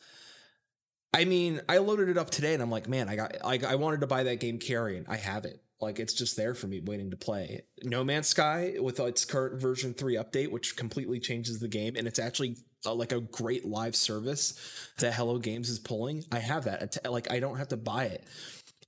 I 1.14 1.26
mean, 1.26 1.62
I 1.68 1.80
loaded 1.80 2.10
it 2.10 2.18
up 2.20 2.30
today 2.30 2.54
and 2.54 2.62
I'm 2.62 2.70
like, 2.70 2.88
man, 2.88 3.10
I 3.10 3.16
got 3.16 3.44
like 3.44 3.64
I 3.64 3.74
wanted 3.76 4.02
to 4.02 4.08
buy 4.08 4.24
that 4.24 4.40
game 4.40 4.60
Carrion. 4.60 5.06
I 5.08 5.18
have 5.18 5.46
it. 5.46 5.62
Like 5.82 6.00
it's 6.00 6.14
just 6.14 6.38
there 6.38 6.54
for 6.54 6.68
me 6.68 6.80
waiting 6.80 7.12
to 7.12 7.18
play. 7.18 7.64
No 7.84 8.04
Man's 8.04 8.28
Sky 8.28 8.76
with 8.80 9.00
its 9.00 9.26
current 9.26 9.60
version 9.60 9.94
3 9.94 10.16
update 10.16 10.52
which 10.52 10.76
completely 10.76 11.20
changes 11.20 11.60
the 11.60 11.68
game 11.68 11.96
and 11.96 12.08
it's 12.08 12.20
actually 12.20 12.58
uh, 12.86 12.94
like 12.94 13.12
a 13.12 13.20
great 13.22 13.66
live 13.66 13.96
service 13.96 14.60
that 15.00 15.14
Hello 15.14 15.38
Games 15.38 15.70
is 15.70 15.80
pulling. 15.80 16.24
I 16.32 16.40
have 16.40 16.66
that. 16.66 16.98
Like 17.10 17.32
I 17.32 17.40
don't 17.40 17.58
have 17.58 17.70
to 17.70 17.78
buy 17.78 18.06
it. 18.06 18.24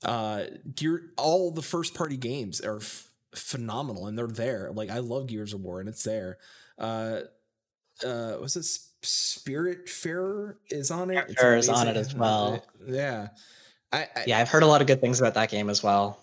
Uh 0.04 0.46
Gear 0.76 1.12
all 1.18 1.52
the 1.52 1.62
first 1.62 1.94
party 1.96 2.18
games 2.18 2.62
are 2.62 2.78
f- 2.78 3.08
phenomenal 3.34 4.08
and 4.08 4.18
they're 4.18 4.28
there. 4.28 4.72
Like 4.72 4.90
I 4.90 5.00
love 5.00 5.28
Gears 5.28 5.54
of 5.54 5.62
War 5.62 5.80
and 5.80 5.90
it's 5.90 6.04
there. 6.04 6.38
Uh 6.78 7.22
uh 8.06 8.38
was 8.40 8.56
it 8.56 8.66
Spiritfarer 9.04 10.56
is 10.70 10.92
on 10.92 11.10
it? 11.12 11.26
It's 11.30 11.44
is 11.44 11.70
on 11.70 11.88
it 11.88 11.98
as 11.98 12.16
well. 12.16 12.66
Yeah. 12.86 13.30
I, 13.92 14.08
I 14.16 14.24
Yeah, 14.28 14.40
I've 14.40 14.50
heard 14.50 14.64
a 14.64 14.68
lot 14.68 14.82
of 14.82 14.88
good 14.88 15.02
things 15.02 15.20
about 15.20 15.34
that 15.36 15.50
game 15.50 15.70
as 15.70 15.84
well. 15.84 16.20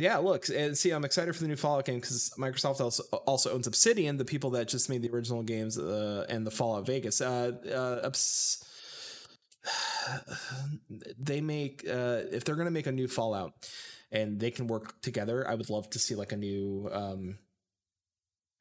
Yeah, 0.00 0.16
look, 0.16 0.48
and 0.48 0.76
see, 0.78 0.92
I'm 0.92 1.04
excited 1.04 1.34
for 1.34 1.42
the 1.42 1.48
new 1.48 1.56
Fallout 1.56 1.84
game 1.84 2.00
because 2.00 2.32
Microsoft 2.38 2.80
also 2.80 3.02
also 3.26 3.52
owns 3.52 3.66
Obsidian, 3.66 4.16
the 4.16 4.24
people 4.24 4.48
that 4.52 4.66
just 4.66 4.88
made 4.88 5.02
the 5.02 5.10
original 5.10 5.42
games 5.42 5.78
uh, 5.78 6.24
and 6.30 6.46
the 6.46 6.50
Fallout 6.50 6.86
Vegas. 6.86 7.20
Uh, 7.20 7.52
uh, 7.70 8.06
Obs- 8.06 8.64
they 11.18 11.42
make 11.42 11.84
uh, 11.86 12.22
if 12.32 12.44
they're 12.44 12.56
gonna 12.56 12.70
make 12.70 12.86
a 12.86 12.92
new 12.92 13.08
Fallout 13.08 13.52
and 14.10 14.40
they 14.40 14.50
can 14.50 14.68
work 14.68 15.02
together, 15.02 15.46
I 15.46 15.54
would 15.54 15.68
love 15.68 15.90
to 15.90 15.98
see 15.98 16.14
like 16.14 16.32
a 16.32 16.36
new 16.38 16.88
um, 16.90 17.38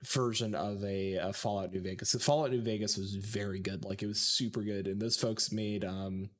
version 0.03 0.55
of 0.55 0.83
a, 0.83 1.15
a 1.15 1.31
Fallout 1.31 1.71
New 1.71 1.79
Vegas. 1.79 2.11
The 2.11 2.19
Fallout 2.19 2.51
New 2.51 2.61
Vegas 2.61 2.97
was 2.97 3.15
very 3.15 3.61
good, 3.61 3.85
like 3.85 4.03
it 4.03 4.07
was 4.07 4.19
super 4.19 4.61
good, 4.61 4.87
and 4.87 5.01
those 5.01 5.15
folks 5.15 5.53
made 5.53 5.85
um, 5.85 6.31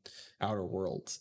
Outer 0.41 0.65
Worlds. 0.65 1.19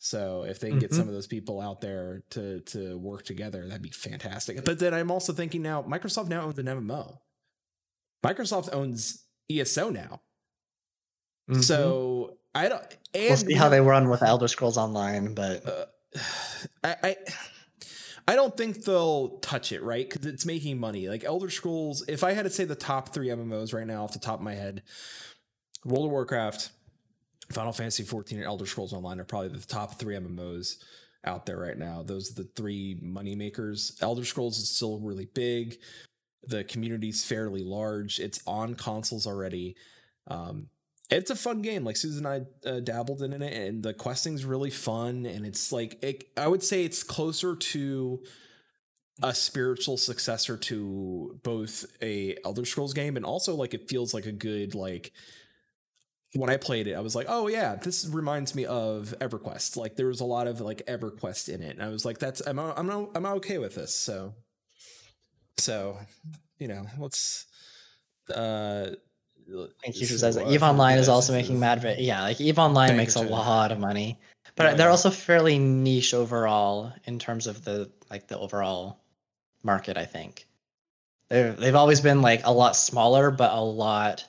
So 0.00 0.44
if 0.44 0.60
they 0.60 0.70
can 0.70 0.78
get 0.78 0.90
Mhm. 0.92 0.96
some 0.96 1.08
of 1.08 1.14
those 1.14 1.26
people 1.26 1.60
out 1.60 1.80
there 1.80 2.22
to 2.30 2.60
to 2.60 2.96
work 2.98 3.24
together, 3.24 3.66
that'd 3.66 3.82
be 3.82 3.90
fantastic. 3.90 4.64
But 4.64 4.78
then 4.78 4.94
I'm 4.94 5.10
also 5.10 5.32
thinking 5.32 5.62
now, 5.62 5.82
Microsoft 5.82 6.28
now 6.28 6.42
owns 6.42 6.58
an 6.58 6.66
MMO. 6.68 7.20
Microsoft 8.24 8.72
owns 8.72 9.24
ESO 9.50 9.90
now. 9.90 10.20
Mhm. 11.50 11.64
So 11.64 12.38
I 12.54 12.68
don't. 12.68 12.82
And 13.14 13.28
we'll 13.28 13.36
see 13.36 13.54
how 13.54 13.68
they 13.68 13.80
run 13.80 14.08
with 14.08 14.22
Elder 14.22 14.48
Scrolls 14.48 14.76
Online, 14.76 15.34
but 15.34 15.66
uh, 15.66 15.86
I, 16.84 16.96
I 17.02 17.16
I 18.28 18.34
don't 18.36 18.56
think 18.56 18.84
they'll 18.84 19.38
touch 19.38 19.72
it, 19.72 19.82
right? 19.82 20.08
Because 20.08 20.26
it's 20.26 20.44
making 20.44 20.78
money. 20.78 21.08
Like 21.08 21.24
Elder 21.24 21.48
Scrolls, 21.50 22.04
if 22.08 22.22
I 22.22 22.32
had 22.32 22.42
to 22.44 22.50
say 22.50 22.64
the 22.64 22.74
top 22.74 23.12
three 23.14 23.28
MMOs 23.28 23.72
right 23.72 23.86
now 23.86 24.04
off 24.04 24.12
the 24.12 24.18
top 24.18 24.38
of 24.40 24.44
my 24.44 24.54
head, 24.54 24.82
World 25.84 26.04
of 26.06 26.10
Warcraft, 26.10 26.70
Final 27.52 27.72
Fantasy 27.72 28.02
14, 28.02 28.38
and 28.38 28.46
Elder 28.46 28.66
Scrolls 28.66 28.92
Online 28.92 29.20
are 29.20 29.24
probably 29.24 29.48
the 29.48 29.66
top 29.66 29.98
three 29.98 30.14
MMOs 30.14 30.76
out 31.24 31.46
there 31.46 31.58
right 31.58 31.78
now. 31.78 32.02
Those 32.02 32.30
are 32.30 32.42
the 32.42 32.48
three 32.48 32.98
money 33.02 33.34
makers. 33.34 33.96
Elder 34.00 34.24
Scrolls 34.24 34.58
is 34.58 34.68
still 34.68 34.98
really 34.98 35.26
big. 35.26 35.78
The 36.46 36.64
community's 36.64 37.24
fairly 37.24 37.62
large. 37.62 38.20
It's 38.20 38.40
on 38.46 38.74
consoles 38.74 39.26
already. 39.26 39.76
Um, 40.28 40.68
it's 41.10 41.30
a 41.30 41.36
fun 41.36 41.62
game. 41.62 41.84
Like 41.84 41.96
Susan 41.96 42.26
and 42.26 42.46
I 42.64 42.68
uh, 42.68 42.80
dabbled 42.80 43.22
in 43.22 43.32
it, 43.32 43.52
and 43.52 43.82
the 43.82 43.94
questing's 43.94 44.44
really 44.44 44.70
fun. 44.70 45.26
And 45.26 45.46
it's 45.46 45.72
like 45.72 46.02
it, 46.02 46.24
I 46.36 46.48
would 46.48 46.62
say 46.62 46.84
it's 46.84 47.02
closer 47.02 47.56
to 47.56 48.22
a 49.22 49.34
spiritual 49.34 49.96
successor 49.96 50.56
to 50.56 51.40
both 51.42 51.86
a 52.02 52.36
Elder 52.44 52.64
Scrolls 52.64 52.94
game, 52.94 53.16
and 53.16 53.24
also 53.24 53.54
like 53.54 53.74
it 53.74 53.88
feels 53.88 54.14
like 54.14 54.26
a 54.26 54.32
good 54.32 54.74
like. 54.74 55.12
When 56.34 56.50
I 56.50 56.58
played 56.58 56.86
it, 56.86 56.94
I 56.94 57.00
was 57.00 57.14
like, 57.14 57.26
"Oh 57.28 57.48
yeah, 57.48 57.76
this 57.76 58.06
reminds 58.06 58.54
me 58.54 58.66
of 58.66 59.14
EverQuest." 59.20 59.76
Like 59.76 59.96
there 59.96 60.06
was 60.06 60.20
a 60.20 60.26
lot 60.26 60.46
of 60.46 60.60
like 60.60 60.84
EverQuest 60.86 61.48
in 61.48 61.62
it, 61.62 61.70
and 61.70 61.82
I 61.82 61.88
was 61.88 62.04
like, 62.04 62.18
"That's 62.18 62.42
I'm 62.46 62.58
I'm 62.58 62.90
I'm 63.14 63.26
okay 63.26 63.58
with 63.58 63.74
this." 63.74 63.94
So, 63.94 64.34
so 65.56 65.98
you 66.58 66.68
know, 66.68 66.86
let's 66.98 67.46
uh 68.34 68.90
Thank 69.82 69.98
you. 69.98 70.06
for 70.06 70.18
says 70.18 70.34
that? 70.34 70.48
Eve 70.48 70.62
Online 70.62 70.98
is 70.98 71.08
also 71.08 71.32
making 71.32 71.58
mad. 71.58 71.80
vi- 71.80 71.96
Yeah, 71.98 72.22
like 72.22 72.40
Eve 72.40 72.58
Online 72.58 72.96
makes 72.96 73.14
a 73.14 73.22
lot 73.22 73.72
of 73.72 73.78
money, 73.78 74.18
but 74.56 74.76
they're 74.76 74.86
yeah. 74.86 74.90
also 74.90 75.10
fairly 75.10 75.58
niche 75.58 76.12
overall 76.12 76.92
in 77.06 77.18
terms 77.18 77.46
of 77.46 77.64
the 77.64 77.90
like 78.10 78.28
the 78.28 78.38
overall 78.38 79.00
market. 79.62 79.96
I 79.96 80.04
think 80.04 80.46
they're 81.30 81.52
they've 81.52 81.74
always 81.74 82.02
been 82.02 82.20
like 82.20 82.42
a 82.44 82.52
lot 82.52 82.76
smaller, 82.76 83.30
but 83.30 83.52
a 83.52 83.60
lot 83.62 84.26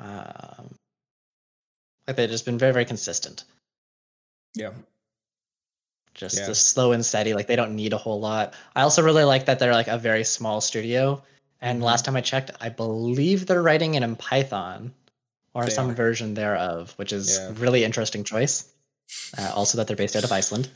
um, 0.00 0.74
like 2.06 2.16
they've 2.16 2.30
just 2.30 2.44
been 2.44 2.58
very 2.58 2.72
very 2.72 2.84
consistent. 2.84 3.44
Yeah. 4.54 4.72
Just 6.14 6.36
Yeah. 6.36 6.46
the 6.46 6.54
slow 6.54 6.92
and 6.92 7.04
steady. 7.04 7.32
Like 7.34 7.46
they 7.46 7.56
don't 7.56 7.74
need 7.74 7.92
a 7.92 7.98
whole 7.98 8.20
lot. 8.20 8.54
I 8.76 8.82
also 8.82 9.02
really 9.02 9.24
like 9.24 9.46
that 9.46 9.58
they're 9.58 9.72
like 9.72 9.88
a 9.88 9.96
very 9.98 10.24
small 10.24 10.60
studio. 10.60 11.22
And 11.62 11.80
Mhm. 11.80 11.84
last 11.84 12.04
time 12.04 12.16
I 12.16 12.20
checked, 12.20 12.50
I 12.60 12.68
believe 12.68 13.46
they're 13.46 13.62
writing 13.62 13.94
it 13.94 14.02
in 14.02 14.16
Python 14.16 14.92
or 15.54 15.64
They 15.64 15.70
some 15.70 15.90
are. 15.90 15.94
version 15.94 16.34
thereof, 16.34 16.92
which 16.96 17.12
is 17.12 17.38
Yeah. 17.38 17.52
really 17.56 17.84
interesting 17.84 18.24
choice. 18.24 18.72
Uh, 19.38 19.52
also, 19.54 19.76
that 19.78 19.86
they're 19.86 19.96
based 19.96 20.16
out 20.16 20.24
of 20.24 20.32
Iceland. 20.32 20.70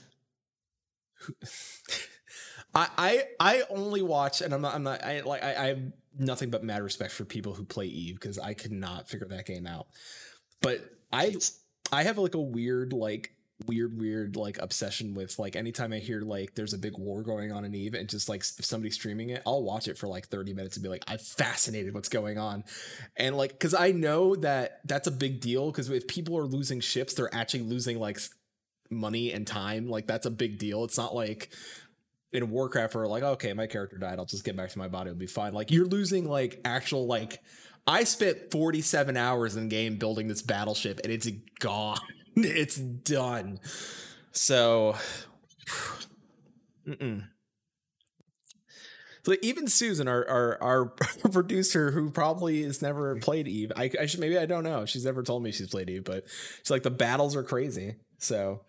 I, 2.74 2.88
I 2.98 3.24
I 3.40 3.62
only 3.70 4.02
watch, 4.02 4.42
and 4.42 4.52
I'm 4.52 4.60
not 4.60 4.74
I'm 4.74 4.82
not 4.82 5.02
I 5.02 5.20
like 5.20 5.42
I, 5.42 5.54
I 5.54 5.66
have 5.68 5.80
nothing 6.18 6.50
but 6.50 6.62
mad 6.62 6.82
respect 6.82 7.12
for 7.12 7.24
people 7.24 7.54
who 7.54 7.64
play 7.64 7.86
Eve 7.86 8.16
because 8.16 8.38
I 8.38 8.54
could 8.54 8.72
not 8.72 9.08
figure 9.08 9.26
that 9.28 9.46
game 9.46 9.66
out. 9.66 9.86
But 10.60 10.80
I 11.12 11.36
I 11.92 12.02
have 12.02 12.18
like 12.18 12.34
a 12.34 12.40
weird 12.40 12.92
like 12.92 13.32
weird 13.64 13.98
weird 13.98 14.36
like 14.36 14.58
obsession 14.58 15.14
with 15.14 15.38
like 15.38 15.56
anytime 15.56 15.92
I 15.92 15.98
hear 15.98 16.20
like 16.20 16.54
there's 16.54 16.74
a 16.74 16.78
big 16.78 16.98
war 16.98 17.22
going 17.22 17.52
on 17.52 17.64
in 17.64 17.74
Eve 17.74 17.94
and 17.94 18.08
just 18.08 18.28
like 18.28 18.40
if 18.40 18.64
somebody's 18.64 18.94
streaming 18.94 19.30
it, 19.30 19.42
I'll 19.46 19.62
watch 19.62 19.88
it 19.88 19.96
for 19.96 20.08
like 20.08 20.26
30 20.26 20.52
minutes 20.52 20.76
and 20.76 20.82
be 20.82 20.90
like 20.90 21.04
I'm 21.06 21.18
fascinated 21.18 21.94
what's 21.94 22.10
going 22.10 22.38
on. 22.38 22.64
And 23.16 23.36
like 23.36 23.58
cuz 23.58 23.72
I 23.72 23.92
know 23.92 24.36
that 24.36 24.80
that's 24.84 25.06
a 25.06 25.12
big 25.12 25.40
deal 25.40 25.72
cuz 25.72 25.88
if 25.88 26.06
people 26.06 26.36
are 26.36 26.46
losing 26.46 26.80
ships, 26.80 27.14
they're 27.14 27.34
actually 27.34 27.62
losing 27.62 27.98
like 27.98 28.20
money 28.90 29.32
and 29.32 29.46
time. 29.46 29.88
Like 29.88 30.06
that's 30.06 30.26
a 30.26 30.30
big 30.30 30.58
deal. 30.58 30.84
It's 30.84 30.98
not 30.98 31.14
like 31.14 31.50
in 32.32 32.50
Warcraft 32.50 32.94
where 32.94 33.06
like, 33.06 33.22
okay, 33.22 33.54
my 33.54 33.66
character 33.66 33.96
died, 33.96 34.18
I'll 34.18 34.26
just 34.26 34.44
get 34.44 34.56
back 34.56 34.70
to 34.70 34.78
my 34.78 34.88
body, 34.88 35.10
it'll 35.10 35.18
be 35.18 35.26
fine. 35.26 35.54
Like 35.54 35.70
you're 35.70 35.86
losing 35.86 36.28
like 36.28 36.60
actual 36.64 37.06
like 37.06 37.40
I 37.86 38.04
spent 38.04 38.50
47 38.50 39.16
hours 39.16 39.56
in 39.56 39.68
game 39.68 39.96
building 39.96 40.28
this 40.28 40.42
battleship 40.42 41.00
and 41.02 41.12
it's 41.12 41.28
gone. 41.60 41.98
It's 42.38 42.76
done. 42.76 43.60
So 44.32 44.94
mm-mm. 46.86 47.24
So 49.26 49.34
even 49.42 49.68
Susan, 49.68 50.06
our, 50.06 50.28
our 50.28 50.62
our 50.62 50.84
producer, 51.32 51.90
who 51.90 52.10
probably 52.10 52.62
has 52.62 52.82
never 52.82 53.16
played 53.16 53.48
Eve, 53.48 53.72
I, 53.74 53.90
I 53.98 54.06
should 54.06 54.20
maybe 54.20 54.38
I 54.38 54.46
don't 54.46 54.64
know. 54.64 54.84
She's 54.84 55.04
never 55.04 55.22
told 55.22 55.42
me 55.42 55.50
she's 55.50 55.70
played 55.70 55.88
Eve, 55.88 56.04
but 56.04 56.24
she's 56.58 56.70
like 56.70 56.82
the 56.82 56.90
battles 56.90 57.34
are 57.34 57.42
crazy. 57.42 57.96
So 58.18 58.60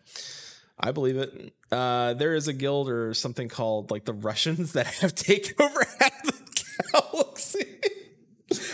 I 0.79 0.91
believe 0.91 1.17
it. 1.17 1.53
Uh, 1.71 2.13
there 2.13 2.35
is 2.35 2.47
a 2.47 2.53
guild 2.53 2.89
or 2.89 3.13
something 3.13 3.49
called 3.49 3.91
like 3.91 4.05
the 4.05 4.13
Russians 4.13 4.73
that 4.73 4.87
have 4.87 5.13
taken 5.13 5.55
over. 5.59 5.85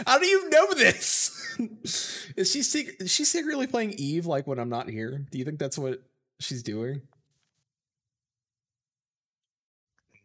How 0.05 0.19
do 0.19 0.25
you 0.25 0.49
know 0.49 0.73
this? 0.73 1.57
is 2.37 2.51
she 2.51 2.63
secret? 2.63 2.95
Is 2.99 3.11
she 3.11 3.25
secretly 3.25 3.67
playing 3.67 3.93
Eve 3.97 4.25
like 4.25 4.47
when 4.47 4.59
I'm 4.59 4.69
not 4.69 4.89
here? 4.89 5.25
Do 5.31 5.37
you 5.37 5.45
think 5.45 5.59
that's 5.59 5.77
what 5.77 6.03
she's 6.39 6.63
doing? 6.63 7.01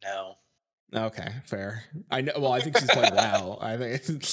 No. 0.02 0.34
Okay, 0.94 1.28
fair. 1.44 1.84
I 2.10 2.22
know. 2.22 2.32
Well, 2.38 2.52
I 2.52 2.60
think 2.60 2.78
she's 2.78 2.90
playing 2.90 3.14
WoW. 3.14 3.58
I 3.62 3.76
think. 3.76 4.24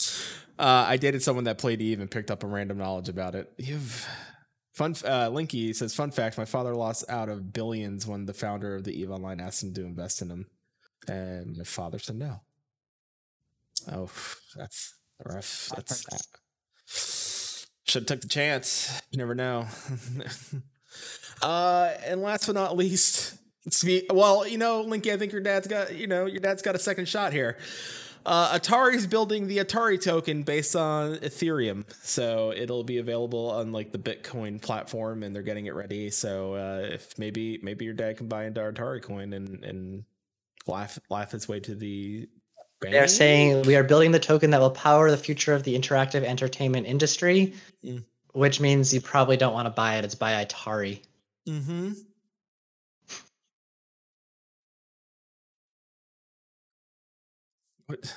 Uh, 0.58 0.86
I 0.88 0.98
dated 0.98 1.22
someone 1.22 1.44
that 1.46 1.58
played 1.58 1.82
Eve 1.82 2.00
and 2.00 2.10
picked 2.10 2.32
up 2.32 2.44
a 2.44 2.48
random 2.48 2.78
knowledge 2.78 3.10
about 3.10 3.36
it. 3.36 3.52
You've 3.58 4.08
fun. 4.74 4.92
Uh, 5.04 5.30
Linky 5.30 5.76
says, 5.76 5.94
"Fun 5.94 6.12
fact: 6.12 6.38
My 6.38 6.46
father 6.46 6.74
lost 6.74 7.04
out 7.10 7.28
of 7.28 7.52
billions 7.52 8.08
when 8.08 8.26
the 8.26 8.34
founder 8.34 8.76
of 8.76 8.86
the 8.86 8.98
Eve 8.98 9.12
Online 9.12 9.42
asked 9.42 9.64
him 9.64 9.74
to 9.74 9.82
invest 9.82 10.22
in 10.22 10.30
him, 10.30 10.46
and 11.10 11.58
my 11.58 11.66
father 11.66 12.00
said 12.00 12.16
no." 12.16 12.42
Oh, 13.92 14.10
that's 14.56 14.96
rough. 15.24 15.70
That's 15.76 16.06
should 17.86 18.02
have 18.02 18.08
took 18.08 18.22
the 18.22 18.28
chance. 18.28 19.02
You 19.12 19.18
never 19.18 19.36
know. 19.36 19.68
uh, 21.42 21.94
and 22.06 22.22
last 22.22 22.48
but 22.48 22.56
not 22.56 22.76
least, 22.76 23.36
it's 23.66 23.84
me. 23.84 24.04
Well, 24.12 24.48
you 24.48 24.58
know, 24.58 24.84
Linky, 24.84 25.12
I 25.12 25.18
think 25.18 25.32
your 25.32 25.42
dad's 25.42 25.68
got 25.68 25.96
you 25.96 26.08
know 26.08 26.26
your 26.26 26.42
dad's 26.42 26.62
got 26.62 26.76
a 26.76 26.80
second 26.80 27.08
shot 27.08 27.34
here. 27.34 27.58
Uh, 28.26 28.58
Atari's 28.58 29.06
building 29.06 29.46
the 29.48 29.60
Atari 29.60 30.02
token 30.02 30.42
based 30.42 30.76
on 30.76 31.18
Ethereum, 31.18 31.86
so 32.02 32.52
it'll 32.56 32.84
be 32.84 32.98
available 32.98 33.52
on 33.52 33.72
like 33.72 33.92
the 33.92 34.00
Bitcoin 34.00 34.60
platform, 34.60 35.22
and 35.22 35.36
they're 35.36 35.44
getting 35.44 35.68
it 35.68 35.76
ready. 35.76 36.10
So 36.10 36.56
uh, 36.56 36.88
if 36.92 37.18
maybe 37.20 37.60
maybe 37.62 37.86
your 37.86 37.94
dad 37.94 38.18
can 38.18 38.28
buy 38.28 38.46
into 38.46 38.62
Atari 38.62 39.02
coin 39.04 39.32
and 39.34 39.64
and 39.64 40.06
laugh 40.66 40.98
laugh 41.10 41.34
its 41.34 41.48
way 41.48 41.60
to 41.62 41.76
the. 41.76 42.28
They're 42.82 43.08
saying 43.08 43.64
we 43.64 43.76
are 43.76 43.84
building 43.84 44.12
the 44.12 44.20
token 44.20 44.52
that 44.52 44.60
will 44.62 44.70
power 44.70 45.10
the 45.10 45.18
future 45.18 45.54
of 45.54 45.64
the 45.64 45.76
interactive 45.78 46.24
entertainment 46.24 46.86
industry, 46.88 47.54
Mm. 47.84 48.04
which 48.34 48.60
means 48.60 48.94
you 48.94 49.02
probably 49.02 49.38
don't 49.38 49.54
want 49.54 49.66
to 49.66 49.72
buy 49.72 49.96
it. 49.98 50.06
It's 50.06 50.16
by 50.16 50.44
Atari. 50.46 51.02
Mm-hmm. 51.48 51.94
What? 57.88 58.16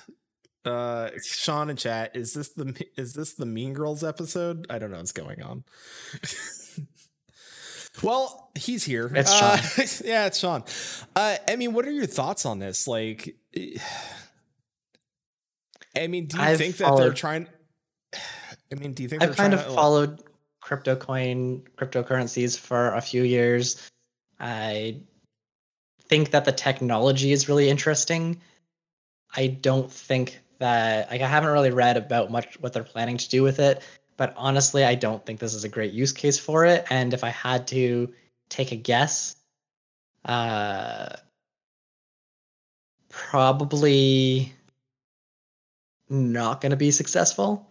Uh, 0.65 1.11
Sean 1.23 1.71
in 1.71 1.77
chat, 1.77 2.15
is 2.15 2.35
this 2.35 2.51
the 2.51 2.75
is 2.97 3.15
this 3.15 3.35
the 3.35 3.47
Mean 3.47 3.73
Girls 3.73 4.05
episode? 4.05 4.67
I 4.69 4.79
don't 4.79 4.91
know 4.91 4.99
what's 4.99 5.13
going 5.13 5.43
on. 5.43 5.65
well, 8.03 8.51
he's 8.55 8.85
here. 8.85 9.11
It's 9.15 9.31
Uh, 9.31 9.57
yeah, 10.05 10.27
it's 10.27 10.39
Sean. 10.39 10.65
Uh, 11.17 11.37
I 11.49 11.57
mean, 11.57 11.73
what 11.73 11.87
are 11.87 11.91
your 11.93 12.07
thoughts 12.07 12.45
on 12.45 12.59
this? 12.59 12.87
Like, 12.87 13.37
I 15.99 16.07
mean, 16.07 16.27
do 16.27 16.37
you 16.37 16.43
I've 16.43 16.59
think 16.59 16.77
that 16.79 16.97
they're 16.97 17.13
trying? 17.13 17.47
I 18.15 18.75
mean, 18.75 18.93
do 18.93 19.03
you 19.03 19.09
think 19.09 19.23
I've 19.23 19.31
they're 19.31 19.37
kind 19.37 19.55
of 19.55 19.61
trying 19.61 19.71
to, 19.71 19.77
followed 19.77 20.23
crypto 20.69 20.95
coin 20.95 21.63
cryptocurrencies 21.79 22.59
for 22.59 22.93
a 22.93 23.01
few 23.01 23.23
years. 23.23 23.91
I 24.39 25.01
think 26.03 26.31
that 26.31 26.45
the 26.45 26.53
technology 26.53 27.33
is 27.33 27.49
really 27.49 27.71
interesting. 27.71 28.39
I 29.35 29.47
don't 29.47 29.91
think 29.91 30.41
that 30.59 31.11
like 31.11 31.23
I 31.23 31.27
haven't 31.27 31.51
really 31.51 31.71
read 31.71 31.97
about 31.97 32.31
much 32.31 32.61
what 32.61 32.75
they're 32.75 32.85
planning 32.85 33.17
to 33.17 33.29
do 33.31 33.43
with 33.43 33.59
it, 33.59 33.83
but 34.19 34.35
honestly, 34.37 34.85
I 34.85 34.95
don't 34.95 35.25
think 35.25 35.41
this 35.41 35.55
is 35.55 35.65
a 35.65 35.69
great 35.71 35.93
use 35.95 36.13
case 36.13 36.39
for 36.39 36.67
it. 36.67 36.85
And 36.91 37.15
if 37.15 37.25
I 37.25 37.31
had 37.31 37.67
to 37.69 38.13
take 38.51 38.71
a 38.71 38.77
guess, 38.77 39.37
uh, 40.27 41.09
probably 43.09 44.53
not 46.11 46.61
going 46.61 46.71
to 46.71 46.77
be 46.77 46.91
successful. 46.91 47.67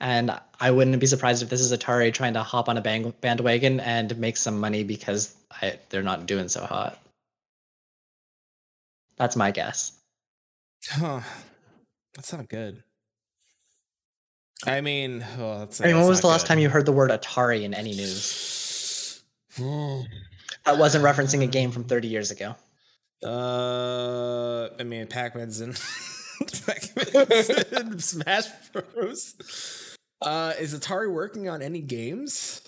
And 0.00 0.38
I 0.60 0.70
wouldn't 0.70 0.98
be 0.98 1.06
surprised 1.06 1.42
if 1.42 1.50
this 1.50 1.60
is 1.60 1.72
Atari 1.72 2.12
trying 2.12 2.32
to 2.34 2.42
hop 2.42 2.68
on 2.68 2.78
a 2.78 2.80
bang- 2.80 3.12
bandwagon 3.20 3.80
and 3.80 4.16
make 4.18 4.36
some 4.36 4.58
money 4.58 4.82
because 4.82 5.34
I, 5.60 5.78
they're 5.90 6.02
not 6.02 6.26
doing 6.26 6.48
so 6.48 6.64
hot. 6.64 6.98
That's 9.16 9.36
my 9.36 9.50
guess. 9.50 9.92
Huh. 10.88 11.20
That's 12.14 12.32
not 12.32 12.48
good. 12.48 12.82
I 14.66 14.80
mean, 14.80 15.20
that's, 15.38 15.80
I 15.80 15.86
mean, 15.86 15.96
when 15.96 16.06
was 16.06 16.20
the 16.20 16.26
last 16.26 16.42
good. 16.42 16.48
time 16.48 16.58
you 16.58 16.68
heard 16.68 16.86
the 16.86 16.92
word 16.92 17.10
Atari 17.10 17.62
in 17.62 17.74
any 17.74 17.94
news? 17.94 19.22
That 19.58 20.78
wasn't 20.78 21.04
referencing 21.04 21.42
a 21.42 21.46
game 21.46 21.70
from 21.70 21.84
30 21.84 22.08
years 22.08 22.30
ago. 22.30 22.54
Uh, 23.22 24.70
I 24.78 24.82
mean, 24.82 25.06
Pac-Man's 25.06 25.60
in 25.60 25.74
Smash 27.98 28.46
Bros. 28.72 29.96
Uh, 30.22 30.52
is 30.58 30.74
Atari 30.78 31.10
working 31.12 31.48
on 31.48 31.62
any 31.62 31.80
games 31.80 32.62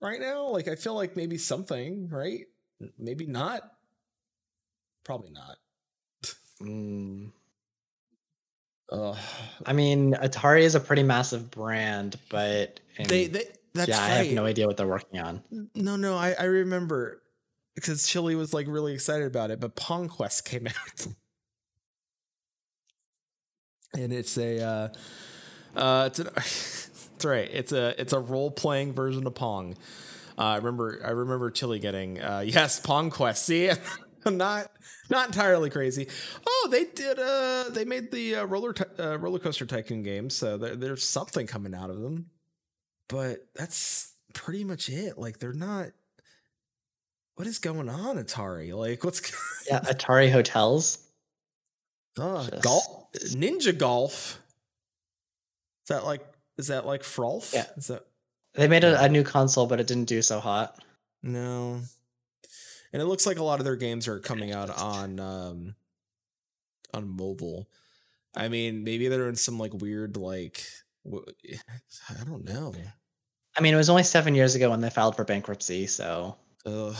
right 0.00 0.20
now? 0.20 0.48
Like, 0.48 0.68
I 0.68 0.76
feel 0.76 0.94
like 0.94 1.16
maybe 1.16 1.38
something, 1.38 2.08
right? 2.08 2.46
Maybe 2.98 3.26
not. 3.26 3.62
Probably 5.04 5.30
not. 5.30 5.56
Mm. 6.60 7.32
Ugh. 8.90 9.16
I 9.66 9.72
mean, 9.72 10.14
Atari 10.14 10.62
is 10.62 10.74
a 10.74 10.80
pretty 10.80 11.02
massive 11.02 11.50
brand, 11.50 12.18
but 12.28 12.80
in- 12.96 13.08
they, 13.08 13.26
they, 13.26 13.44
that's 13.74 13.88
yeah, 13.88 14.00
I 14.02 14.08
have 14.08 14.32
no 14.32 14.44
idea 14.44 14.66
what 14.66 14.76
they're 14.76 14.86
working 14.86 15.20
on. 15.20 15.42
No, 15.74 15.96
no, 15.96 16.16
I, 16.16 16.34
I 16.38 16.44
remember 16.44 17.22
because 17.74 18.06
Chili 18.06 18.34
was 18.36 18.52
like 18.52 18.66
really 18.68 18.92
excited 18.92 19.26
about 19.26 19.50
it, 19.50 19.60
but 19.60 19.74
Pong 19.76 20.08
Quest 20.08 20.44
came 20.44 20.66
out. 20.66 21.06
And 23.94 24.12
it's 24.12 24.36
a 24.38 24.60
uh 24.60 24.88
uh 25.78 26.04
it's 26.06 26.18
an 26.18 26.28
that's 26.34 27.24
right. 27.24 27.48
It's 27.52 27.72
a 27.72 28.00
it's 28.00 28.12
a 28.12 28.18
role 28.20 28.50
playing 28.50 28.92
version 28.92 29.26
of 29.26 29.34
Pong. 29.34 29.76
Uh, 30.38 30.42
I 30.42 30.56
remember 30.56 31.00
I 31.04 31.10
remember 31.10 31.50
Chili 31.50 31.78
getting 31.78 32.20
uh 32.20 32.40
yes, 32.46 32.80
Pong 32.80 33.10
Quest. 33.10 33.44
See? 33.46 33.70
not 34.26 34.70
not 35.10 35.26
entirely 35.26 35.70
crazy. 35.70 36.08
Oh, 36.46 36.68
they 36.70 36.84
did. 36.84 37.18
Uh, 37.18 37.64
they 37.70 37.84
made 37.84 38.10
the 38.10 38.36
uh, 38.36 38.44
roller 38.44 38.74
uh, 38.98 39.18
roller 39.18 39.38
coaster 39.38 39.66
tycoon 39.66 40.02
games, 40.02 40.34
so 40.34 40.56
there, 40.56 40.76
there's 40.76 41.02
something 41.04 41.46
coming 41.46 41.74
out 41.74 41.90
of 41.90 42.00
them. 42.00 42.26
But 43.08 43.46
that's 43.54 44.14
pretty 44.32 44.64
much 44.64 44.88
it. 44.88 45.18
Like 45.18 45.38
they're 45.38 45.52
not. 45.52 45.88
What 47.34 47.48
is 47.48 47.58
going 47.58 47.88
on, 47.88 48.16
Atari? 48.16 48.74
Like 48.76 49.04
what's 49.04 49.20
Yeah, 49.68 49.80
Atari 49.80 50.30
Hotels. 50.30 51.01
Uh, 52.18 52.48
Just- 52.50 52.62
golf? 52.62 53.12
Ninja 53.34 53.76
Golf. 53.76 54.40
Is 55.84 55.88
that 55.88 56.04
like? 56.04 56.26
Is 56.58 56.68
that 56.68 56.86
like 56.86 57.02
Frolf? 57.02 57.52
Yeah. 57.52 57.66
Is 57.76 57.88
that 57.88 58.06
They 58.54 58.68
made 58.68 58.84
a, 58.84 59.02
a 59.02 59.08
new 59.08 59.22
console, 59.24 59.66
but 59.66 59.80
it 59.80 59.86
didn't 59.86 60.04
do 60.06 60.22
so 60.22 60.40
hot. 60.40 60.82
No. 61.22 61.80
And 62.92 63.00
it 63.02 63.06
looks 63.06 63.26
like 63.26 63.38
a 63.38 63.42
lot 63.44 63.58
of 63.58 63.64
their 63.64 63.76
games 63.76 64.06
are 64.08 64.18
coming 64.18 64.52
out 64.52 64.70
on 64.70 65.18
um 65.20 65.74
on 66.94 67.08
mobile. 67.08 67.68
I 68.36 68.48
mean, 68.48 68.84
maybe 68.84 69.08
they're 69.08 69.28
in 69.28 69.36
some 69.36 69.58
like 69.58 69.72
weird 69.74 70.16
like 70.16 70.64
I 71.06 72.24
don't 72.24 72.44
know. 72.44 72.74
I 73.56 73.60
mean, 73.60 73.74
it 73.74 73.78
was 73.78 73.90
only 73.90 74.02
seven 74.04 74.34
years 74.34 74.54
ago 74.54 74.70
when 74.70 74.80
they 74.80 74.90
filed 74.90 75.16
for 75.16 75.24
bankruptcy, 75.24 75.86
so 75.86 76.36
Ugh. 76.64 76.96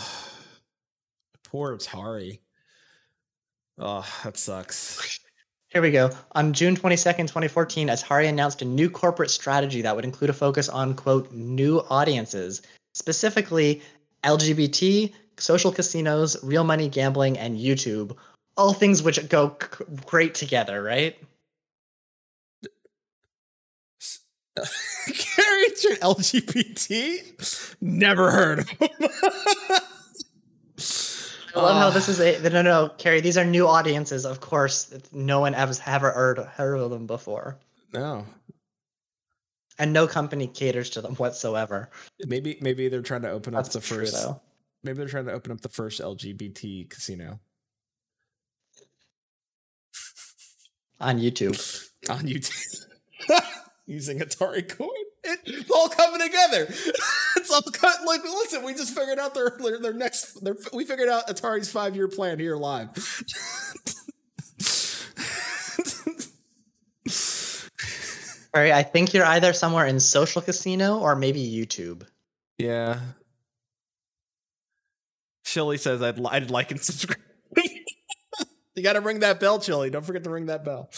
Poor 1.45 1.77
Atari. 1.77 2.41
Oh, 3.79 4.07
that 4.25 4.37
sucks. 4.37 5.18
Here 5.68 5.81
we 5.81 5.91
go. 5.91 6.11
On 6.33 6.53
June 6.53 6.77
22nd, 6.77 7.23
2014, 7.23 7.89
Atari 7.89 8.29
announced 8.29 8.61
a 8.61 8.66
new 8.66 8.91
corporate 8.91 9.31
strategy 9.31 9.81
that 9.81 9.97
would 9.97 10.05
include 10.05 10.29
a 10.29 10.35
focus 10.35 10.68
on, 10.68 10.95
quote, 10.95 11.33
new 11.33 11.79
audiences, 11.89 12.61
specifically 12.93 13.81
LGBT, 14.23 15.12
social 15.39 15.73
casinos, 15.73 16.37
real 16.43 16.64
money 16.64 16.89
gambling, 16.89 17.39
and 17.39 17.59
YouTube. 17.59 18.14
All 18.59 18.75
things 18.75 19.03
which 19.03 19.27
go 19.31 19.57
c- 19.61 19.85
great 20.05 20.35
together, 20.35 20.83
right? 20.83 21.16
Carrie 24.57 25.62
Richard 25.62 26.01
LGBT? 26.01 27.77
Never 27.81 28.31
heard 28.31 28.59
of 28.59 28.68
him. 28.68 28.91
I 31.55 31.61
love 31.61 31.77
how 31.77 31.89
Ah. 31.89 31.91
this 31.91 32.09
is 32.09 32.19
a 32.21 32.41
no, 32.43 32.49
no, 32.49 32.63
no, 32.63 32.89
Carrie. 32.99 33.21
These 33.21 33.37
are 33.39 33.45
new 33.45 33.67
audiences, 33.67 34.25
of 34.25 34.41
course. 34.41 34.93
No 35.13 35.41
one 35.41 35.53
has 35.53 35.81
ever 35.87 36.11
heard, 36.13 36.39
heard 36.39 36.77
of 36.77 36.91
them 36.91 37.07
before, 37.07 37.59
no. 37.93 38.27
and 39.79 39.93
no 39.93 40.07
company 40.07 40.47
caters 40.47 40.91
to 40.91 41.01
them 41.01 41.15
whatsoever. 41.17 41.91
Maybe 42.27 42.59
maybe 42.61 42.89
they're 42.89 43.03
trying 43.03 43.23
to 43.23 43.31
open 43.31 43.55
up 43.55 43.69
the 43.69 43.81
first 43.81 44.17
maybe 44.83 44.99
they're 44.99 45.09
trying 45.09 45.27
to 45.27 45.33
open 45.33 45.53
up 45.53 45.61
the 45.61 45.69
first 45.69 46.01
LGBT 46.01 46.89
casino 46.91 47.39
On 51.01 51.19
YouTube. 51.19 51.89
on 52.09 52.21
YouTube. 52.21 52.87
Using 53.87 54.21
Atari 54.21 54.69
coin. 54.69 54.89
It's 55.25 55.71
all 55.71 55.89
coming 55.89 56.21
together. 56.21 56.73
it's 57.53 57.67
all 57.67 57.73
cut 57.73 58.05
like 58.07 58.23
listen, 58.25 58.65
we 58.65 58.73
just 58.73 58.95
figured 58.97 59.19
out 59.19 59.35
their 59.35 59.51
their, 59.59 59.79
their 59.79 59.93
next 59.93 60.43
their, 60.45 60.57
we 60.73 60.85
figured 60.85 61.09
out 61.09 61.27
Atari's 61.29 61.71
five 61.71 61.95
year 61.95 62.09
plan 62.09 62.39
here 62.39 62.57
live. 62.57 62.91
Carrie, 68.55 68.73
I 68.73 68.83
think 68.83 69.15
you're 69.15 69.25
either 69.25 69.53
somewhere 69.53 69.87
in 69.87 69.99
social 69.99 70.43
casino 70.43 70.99
or 70.99 71.17
maybe 71.17 71.41
YouTube. 71.41 72.03
Yeah. 72.59 73.01
Chili 75.45 75.79
says 75.79 76.03
I'd, 76.03 76.19
li- 76.19 76.29
I'd 76.31 76.51
like 76.51 76.71
and 76.71 76.81
subscribe. 76.81 77.19
you 78.75 78.83
got 78.83 78.93
to 78.93 79.01
ring 79.01 79.21
that 79.21 79.41
bell, 79.41 79.59
Chili. 79.59 79.89
Don't 79.89 80.05
forget 80.05 80.25
to 80.25 80.31
ring 80.31 80.47
that 80.47 80.65
bell. 80.65 80.91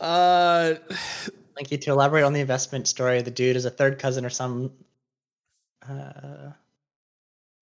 Uh, 0.00 0.76
Thank 1.58 1.72
you 1.72 1.78
to 1.78 1.90
elaborate 1.90 2.22
on 2.22 2.32
the 2.32 2.40
investment 2.40 2.86
story. 2.86 3.20
The 3.20 3.32
dude 3.32 3.56
is 3.56 3.64
a 3.64 3.70
third 3.70 3.98
cousin 3.98 4.24
or 4.24 4.30
some. 4.30 4.70
Uh, 5.88 6.52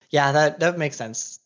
yeah, 0.09 0.31
that 0.31 0.59
that 0.59 0.77
makes 0.77 0.95
sense. 0.95 1.39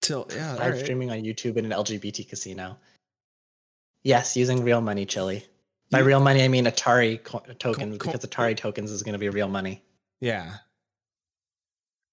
till 0.00 0.26
yeah, 0.34 0.54
Live 0.54 0.74
right. 0.74 0.82
streaming 0.82 1.10
on 1.10 1.18
YouTube 1.18 1.56
in 1.56 1.64
an 1.64 1.72
LGBT 1.72 2.28
casino. 2.28 2.76
Yes, 4.02 4.36
using 4.36 4.62
real 4.64 4.80
money, 4.80 5.04
Chili. 5.04 5.44
By 5.90 5.98
You- 5.98 6.04
real 6.04 6.20
money, 6.20 6.42
I 6.42 6.48
mean 6.48 6.64
Atari 6.64 7.22
co- 7.22 7.42
tokens 7.58 7.98
co- 7.98 8.12
because 8.12 8.28
Atari 8.28 8.56
tokens 8.56 8.90
is 8.90 9.02
going 9.02 9.12
to 9.12 9.18
be 9.18 9.28
real 9.28 9.48
money. 9.48 9.82
Yeah. 10.20 10.56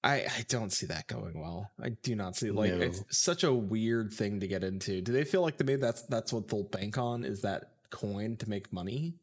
I 0.03 0.15
I 0.25 0.45
don't 0.47 0.71
see 0.71 0.85
that 0.87 1.07
going 1.07 1.39
well. 1.39 1.71
I 1.81 1.89
do 1.89 2.15
not 2.15 2.35
see 2.35 2.51
like 2.51 2.71
it's 2.71 3.03
such 3.09 3.43
a 3.43 3.53
weird 3.53 4.11
thing 4.13 4.39
to 4.41 4.47
get 4.47 4.63
into. 4.63 5.01
Do 5.01 5.11
they 5.11 5.23
feel 5.23 5.41
like 5.41 5.59
maybe 5.59 5.75
that's 5.75 6.03
that's 6.03 6.31
what 6.31 6.47
they'll 6.47 6.63
bank 6.63 6.97
on 6.97 7.23
is 7.25 7.41
that 7.41 7.71
coin 7.89 8.37
to 8.37 8.49
make 8.49 8.71
money? 8.71 9.15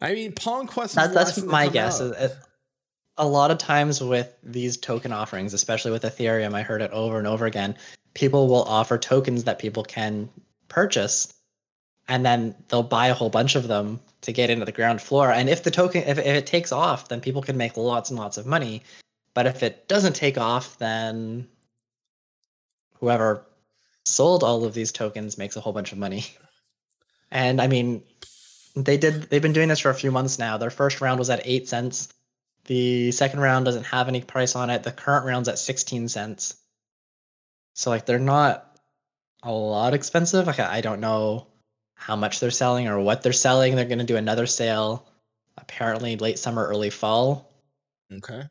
I 0.00 0.14
mean, 0.14 0.32
Pong 0.32 0.66
Quest. 0.66 0.94
That, 0.94 1.12
that's 1.12 1.42
my 1.42 1.68
guess. 1.68 2.00
out. 2.00 2.32
A 3.18 3.26
lot 3.26 3.50
of 3.50 3.58
times 3.58 4.02
with 4.02 4.34
these 4.42 4.76
token 4.76 5.12
offerings, 5.12 5.52
especially 5.52 5.90
with 5.90 6.04
Ethereum, 6.04 6.54
I 6.54 6.62
heard 6.62 6.80
it 6.80 6.90
over 6.90 7.18
and 7.18 7.26
over 7.26 7.44
again. 7.44 7.76
People 8.14 8.48
will 8.48 8.62
offer 8.64 8.96
tokens 8.96 9.44
that 9.44 9.58
people 9.58 9.82
can 9.82 10.28
purchase, 10.68 11.34
and 12.08 12.24
then 12.24 12.54
they'll 12.68 12.82
buy 12.82 13.08
a 13.08 13.14
whole 13.14 13.28
bunch 13.28 13.56
of 13.56 13.68
them 13.68 14.00
to 14.22 14.32
get 14.32 14.48
into 14.48 14.64
the 14.64 14.72
ground 14.72 15.02
floor. 15.02 15.30
And 15.32 15.48
if 15.50 15.64
the 15.64 15.70
token, 15.70 16.02
if, 16.04 16.18
if 16.18 16.26
it 16.26 16.46
takes 16.46 16.72
off, 16.72 17.08
then 17.08 17.20
people 17.20 17.42
can 17.42 17.56
make 17.56 17.76
lots 17.76 18.10
and 18.10 18.18
lots 18.18 18.38
of 18.38 18.46
money. 18.46 18.82
But 19.34 19.46
if 19.46 19.62
it 19.62 19.86
doesn't 19.86 20.16
take 20.16 20.38
off, 20.38 20.78
then 20.78 21.46
whoever 22.98 23.44
sold 24.04 24.42
all 24.42 24.64
of 24.64 24.74
these 24.74 24.92
tokens 24.92 25.38
makes 25.38 25.56
a 25.56 25.60
whole 25.60 25.72
bunch 25.72 25.92
of 25.92 25.98
money. 25.98 26.24
And 27.32 27.60
I 27.60 27.68
mean, 27.68 28.02
they 28.74 28.96
did 28.96 29.22
they've 29.24 29.42
been 29.42 29.52
doing 29.52 29.68
this 29.68 29.80
for 29.80 29.90
a 29.90 29.94
few 29.94 30.10
months 30.10 30.38
now. 30.38 30.56
Their 30.56 30.70
first 30.70 31.00
round 31.00 31.18
was 31.18 31.30
at 31.30 31.40
8 31.44 31.68
cents. 31.68 32.08
The 32.66 33.10
second 33.12 33.40
round 33.40 33.64
doesn't 33.64 33.84
have 33.84 34.06
any 34.08 34.20
price 34.22 34.54
on 34.54 34.70
it. 34.70 34.82
The 34.82 34.92
current 34.92 35.26
round's 35.26 35.48
at 35.48 35.58
16 35.58 36.08
cents. 36.08 36.56
So 37.74 37.90
like 37.90 38.06
they're 38.06 38.18
not 38.18 38.78
a 39.42 39.50
lot 39.52 39.94
expensive. 39.94 40.46
Like 40.46 40.60
I 40.60 40.80
don't 40.80 41.00
know 41.00 41.46
how 41.94 42.16
much 42.16 42.40
they're 42.40 42.50
selling 42.50 42.88
or 42.88 43.00
what 43.00 43.22
they're 43.22 43.32
selling. 43.32 43.74
They're 43.74 43.84
going 43.84 43.98
to 43.98 44.04
do 44.04 44.16
another 44.16 44.46
sale 44.46 45.08
apparently 45.58 46.16
late 46.16 46.38
summer 46.38 46.66
early 46.66 46.90
fall. 46.90 47.52
Okay. 48.12 48.42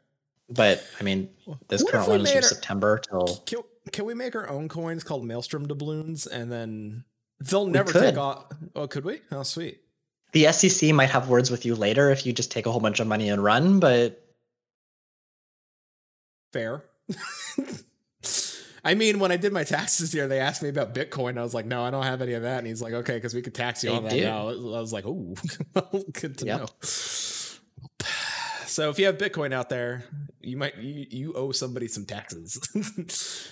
But 0.49 0.83
I 0.99 1.03
mean, 1.03 1.29
this 1.67 1.83
What 1.83 1.93
current 1.93 2.07
one 2.09 2.21
is 2.21 2.29
from 2.29 2.37
our- 2.37 2.41
September 2.43 2.97
till 2.97 3.37
Can, 3.45 3.59
can 3.91 4.05
we 4.05 4.13
make 4.13 4.35
our 4.35 4.49
own 4.49 4.67
coins 4.67 5.03
called 5.03 5.23
Maelstrom 5.25 5.67
doubloons 5.67 6.27
and 6.27 6.51
then 6.51 7.03
they'll 7.39 7.67
never 7.67 7.93
take 7.93 8.17
off? 8.17 8.45
Oh, 8.75 8.87
could 8.87 9.05
we? 9.05 9.21
Oh, 9.31 9.43
sweet. 9.43 9.81
The 10.31 10.51
SEC 10.51 10.93
might 10.93 11.09
have 11.09 11.29
words 11.29 11.49
with 11.51 11.65
you 11.65 11.75
later 11.75 12.11
if 12.11 12.25
you 12.25 12.33
just 12.33 12.51
take 12.51 12.65
a 12.65 12.71
whole 12.71 12.81
bunch 12.81 12.99
of 12.99 13.07
money 13.07 13.29
and 13.29 13.43
run, 13.43 13.79
but 13.79 14.25
Fair. 16.51 16.85
I 18.83 18.95
mean, 18.95 19.19
when 19.19 19.31
I 19.31 19.37
did 19.37 19.51
my 19.53 19.63
taxes 19.63 20.11
here, 20.11 20.27
they 20.27 20.39
asked 20.39 20.63
me 20.63 20.69
about 20.69 20.95
Bitcoin. 20.95 21.37
I 21.37 21.43
was 21.43 21.53
like, 21.53 21.65
no, 21.65 21.83
I 21.83 21.91
don't 21.91 22.03
have 22.05 22.21
any 22.21 22.33
of 22.33 22.43
that. 22.43 22.59
And 22.59 22.67
he's 22.67 22.81
like, 22.81 22.93
okay, 22.93 23.15
because 23.15 23.33
we 23.35 23.41
could 23.41 23.53
tax 23.53 23.83
you 23.83 23.91
They 23.91 23.95
on 23.97 24.03
that 24.05 24.11
do. 24.11 24.21
now. 24.21 24.47
I 24.49 24.79
was 24.79 24.93
like, 24.93 25.05
oh, 25.05 25.35
good 26.13 26.37
to 26.39 26.45
Yep. 26.45 26.59
know. 26.59 26.67
So 28.65 28.89
if 28.89 28.97
you 28.99 29.07
have 29.07 29.17
Bitcoin 29.17 29.53
out 29.53 29.69
there, 29.69 30.05
you 30.39 30.55
might 30.55 30.77
you, 30.77 31.05
you 31.09 31.33
owe 31.33 31.51
somebody 31.51 31.87
some 31.87 32.05
taxes. 32.05 32.57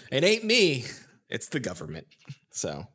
it 0.12 0.24
ain't 0.24 0.44
me, 0.46 0.86
it's 1.30 1.50
the 1.50 1.60
government. 1.60 2.08
So 2.52 2.86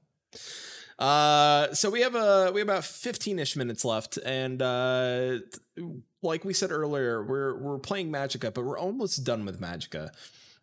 uh 0.98 1.72
so 1.72 1.90
we 1.90 2.00
have 2.00 2.14
a 2.14 2.50
we 2.52 2.60
have 2.60 2.68
about 2.68 2.82
15ish 2.82 3.56
minutes 3.56 3.84
left 3.84 4.18
and 4.24 4.60
uh 4.62 5.38
like 6.22 6.44
we 6.44 6.54
said 6.54 6.70
earlier, 6.70 7.22
we're 7.22 7.56
we're 7.56 7.78
playing 7.78 8.10
Magicka, 8.10 8.54
but 8.54 8.64
we're 8.64 8.78
almost 8.78 9.24
done 9.24 9.44
with 9.44 9.60
Magicka. 9.60 10.10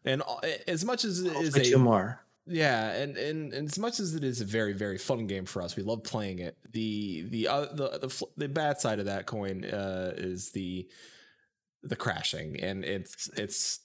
And 0.05 0.21
uh, 0.21 0.39
as 0.67 0.85
much 0.85 1.03
as 1.03 1.19
it 1.19 1.35
is 1.35 1.73
a 1.73 1.77
more. 1.77 2.21
yeah, 2.47 2.91
and, 2.91 3.17
and 3.17 3.53
and 3.53 3.67
as 3.67 3.77
much 3.77 3.99
as 3.99 4.15
it 4.15 4.23
is 4.23 4.41
a 4.41 4.45
very 4.45 4.73
very 4.73 4.97
fun 4.97 5.27
game 5.27 5.45
for 5.45 5.61
us, 5.61 5.75
we 5.75 5.83
love 5.83 6.03
playing 6.03 6.39
it. 6.39 6.57
The 6.71 7.23
the 7.23 7.47
uh, 7.47 7.65
the 7.73 7.89
the, 7.99 8.25
the 8.37 8.49
bad 8.49 8.79
side 8.79 8.99
of 8.99 9.05
that 9.05 9.25
coin 9.25 9.65
uh, 9.65 10.13
is 10.15 10.51
the 10.51 10.87
the 11.83 11.95
crashing, 11.95 12.59
and 12.59 12.83
it's 12.83 13.29
it's 13.37 13.79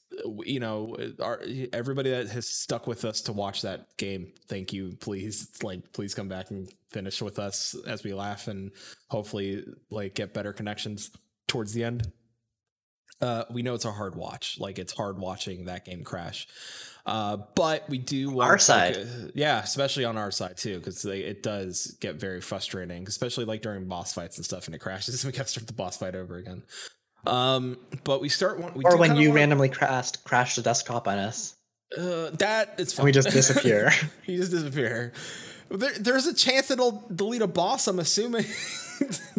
you 0.45 0.61
know 0.61 0.97
our 1.20 1.40
everybody 1.72 2.11
that 2.11 2.28
has 2.28 2.47
stuck 2.47 2.86
with 2.86 3.05
us 3.05 3.20
to 3.22 3.32
watch 3.32 3.62
that 3.62 3.97
game. 3.97 4.32
Thank 4.49 4.72
you, 4.72 4.97
please. 5.01 5.49
It's 5.51 5.62
like 5.62 5.92
please 5.92 6.14
come 6.14 6.28
back 6.28 6.51
and 6.51 6.68
finish 6.90 7.20
with 7.22 7.38
us 7.38 7.74
as 7.86 8.05
we 8.05 8.14
laugh 8.14 8.49
and 8.49 8.70
hopefully 9.09 9.64
like 9.90 10.14
get 10.14 10.32
better 10.34 10.53
connections 10.53 11.11
towards 11.49 11.72
the 11.72 11.84
end 11.84 12.11
uh, 13.20 13.45
we 13.51 13.62
know 13.62 13.74
it's 13.74 13.84
a 13.84 13.92
hard 13.92 14.16
watch. 14.16 14.59
Like 14.59 14.78
it's 14.78 14.92
hard 14.92 15.18
watching 15.18 15.66
that 15.66 15.84
game 15.84 16.03
crash. 16.05 16.49
Uh, 17.07 17.36
but 17.55 17.88
we 17.88 17.99
do 17.99 18.30
want 18.30 18.51
Our 18.51 18.59
side. 18.59 18.97
focus- 18.97 19.30
yeah, 19.34 19.62
especially 19.62 20.05
on 20.05 20.16
our 20.16 20.30
side 20.30 20.57
too, 20.57 20.78
because 20.78 21.05
it 21.05 21.42
does 21.42 21.97
get 22.01 22.16
very 22.16 22.40
frustrating, 22.40 23.07
especially 23.07 23.45
like 23.45 23.62
during 23.62 23.86
boss 23.86 24.12
fights 24.12 24.36
and 24.36 24.45
stuff, 24.45 24.66
and 24.66 24.74
it 24.74 24.78
crashes, 24.80 25.22
and 25.24 25.32
we 25.32 25.36
got 25.36 25.45
to 25.47 25.51
start 25.53 25.66
the 25.66 25.72
boss 25.72 25.97
fight 25.97 26.16
over 26.16 26.36
again. 26.36 26.62
Um, 27.26 27.78
but 28.04 28.20
we 28.20 28.28
start 28.28 28.60
one, 28.60 28.74
we 28.74 28.84
Or 28.84 28.96
when 28.96 29.16
you 29.16 29.32
randomly 29.32 29.68
crashed 29.68 30.24
crashed 30.24 30.56
the 30.56 30.62
desktop 30.62 31.08
on 31.08 31.18
us. 31.18 31.54
Uh, 31.96 32.30
that 32.30 32.74
is 32.78 32.88
and 32.88 32.96
fine. 32.96 33.04
we 33.06 33.12
just 33.12 33.30
disappear. 33.32 33.92
you 34.26 34.36
just 34.36 34.50
disappear. 34.50 35.12
There, 35.70 35.92
there's 35.98 36.26
a 36.26 36.34
chance 36.34 36.70
it'll 36.70 37.04
delete 37.14 37.42
a 37.42 37.46
boss. 37.46 37.86
I'm 37.86 37.98
assuming, 37.98 38.44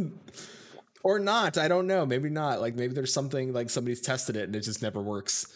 or 1.04 1.20
not. 1.20 1.58
I 1.58 1.68
don't 1.68 1.88
know. 1.88 2.06
Maybe 2.06 2.30
not. 2.30 2.62
Like 2.62 2.76
maybe 2.76 2.94
there's 2.94 3.14
something 3.14 3.54
like 3.54 3.70
somebody's 3.70 4.02
tested 4.02 4.36
it 4.36 4.44
and 4.44 4.56
it 4.56 4.62
just 4.62 4.82
never 4.82 5.02
works. 5.02 5.48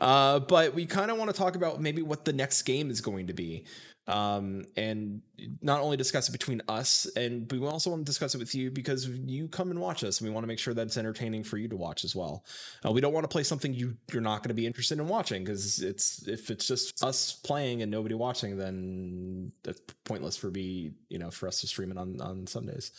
Uh, 0.00 0.40
but 0.40 0.74
we 0.74 0.86
kind 0.86 1.10
of 1.10 1.18
want 1.18 1.30
to 1.30 1.36
talk 1.36 1.56
about 1.56 1.80
maybe 1.80 2.02
what 2.02 2.24
the 2.24 2.32
next 2.32 2.62
game 2.62 2.90
is 2.90 3.00
going 3.00 3.28
to 3.28 3.32
be. 3.32 3.64
Um, 4.06 4.66
and 4.76 5.22
not 5.62 5.80
only 5.80 5.96
discuss 5.96 6.28
it 6.28 6.32
between 6.32 6.60
us, 6.68 7.06
and 7.16 7.48
but 7.48 7.58
we 7.58 7.66
also 7.66 7.88
want 7.88 8.02
to 8.02 8.04
discuss 8.04 8.34
it 8.34 8.38
with 8.38 8.54
you 8.54 8.70
because 8.70 9.08
you 9.08 9.48
come 9.48 9.70
and 9.70 9.80
watch 9.80 10.04
us, 10.04 10.20
and 10.20 10.28
we 10.28 10.34
want 10.34 10.44
to 10.44 10.48
make 10.48 10.58
sure 10.58 10.74
that 10.74 10.86
it's 10.86 10.98
entertaining 10.98 11.42
for 11.42 11.56
you 11.56 11.68
to 11.68 11.76
watch 11.76 12.04
as 12.04 12.14
well. 12.14 12.44
Uh, 12.84 12.92
we 12.92 13.00
don't 13.00 13.14
want 13.14 13.24
to 13.24 13.28
play 13.28 13.42
something 13.42 13.72
you 13.72 13.96
you're 14.12 14.20
not 14.20 14.42
going 14.42 14.48
to 14.48 14.54
be 14.54 14.66
interested 14.66 14.98
in 14.98 15.08
watching 15.08 15.42
because 15.42 15.80
it's 15.80 16.28
if 16.28 16.50
it's 16.50 16.66
just 16.66 17.02
us 17.02 17.32
playing 17.32 17.80
and 17.80 17.90
nobody 17.90 18.14
watching, 18.14 18.58
then 18.58 19.52
that's 19.62 19.80
pointless 20.04 20.36
for 20.36 20.50
me, 20.50 20.92
you 21.08 21.18
know, 21.18 21.30
for 21.30 21.48
us 21.48 21.62
to 21.62 21.66
stream 21.66 21.90
it 21.90 21.96
on 21.96 22.20
on 22.20 22.46
Sundays. 22.46 22.92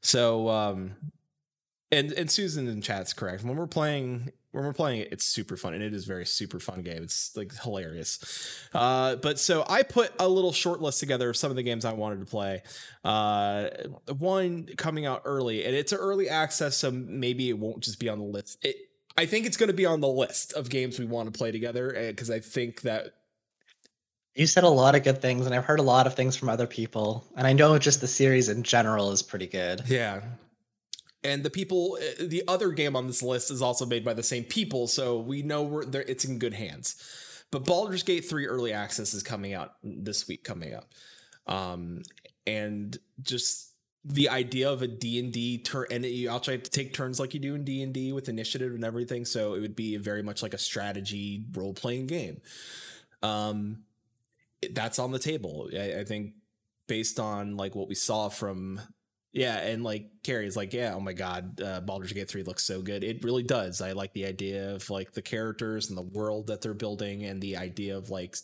So, 0.00 0.48
um, 0.48 0.94
and 1.90 2.12
and 2.12 2.30
Susan 2.30 2.68
in 2.68 2.82
chat's 2.82 3.12
correct. 3.12 3.42
When 3.42 3.56
we're 3.56 3.66
playing 3.66 4.30
when 4.56 4.64
we're 4.64 4.72
playing 4.72 5.02
it, 5.02 5.08
it's 5.12 5.24
super 5.24 5.54
fun 5.54 5.74
and 5.74 5.82
it 5.82 5.92
is 5.92 6.04
a 6.04 6.06
very 6.06 6.24
super 6.24 6.58
fun 6.58 6.80
game. 6.80 7.02
It's 7.02 7.36
like 7.36 7.52
hilarious. 7.62 8.58
Uh, 8.72 9.16
but 9.16 9.38
so 9.38 9.66
I 9.68 9.82
put 9.82 10.12
a 10.18 10.26
little 10.26 10.52
short 10.52 10.80
list 10.80 10.98
together 10.98 11.28
of 11.28 11.36
some 11.36 11.50
of 11.50 11.56
the 11.56 11.62
games 11.62 11.84
I 11.84 11.92
wanted 11.92 12.20
to 12.20 12.24
play. 12.24 12.62
Uh, 13.04 13.68
one 14.16 14.64
coming 14.78 15.04
out 15.04 15.22
early, 15.26 15.66
and 15.66 15.76
it's 15.76 15.92
an 15.92 15.98
early 15.98 16.30
access, 16.30 16.74
so 16.74 16.90
maybe 16.90 17.50
it 17.50 17.58
won't 17.58 17.80
just 17.80 18.00
be 18.00 18.08
on 18.08 18.18
the 18.18 18.24
list. 18.24 18.64
It, 18.64 18.76
I 19.18 19.26
think 19.26 19.44
it's 19.44 19.58
going 19.58 19.68
to 19.68 19.74
be 19.74 19.84
on 19.84 20.00
the 20.00 20.08
list 20.08 20.54
of 20.54 20.70
games 20.70 20.98
we 20.98 21.04
want 21.04 21.32
to 21.32 21.36
play 21.36 21.52
together 21.52 21.94
because 22.08 22.30
I 22.30 22.40
think 22.40 22.80
that 22.80 23.12
you 24.34 24.46
said 24.46 24.64
a 24.64 24.68
lot 24.68 24.94
of 24.94 25.02
good 25.02 25.20
things, 25.20 25.44
and 25.44 25.54
I've 25.54 25.66
heard 25.66 25.80
a 25.80 25.82
lot 25.82 26.06
of 26.06 26.14
things 26.14 26.34
from 26.34 26.48
other 26.48 26.66
people, 26.66 27.26
and 27.36 27.46
I 27.46 27.52
know 27.52 27.78
just 27.78 28.00
the 28.00 28.08
series 28.08 28.48
in 28.48 28.62
general 28.62 29.12
is 29.12 29.22
pretty 29.22 29.46
good. 29.48 29.82
Yeah. 29.86 30.22
And 31.24 31.42
the 31.42 31.50
people, 31.50 31.98
uh, 32.00 32.24
the 32.26 32.44
other 32.46 32.70
game 32.70 32.94
on 32.94 33.06
this 33.06 33.22
list 33.22 33.50
is 33.50 33.62
also 33.62 33.84
made 33.86 34.04
by 34.04 34.14
the 34.14 34.22
same 34.22 34.44
people, 34.44 34.86
so 34.86 35.18
we 35.18 35.42
know 35.42 35.62
we're 35.62 35.84
there. 35.84 36.02
It's 36.02 36.24
in 36.24 36.38
good 36.38 36.54
hands. 36.54 36.96
But 37.50 37.64
Baldur's 37.64 38.02
Gate 38.02 38.24
3 38.24 38.46
early 38.46 38.72
access 38.72 39.14
is 39.14 39.22
coming 39.22 39.54
out 39.54 39.74
this 39.82 40.28
week 40.28 40.44
coming 40.44 40.74
up. 40.74 40.90
Um 41.46 42.02
and 42.46 42.96
just 43.22 43.72
the 44.04 44.28
idea 44.28 44.70
of 44.70 44.82
a 44.82 44.86
D&D 44.86 45.58
turn 45.58 45.86
and 45.90 46.04
you 46.04 46.30
also 46.30 46.52
have 46.52 46.62
to 46.62 46.70
take 46.70 46.94
turns 46.94 47.18
like 47.18 47.34
you 47.34 47.40
do 47.40 47.54
in 47.56 47.64
D&D 47.64 48.12
with 48.12 48.28
initiative 48.28 48.74
and 48.74 48.84
everything, 48.84 49.24
so 49.24 49.54
it 49.54 49.60
would 49.60 49.76
be 49.76 49.96
very 49.96 50.22
much 50.22 50.42
like 50.42 50.54
a 50.54 50.58
strategy 50.58 51.44
role-playing 51.52 52.06
game. 52.06 52.40
Um 53.22 53.84
that's 54.72 54.98
on 54.98 55.12
the 55.12 55.18
table. 55.18 55.68
I, 55.72 56.00
I 56.00 56.04
think 56.04 56.34
based 56.86 57.20
on 57.20 57.56
like 57.56 57.74
what 57.74 57.88
we 57.88 57.94
saw 57.94 58.28
from 58.28 58.80
yeah, 59.36 59.58
and 59.58 59.84
like 59.84 60.08
Carrie's 60.24 60.56
like, 60.56 60.72
yeah, 60.72 60.94
oh 60.94 61.00
my 61.00 61.12
god, 61.12 61.60
uh, 61.60 61.80
Baldur's 61.80 62.12
Gate 62.12 62.28
3 62.28 62.42
looks 62.42 62.64
so 62.64 62.80
good. 62.80 63.04
It 63.04 63.22
really 63.22 63.42
does. 63.42 63.82
I 63.82 63.92
like 63.92 64.14
the 64.14 64.24
idea 64.24 64.74
of 64.74 64.88
like 64.88 65.12
the 65.12 65.20
characters 65.20 65.90
and 65.90 65.98
the 65.98 66.02
world 66.02 66.46
that 66.46 66.62
they're 66.62 66.72
building 66.72 67.22
and 67.24 67.42
the 67.42 67.58
idea 67.58 67.98
of 67.98 68.08
like 68.08 68.36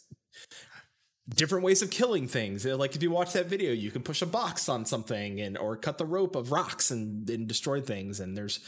different 1.35 1.65
ways 1.65 1.83
of 1.83 1.91
killing 1.91 2.29
things. 2.29 2.67
Uh, 2.67 2.77
Like 2.77 2.95
if 2.95 3.03
you 3.03 3.11
watch 3.11 3.33
that 3.33 3.47
video, 3.47 3.73
you 3.73 3.91
can 3.91 4.03
push 4.03 4.23
a 4.23 4.27
box 4.27 4.69
on 4.69 4.85
something 4.85 5.41
and 5.41 5.57
or 5.57 5.77
cut 5.77 5.99
the 5.99 6.05
rope 6.07 6.37
of 6.37 6.53
rocks 6.53 6.91
and, 6.91 7.29
and 7.31 7.47
destroy 7.49 7.81
things. 7.81 8.21
And 8.21 8.37
there's 8.37 8.61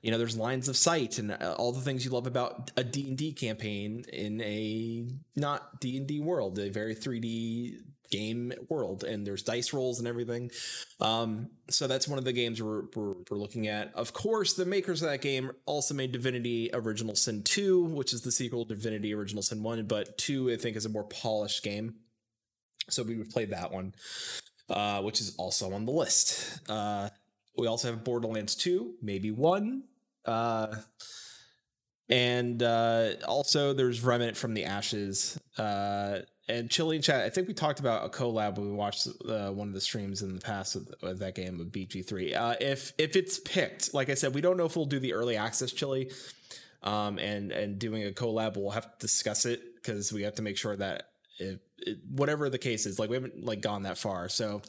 you 0.00 0.10
know 0.12 0.18
there's 0.18 0.36
lines 0.36 0.68
of 0.68 0.76
sight 0.76 1.18
and 1.18 1.32
uh, 1.32 1.56
all 1.58 1.72
the 1.72 1.80
things 1.80 2.04
you 2.04 2.10
love 2.10 2.26
about 2.26 2.70
a 2.76 2.84
D&D 2.84 3.32
campaign 3.32 4.04
in 4.12 4.40
a 4.40 5.06
not 5.36 5.80
D&D 5.80 6.20
world, 6.20 6.58
a 6.58 6.70
very 6.70 6.94
3D 6.94 7.80
game 8.10 8.52
world 8.68 9.04
and 9.04 9.26
there's 9.26 9.42
dice 9.42 9.72
rolls 9.72 9.98
and 9.98 10.08
everything. 10.08 10.50
Um, 11.00 11.50
so 11.68 11.86
that's 11.86 12.08
one 12.08 12.18
of 12.18 12.24
the 12.24 12.32
games 12.32 12.62
we're, 12.62 12.84
we're, 12.94 13.14
we're 13.30 13.38
looking 13.38 13.66
at. 13.66 13.94
Of 13.94 14.12
course, 14.12 14.54
the 14.54 14.64
makers 14.64 15.02
of 15.02 15.10
that 15.10 15.20
game 15.20 15.52
also 15.66 15.94
made 15.94 16.12
Divinity 16.12 16.70
Original 16.72 17.14
Sin 17.14 17.42
2, 17.42 17.84
which 17.84 18.12
is 18.12 18.22
the 18.22 18.32
sequel 18.32 18.64
to 18.66 18.74
Divinity 18.74 19.14
Original 19.14 19.42
Sin 19.42 19.62
1, 19.62 19.86
but 19.86 20.18
2 20.18 20.50
I 20.50 20.56
think 20.56 20.76
is 20.76 20.86
a 20.86 20.90
more 20.90 21.04
polished 21.04 21.62
game. 21.62 21.96
So 22.90 23.02
we 23.02 23.16
would 23.16 23.30
play 23.30 23.44
that 23.46 23.70
one, 23.70 23.94
uh, 24.70 25.02
which 25.02 25.20
is 25.20 25.34
also 25.36 25.72
on 25.72 25.84
the 25.84 25.92
list. 25.92 26.60
Uh, 26.68 27.10
we 27.56 27.66
also 27.66 27.90
have 27.90 28.04
Borderlands 28.04 28.54
2, 28.54 28.94
maybe 29.02 29.30
1. 29.30 29.82
Uh, 30.24 30.74
and 32.08 32.62
uh, 32.62 33.10
also 33.26 33.72
there's 33.72 34.02
Remnant 34.02 34.36
from 34.36 34.54
the 34.54 34.64
Ashes. 34.64 35.38
And 36.48 36.70
Chili 36.70 36.96
and 36.96 37.04
Chat, 37.04 37.20
I 37.20 37.28
think 37.28 37.46
we 37.46 37.54
talked 37.54 37.78
about 37.78 38.06
a 38.06 38.08
collab 38.08 38.56
when 38.56 38.70
we 38.70 38.74
watched 38.74 39.06
uh, 39.28 39.50
one 39.50 39.68
of 39.68 39.74
the 39.74 39.80
streams 39.80 40.22
in 40.22 40.34
the 40.34 40.40
past 40.40 40.74
with, 40.74 40.94
with 41.02 41.18
that 41.18 41.34
game 41.34 41.60
of 41.60 41.66
BG3. 41.66 42.34
Uh, 42.34 42.56
if 42.60 42.92
if 42.96 43.16
it's 43.16 43.38
picked, 43.38 43.92
like 43.92 44.08
I 44.08 44.14
said, 44.14 44.34
we 44.34 44.40
don't 44.40 44.56
know 44.56 44.64
if 44.64 44.74
we'll 44.74 44.86
do 44.86 44.98
the 44.98 45.12
early 45.12 45.36
access 45.36 45.72
Chili, 45.72 46.10
um, 46.82 47.18
and 47.18 47.52
and 47.52 47.78
doing 47.78 48.06
a 48.06 48.10
collab, 48.10 48.56
we'll 48.56 48.70
have 48.70 48.84
to 48.84 48.98
discuss 48.98 49.44
it 49.44 49.74
because 49.76 50.12
we 50.12 50.22
have 50.22 50.36
to 50.36 50.42
make 50.42 50.56
sure 50.56 50.76
that 50.76 51.10
whatever 52.10 52.48
the 52.50 52.58
case 52.58 52.86
is, 52.86 52.98
like 52.98 53.10
we 53.10 53.16
haven't 53.16 53.44
like 53.44 53.60
gone 53.60 53.82
that 53.82 53.98
far. 53.98 54.28
So, 54.28 54.62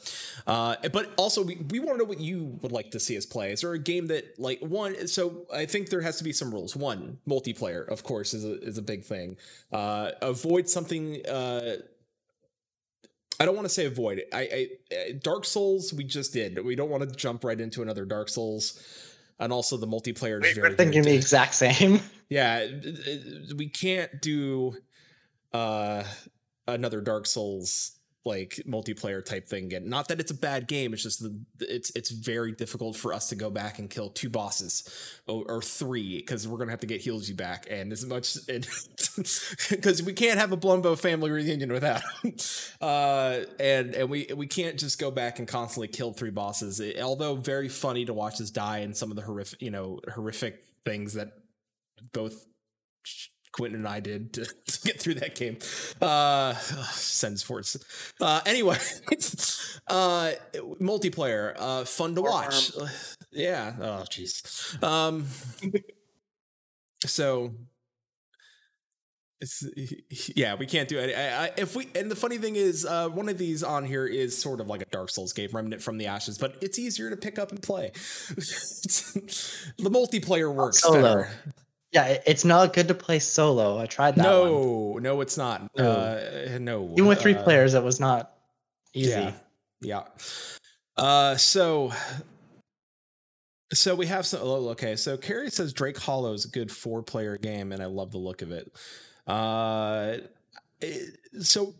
uh, 0.46 0.76
but 0.92 1.12
also 1.16 1.42
we, 1.42 1.56
we 1.70 1.78
want 1.78 1.98
to 1.98 1.98
know 1.98 2.08
what 2.08 2.20
you 2.20 2.58
would 2.62 2.72
like 2.72 2.90
to 2.92 3.00
see 3.00 3.16
us 3.16 3.26
play. 3.26 3.52
Is 3.52 3.60
there 3.62 3.72
a 3.72 3.78
game 3.78 4.08
that 4.08 4.38
like 4.38 4.60
one? 4.60 5.06
So 5.06 5.46
I 5.52 5.66
think 5.66 5.90
there 5.90 6.00
has 6.00 6.16
to 6.18 6.24
be 6.24 6.32
some 6.32 6.52
rules. 6.52 6.76
One, 6.76 7.18
multiplayer, 7.28 7.88
of 7.88 8.02
course, 8.02 8.34
is 8.34 8.44
a 8.44 8.60
is 8.60 8.78
a 8.78 8.82
big 8.82 9.04
thing. 9.04 9.36
Uh, 9.72 10.12
avoid 10.22 10.68
something. 10.68 11.24
Uh, 11.26 11.76
I 13.38 13.46
don't 13.46 13.54
want 13.56 13.66
to 13.66 13.74
say 13.74 13.86
avoid. 13.86 14.18
It. 14.18 14.28
I, 14.32 14.40
I 14.40 14.94
uh, 14.94 15.12
Dark 15.22 15.44
Souls 15.44 15.92
we 15.92 16.04
just 16.04 16.32
did. 16.32 16.62
We 16.64 16.74
don't 16.74 16.90
want 16.90 17.08
to 17.08 17.14
jump 17.14 17.44
right 17.44 17.58
into 17.60 17.82
another 17.82 18.04
Dark 18.04 18.28
Souls. 18.28 18.78
And 19.38 19.54
also 19.54 19.78
the 19.78 19.86
multiplayer 19.86 20.44
is 20.44 20.54
We're 20.54 20.62
very, 20.62 20.74
very 20.74 20.74
thinking 20.74 21.02
the 21.02 21.14
exact 21.14 21.54
same. 21.54 22.00
yeah 22.28 22.66
we 23.56 23.68
can't 23.68 24.20
do 24.20 24.76
uh 25.54 26.04
another 26.74 27.00
dark 27.00 27.26
souls 27.26 27.92
like 28.26 28.60
multiplayer 28.68 29.24
type 29.24 29.46
thing. 29.46 29.64
Again 29.64 29.88
not 29.88 30.08
that 30.08 30.20
it's 30.20 30.30
a 30.30 30.34
bad 30.34 30.68
game 30.68 30.92
it's 30.92 31.02
just 31.02 31.22
the 31.22 31.34
it's 31.58 31.90
it's 31.96 32.10
very 32.10 32.52
difficult 32.52 32.94
for 32.94 33.14
us 33.14 33.30
to 33.30 33.34
go 33.34 33.48
back 33.48 33.78
and 33.78 33.88
kill 33.88 34.10
two 34.10 34.28
bosses 34.28 34.86
or, 35.26 35.42
or 35.48 35.62
three 35.62 36.18
because 36.18 36.46
we're 36.46 36.58
gonna 36.58 36.70
have 36.70 36.80
to 36.80 36.86
get 36.86 37.00
heals 37.00 37.30
you 37.30 37.34
back. 37.34 37.66
And 37.70 37.90
as 37.90 38.04
much 38.04 38.36
because 39.70 40.02
we 40.02 40.12
can't 40.12 40.38
have 40.38 40.52
a 40.52 40.56
blumbo 40.58 40.98
family 40.98 41.30
reunion 41.30 41.72
without 41.72 42.02
uh 42.82 43.38
and 43.58 43.94
and 43.94 44.10
we 44.10 44.26
we 44.36 44.46
can't 44.46 44.78
just 44.78 44.98
go 45.00 45.10
back 45.10 45.38
and 45.38 45.48
constantly 45.48 45.88
kill 45.88 46.12
three 46.12 46.30
bosses. 46.30 46.78
It- 46.78 47.00
although 47.00 47.36
very 47.36 47.70
funny 47.70 48.04
to 48.04 48.12
watch 48.12 48.38
us 48.40 48.50
die 48.50 48.78
and 48.80 48.94
some 48.94 49.10
of 49.10 49.16
the 49.16 49.22
horrific 49.22 49.62
you 49.62 49.70
know 49.70 49.98
horrific 50.14 50.62
things 50.84 51.14
that 51.14 51.32
both 52.12 52.44
Quentin 53.52 53.80
and 53.80 53.88
I 53.88 54.00
did 54.00 54.32
to, 54.34 54.44
to 54.66 54.80
get 54.82 55.00
through 55.00 55.14
that 55.14 55.34
game. 55.34 55.58
Uh 56.00 56.54
sends 56.54 57.42
force. 57.42 57.76
Uh 58.20 58.40
anyway, 58.46 58.76
uh 59.86 60.32
multiplayer, 60.80 61.54
uh 61.58 61.84
fun 61.84 62.14
to 62.14 62.22
watch. 62.22 62.72
Yeah. 63.32 63.74
Oh 63.80 64.04
jeez. 64.10 64.82
Um 64.82 65.26
so 67.06 67.50
it's 69.40 69.64
yeah, 70.36 70.54
we 70.54 70.66
can't 70.66 70.88
do 70.88 70.98
it. 70.98 71.16
I, 71.16 71.46
I, 71.46 71.50
if 71.56 71.74
we 71.74 71.88
and 71.94 72.10
the 72.10 72.16
funny 72.16 72.36
thing 72.36 72.56
is, 72.56 72.84
uh, 72.84 73.08
one 73.08 73.28
of 73.28 73.38
these 73.38 73.62
on 73.62 73.86
here 73.86 74.06
is 74.06 74.36
sort 74.36 74.60
of 74.60 74.66
like 74.66 74.82
a 74.82 74.86
Dark 74.86 75.08
Souls 75.08 75.32
game, 75.32 75.48
Remnant 75.52 75.80
from 75.80 75.96
the 75.96 76.06
Ashes, 76.06 76.36
but 76.36 76.56
it's 76.60 76.78
easier 76.78 77.08
to 77.08 77.16
pick 77.16 77.38
up 77.38 77.50
and 77.50 77.62
play. 77.62 77.90
the 78.34 79.90
multiplayer 79.90 80.52
works 80.52 80.82
Solo. 80.82 81.00
better. 81.00 81.30
Yeah, 81.92 82.18
it's 82.24 82.44
not 82.44 82.72
good 82.72 82.86
to 82.88 82.94
play 82.94 83.18
solo. 83.18 83.78
I 83.78 83.86
tried 83.86 84.14
that 84.16 84.24
one. 84.24 84.50
No, 84.52 84.98
no, 85.00 85.20
it's 85.20 85.36
not. 85.36 85.68
No. 85.76 85.90
Uh, 85.90 86.58
no. 86.60 86.92
Even 86.92 87.06
with 87.06 87.20
three 87.20 87.34
Uh, 87.34 87.42
players, 87.42 87.74
it 87.74 87.82
was 87.82 87.98
not 87.98 88.36
easy. 88.94 89.10
Yeah. 89.10 89.32
Yeah. 89.80 90.02
Uh, 90.96 91.36
so, 91.36 91.92
so 93.72 93.94
we 93.94 94.06
have 94.06 94.26
some. 94.26 94.40
oh, 94.42 94.68
Okay, 94.70 94.94
so 94.96 95.16
Carrie 95.16 95.50
says 95.50 95.72
Drake 95.72 95.98
Hollow 95.98 96.32
is 96.32 96.44
a 96.44 96.48
good 96.48 96.70
four-player 96.70 97.38
game, 97.38 97.72
and 97.72 97.82
I 97.82 97.86
love 97.86 98.10
the 98.12 98.18
look 98.18 98.42
of 98.42 98.52
it. 98.52 98.72
Uh, 99.26 100.18
it- 100.80 101.16
so 101.40 101.74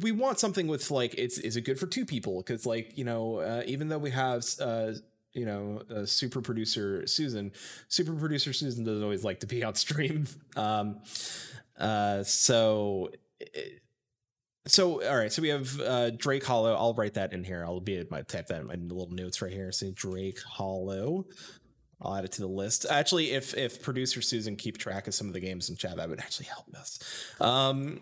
we 0.00 0.12
want 0.12 0.38
something 0.38 0.66
with 0.66 0.90
like 0.90 1.14
it's 1.16 1.36
is 1.38 1.56
it 1.56 1.62
good 1.62 1.78
for 1.78 1.86
two 1.86 2.04
people? 2.06 2.38
Because 2.42 2.64
like 2.66 2.96
you 2.96 3.04
know, 3.04 3.36
uh, 3.38 3.62
even 3.66 3.88
though 3.88 3.98
we 3.98 4.10
have 4.10 4.44
uh, 4.60 4.92
you 5.34 5.44
know, 5.44 5.82
uh, 5.94 6.06
super 6.06 6.40
producer 6.40 7.06
Susan, 7.06 7.52
super 7.88 8.14
producer 8.14 8.52
Susan 8.52 8.84
doesn't 8.84 9.02
always 9.02 9.24
like 9.24 9.40
to 9.40 9.46
be 9.46 9.62
on 9.62 9.74
stream. 9.74 10.26
Um, 10.56 11.00
uh, 11.78 12.22
so. 12.22 13.10
So 14.66 15.06
all 15.06 15.16
right, 15.16 15.30
so 15.30 15.42
we 15.42 15.48
have 15.48 15.78
uh, 15.78 16.10
Drake 16.10 16.44
Hollow. 16.44 16.74
I'll 16.74 16.94
write 16.94 17.14
that 17.14 17.34
in 17.34 17.44
here. 17.44 17.64
I'll 17.66 17.80
be 17.80 18.02
my 18.10 18.22
type 18.22 18.46
that 18.46 18.62
in 18.62 18.66
my 18.66 18.76
little 18.76 19.10
notes 19.10 19.42
right 19.42 19.52
here. 19.52 19.70
Say 19.72 19.90
Drake 19.90 20.40
Hollow. 20.40 21.26
I'll 22.00 22.16
add 22.16 22.24
it 22.24 22.32
to 22.32 22.40
the 22.40 22.48
list. 22.48 22.86
Actually, 22.88 23.32
if 23.32 23.54
if 23.56 23.82
producer 23.82 24.22
Susan 24.22 24.56
keep 24.56 24.78
track 24.78 25.06
of 25.06 25.14
some 25.14 25.26
of 25.26 25.32
the 25.34 25.40
games 25.40 25.68
in 25.68 25.76
chat, 25.76 25.96
that 25.96 26.08
would 26.08 26.20
actually 26.20 26.46
help 26.46 26.72
us. 26.74 26.98
Um, 27.40 28.00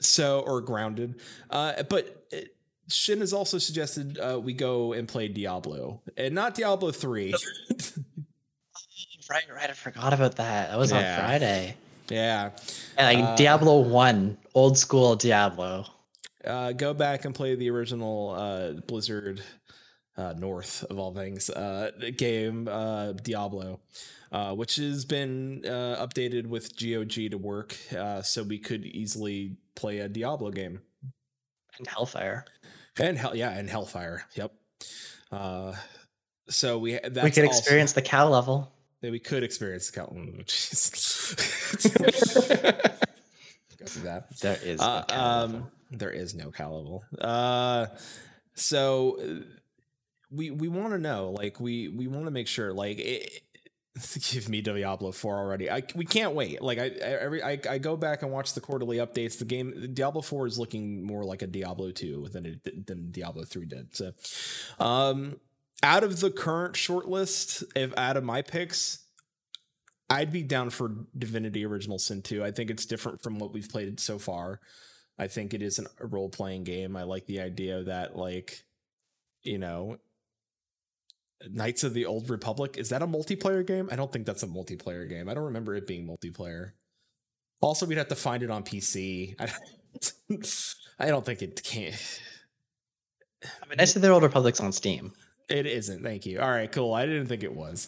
so 0.00 0.40
or 0.40 0.60
grounded, 0.60 1.20
uh, 1.50 1.82
but 1.84 2.24
it, 2.30 2.54
Shin 2.88 3.20
has 3.20 3.32
also 3.32 3.58
suggested 3.58 4.18
uh, 4.18 4.38
we 4.42 4.52
go 4.52 4.92
and 4.92 5.06
play 5.08 5.28
Diablo, 5.28 6.02
and 6.16 6.34
not 6.34 6.54
Diablo 6.54 6.90
three. 6.92 7.34
Right, 9.30 9.44
right. 9.54 9.70
I 9.70 9.72
forgot 9.72 10.12
about 10.12 10.36
that. 10.36 10.70
That 10.70 10.78
was 10.78 10.90
Yeah. 10.90 11.14
on 11.14 11.20
Friday. 11.20 11.76
yeah, 12.10 12.50
And 12.98 13.18
like 13.20 13.28
Uh, 13.30 13.36
Diablo 13.36 13.80
One, 13.80 14.36
old 14.54 14.76
school 14.76 15.16
Diablo. 15.16 15.86
uh, 16.44 16.72
go 16.72 16.92
back 16.92 17.24
and 17.24 17.34
play 17.34 17.54
the 17.54 17.70
original 17.70 18.30
uh, 18.36 18.72
Blizzard 18.86 19.42
uh, 20.18 20.34
North 20.36 20.84
of 20.90 20.98
all 20.98 21.14
things 21.14 21.48
uh, 21.48 21.92
game 22.16 22.68
uh, 22.68 23.12
Diablo, 23.12 23.80
uh, 24.32 24.54
which 24.54 24.76
has 24.76 25.04
been 25.06 25.62
uh, 25.64 26.04
updated 26.06 26.46
with 26.48 26.76
GOG 26.76 27.30
to 27.30 27.36
work, 27.38 27.74
uh, 27.96 28.20
so 28.22 28.42
we 28.42 28.58
could 28.58 28.84
easily 28.84 29.56
play 29.76 30.00
a 30.00 30.08
Diablo 30.08 30.50
game. 30.50 30.80
and 31.78 31.86
Hellfire. 31.86 32.44
And 32.98 33.16
hell, 33.18 33.34
yeah, 33.34 33.50
and 33.50 33.68
Hellfire. 33.70 34.24
Yep. 34.34 34.52
Uh, 35.30 35.74
so 36.48 36.78
we 36.78 36.92
that's 37.02 37.22
we 37.24 37.30
could 37.30 37.44
also- 37.44 37.58
experience 37.58 37.92
the 37.92 38.02
cow 38.02 38.28
level. 38.28 38.70
that 39.00 39.10
we 39.10 39.18
could 39.18 39.42
experience 39.44 39.90
the 39.90 39.92
Cal- 40.00 40.08
mm, 40.08 40.44
jeez. 40.46 40.92
Go 43.78 43.86
through 43.86 44.02
that. 44.02 44.38
There 44.40 44.58
is 44.62 44.80
Uh, 44.80 45.00
no 45.00 45.04
cow 45.08 45.24
um, 45.44 45.52
level. 45.52 45.70
there 45.90 46.10
is 46.10 46.34
no 46.34 46.50
cow 46.50 46.70
level. 46.72 47.04
Uh, 47.20 47.86
so 48.54 49.18
uh, 49.20 49.44
we 50.30 50.50
we 50.50 50.68
want 50.68 50.90
to 50.92 50.98
know, 50.98 51.30
like 51.30 51.58
we 51.60 51.88
we 51.88 52.06
want 52.06 52.26
to 52.26 52.30
make 52.30 52.46
sure, 52.48 52.72
like. 52.72 52.98
It, 52.98 53.42
Give 54.30 54.48
me 54.48 54.62
Diablo 54.62 55.12
4 55.12 55.38
already. 55.38 55.70
I 55.70 55.82
we 55.94 56.04
can't 56.04 56.34
wait. 56.34 56.62
Like 56.62 56.78
I 56.78 56.84
I- 56.84 57.22
every 57.22 57.42
I, 57.42 57.58
I 57.68 57.78
go 57.78 57.96
back 57.96 58.22
and 58.22 58.32
watch 58.32 58.54
the 58.54 58.60
quarterly 58.60 58.96
updates. 58.96 59.38
The 59.38 59.44
game 59.44 59.90
Diablo 59.92 60.22
4 60.22 60.46
is 60.46 60.58
looking 60.58 61.02
more 61.04 61.24
like 61.24 61.42
a 61.42 61.46
Diablo 61.46 61.90
2 61.90 62.28
than 62.32 62.46
it 62.46 62.86
than 62.86 63.10
Diablo 63.10 63.44
3 63.44 63.66
did. 63.66 63.94
So 63.94 64.12
um 64.78 65.36
out 65.82 66.04
of 66.04 66.20
the 66.20 66.30
current 66.30 66.74
shortlist, 66.74 67.64
if 67.74 67.92
out 67.98 68.16
of 68.16 68.24
my 68.24 68.40
picks, 68.40 69.00
I'd 70.08 70.32
be 70.32 70.42
down 70.42 70.70
for 70.70 70.92
Divinity 71.16 71.64
Original 71.64 71.98
Sin 71.98 72.22
2. 72.22 72.44
I 72.44 72.50
think 72.50 72.70
it's 72.70 72.86
different 72.86 73.22
from 73.22 73.38
what 73.38 73.52
we've 73.52 73.68
played 73.68 73.98
so 73.98 74.18
far. 74.18 74.60
I 75.18 75.26
think 75.26 75.54
it 75.54 75.62
is 75.62 75.78
an, 75.78 75.86
a 76.00 76.06
role 76.06 76.28
playing 76.28 76.64
game. 76.64 76.96
I 76.96 77.02
like 77.04 77.26
the 77.26 77.40
idea 77.40 77.82
that, 77.84 78.16
like, 78.16 78.62
you 79.42 79.58
know, 79.58 79.98
Knights 81.50 81.84
of 81.84 81.94
the 81.94 82.06
Old 82.06 82.30
Republic 82.30 82.76
is 82.78 82.88
that 82.90 83.02
a 83.02 83.06
multiplayer 83.06 83.66
game? 83.66 83.88
I 83.90 83.96
don't 83.96 84.12
think 84.12 84.26
that's 84.26 84.42
a 84.42 84.46
multiplayer 84.46 85.08
game. 85.08 85.28
I 85.28 85.34
don't 85.34 85.44
remember 85.44 85.74
it 85.74 85.86
being 85.86 86.06
multiplayer. 86.06 86.72
Also, 87.60 87.86
we'd 87.86 87.98
have 87.98 88.08
to 88.08 88.16
find 88.16 88.42
it 88.42 88.50
on 88.50 88.64
PC. 88.64 89.34
I 89.38 89.46
don't, 89.46 90.44
I 90.98 91.06
don't 91.06 91.24
think 91.24 91.42
it 91.42 91.62
can. 91.62 91.92
I 93.44 93.68
mean, 93.68 93.80
I 93.80 93.84
see 93.84 94.00
the 94.00 94.08
Old 94.08 94.22
Republic's 94.22 94.60
on 94.60 94.72
Steam, 94.72 95.12
It 95.48 95.66
isn't. 95.66 96.02
Thank 96.02 96.26
you. 96.26 96.40
All 96.40 96.50
right, 96.50 96.70
cool. 96.70 96.94
I 96.94 97.06
didn't 97.06 97.26
think 97.26 97.42
it 97.42 97.54
was. 97.54 97.86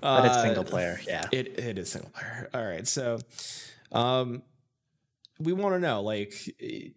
but 0.00 0.24
it's 0.24 0.34
Uh, 0.36 0.42
single 0.42 0.64
player. 0.64 1.00
Yeah. 1.06 1.26
It 1.32 1.58
it 1.58 1.78
is 1.78 1.90
single 1.90 2.10
player. 2.10 2.48
All 2.54 2.64
right, 2.64 2.86
so 2.86 3.18
um, 3.92 4.42
we 5.38 5.52
want 5.52 5.74
to 5.74 5.80
know, 5.80 6.02
like, 6.02 6.34
eh, 6.60 6.88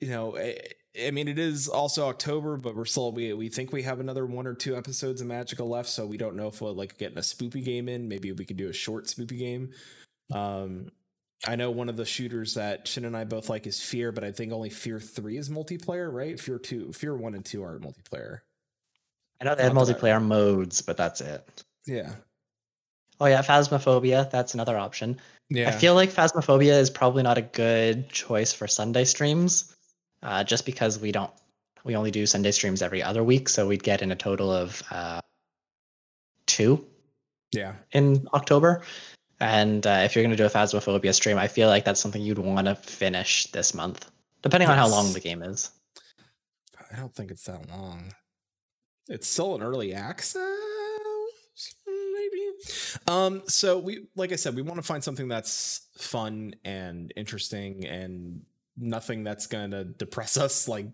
you 0.00 0.08
know, 0.08 0.36
I, 0.36 0.58
I 0.98 1.10
mean, 1.12 1.28
it 1.28 1.38
is 1.38 1.68
also 1.68 2.08
October, 2.08 2.56
but 2.56 2.74
we're 2.74 2.84
still 2.84 3.12
we 3.12 3.32
we 3.32 3.48
think 3.48 3.72
we 3.72 3.82
have 3.82 4.00
another 4.00 4.26
one 4.26 4.46
or 4.46 4.54
two 4.54 4.76
episodes 4.76 5.20
of 5.20 5.28
Magicka 5.28 5.66
left, 5.68 5.88
so 5.88 6.06
we 6.06 6.16
don't 6.16 6.36
know 6.36 6.48
if 6.48 6.60
we'll 6.60 6.74
like 6.74 6.98
getting 6.98 7.18
a 7.18 7.22
spoopy 7.22 7.64
game 7.64 7.88
in. 7.88 8.08
Maybe 8.08 8.32
we 8.32 8.44
could 8.44 8.56
do 8.56 8.68
a 8.68 8.72
short 8.72 9.06
spoopy 9.06 9.38
game. 9.38 9.70
Um, 10.32 10.90
I 11.46 11.56
know 11.56 11.70
one 11.70 11.88
of 11.88 11.96
the 11.96 12.04
shooters 12.04 12.54
that 12.54 12.88
Shin 12.88 13.04
and 13.04 13.16
I 13.16 13.24
both 13.24 13.48
like 13.48 13.66
is 13.66 13.80
Fear, 13.80 14.12
but 14.12 14.24
I 14.24 14.32
think 14.32 14.52
only 14.52 14.70
Fear 14.70 14.98
Three 14.98 15.36
is 15.36 15.48
multiplayer, 15.48 16.12
right? 16.12 16.38
Fear 16.38 16.58
Two, 16.58 16.92
Fear 16.92 17.16
One 17.16 17.34
and 17.34 17.44
Two 17.44 17.62
aren't 17.62 17.82
multiplayer. 17.82 18.40
I 19.40 19.44
know 19.44 19.54
they 19.54 19.62
have 19.62 19.74
not 19.74 19.86
that 19.86 19.98
multiplayer 19.98 20.22
modes, 20.22 20.82
but 20.82 20.96
that's 20.96 21.20
it. 21.20 21.64
Yeah, 21.86 22.12
Oh 23.20 23.26
yeah, 23.26 23.42
Phasmophobia. 23.42 24.30
That's 24.30 24.54
another 24.54 24.78
option. 24.78 25.20
yeah. 25.50 25.68
I 25.68 25.72
feel 25.72 25.94
like 25.94 26.10
Phasmophobia 26.10 26.78
is 26.80 26.88
probably 26.88 27.22
not 27.22 27.36
a 27.36 27.42
good 27.42 28.08
choice 28.08 28.52
for 28.52 28.66
Sunday 28.66 29.04
streams, 29.04 29.76
uh, 30.22 30.44
just 30.44 30.66
because 30.66 30.98
we 30.98 31.12
don't 31.12 31.30
we 31.84 31.96
only 31.96 32.10
do 32.10 32.26
Sunday 32.26 32.50
streams 32.50 32.82
every 32.82 33.02
other 33.02 33.24
week, 33.24 33.48
so 33.48 33.66
we'd 33.66 33.82
get 33.82 34.02
in 34.02 34.12
a 34.12 34.16
total 34.16 34.52
of 34.52 34.82
uh, 34.90 35.20
two 36.46 36.84
yeah. 37.52 37.74
in 37.92 38.28
October. 38.34 38.82
And 39.40 39.86
uh, 39.86 40.02
if 40.04 40.14
you're 40.14 40.22
going 40.22 40.36
to 40.36 40.36
do 40.36 40.44
a 40.44 40.50
Phasmophobia 40.50 41.14
stream, 41.14 41.38
I 41.38 41.48
feel 41.48 41.68
like 41.68 41.84
that's 41.84 42.00
something 42.00 42.20
you'd 42.20 42.38
want 42.38 42.66
to 42.66 42.74
finish 42.74 43.46
this 43.52 43.72
month, 43.72 44.10
depending 44.42 44.68
on 44.68 44.76
how 44.76 44.88
long 44.88 45.12
the 45.14 45.20
game 45.20 45.42
is. 45.42 45.70
I 46.92 46.96
don't 46.96 47.14
think 47.14 47.30
it's 47.30 47.44
that 47.44 47.68
long. 47.70 48.12
It's 49.08 49.26
still 49.26 49.54
an 49.54 49.62
early 49.62 49.94
access, 49.94 50.44
maybe. 51.86 52.52
Um, 53.06 53.42
so 53.46 53.78
we, 53.78 54.06
like 54.14 54.32
I 54.32 54.36
said, 54.36 54.54
we 54.54 54.62
want 54.62 54.76
to 54.76 54.82
find 54.82 55.02
something 55.02 55.28
that's 55.28 55.88
fun 55.96 56.54
and 56.64 57.12
interesting 57.16 57.86
and 57.86 58.42
nothing 58.80 59.24
that's 59.24 59.46
gonna 59.46 59.84
depress 59.84 60.36
us. 60.46 60.68
Like, 60.68 60.86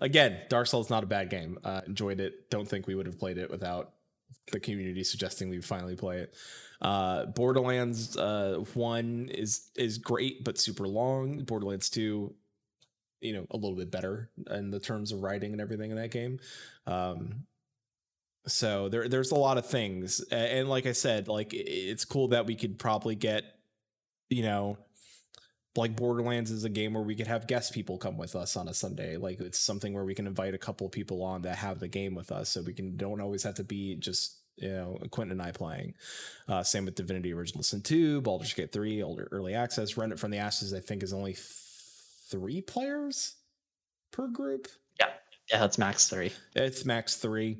again, 0.00 0.40
Dark 0.48 0.66
Souls 0.66 0.90
not 0.90 1.04
a 1.04 1.06
bad 1.06 1.30
game. 1.30 1.58
Uh, 1.64 1.82
enjoyed 1.86 2.20
it. 2.20 2.50
Don't 2.50 2.68
think 2.68 2.86
we 2.86 2.94
would 2.94 3.06
have 3.06 3.18
played 3.18 3.38
it 3.38 3.50
without 3.50 3.92
the 4.52 4.60
community 4.60 5.04
suggesting 5.04 5.48
we 5.48 5.60
finally 5.60 5.96
play 5.96 6.18
it. 6.18 6.34
Uh, 6.80 7.26
Borderlands 7.26 8.16
uh, 8.16 8.62
one 8.74 9.30
is 9.32 9.70
is 9.76 9.98
great 9.98 10.44
but 10.44 10.58
super 10.58 10.86
long. 10.86 11.44
Borderlands 11.44 11.90
two 11.90 12.34
you 13.20 13.32
know 13.32 13.46
a 13.50 13.56
little 13.56 13.76
bit 13.76 13.90
better 13.90 14.30
in 14.50 14.70
the 14.70 14.80
terms 14.80 15.12
of 15.12 15.22
writing 15.22 15.52
and 15.52 15.60
everything 15.60 15.90
in 15.90 15.96
that 15.96 16.10
game 16.10 16.38
um 16.86 17.44
so 18.46 18.88
there 18.88 19.08
there's 19.08 19.30
a 19.30 19.36
lot 19.36 19.58
of 19.58 19.66
things 19.66 20.20
and 20.30 20.68
like 20.68 20.86
i 20.86 20.92
said 20.92 21.28
like 21.28 21.50
it's 21.52 22.04
cool 22.04 22.28
that 22.28 22.46
we 22.46 22.54
could 22.54 22.78
probably 22.78 23.14
get 23.14 23.44
you 24.30 24.42
know 24.42 24.78
like 25.76 25.94
borderlands 25.94 26.50
is 26.50 26.64
a 26.64 26.68
game 26.68 26.94
where 26.94 27.02
we 27.02 27.14
could 27.14 27.26
have 27.26 27.46
guest 27.46 27.72
people 27.72 27.98
come 27.98 28.16
with 28.16 28.34
us 28.34 28.56
on 28.56 28.68
a 28.68 28.74
sunday 28.74 29.16
like 29.16 29.40
it's 29.40 29.58
something 29.58 29.92
where 29.94 30.04
we 30.04 30.14
can 30.14 30.26
invite 30.26 30.54
a 30.54 30.58
couple 30.58 30.86
of 30.86 30.92
people 30.92 31.22
on 31.22 31.42
that 31.42 31.56
have 31.56 31.78
the 31.78 31.88
game 31.88 32.14
with 32.14 32.32
us 32.32 32.48
so 32.48 32.62
we 32.62 32.72
can 32.72 32.96
don't 32.96 33.20
always 33.20 33.42
have 33.42 33.54
to 33.54 33.64
be 33.64 33.94
just 33.96 34.38
you 34.56 34.70
know 34.70 34.98
quentin 35.10 35.32
and 35.32 35.42
i 35.42 35.52
playing 35.52 35.94
uh 36.48 36.62
same 36.62 36.84
with 36.84 36.94
divinity 36.96 37.32
original 37.32 37.62
sin 37.62 37.80
2 37.80 38.20
baldur's 38.22 38.52
gate 38.54 38.72
3 38.72 39.02
older 39.02 39.28
early 39.30 39.54
access 39.54 39.96
Remnant 39.96 40.20
from 40.20 40.32
the 40.32 40.38
ashes 40.38 40.74
i 40.74 40.80
think 40.80 41.02
is 41.02 41.12
only 41.12 41.36
three 42.28 42.60
players 42.60 43.36
per 44.10 44.28
group. 44.28 44.68
Yeah. 45.00 45.06
Yeah, 45.50 45.64
it's 45.64 45.78
max 45.78 46.08
three. 46.08 46.32
It's 46.54 46.84
max 46.84 47.16
three. 47.16 47.58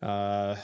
Uh, 0.00 0.56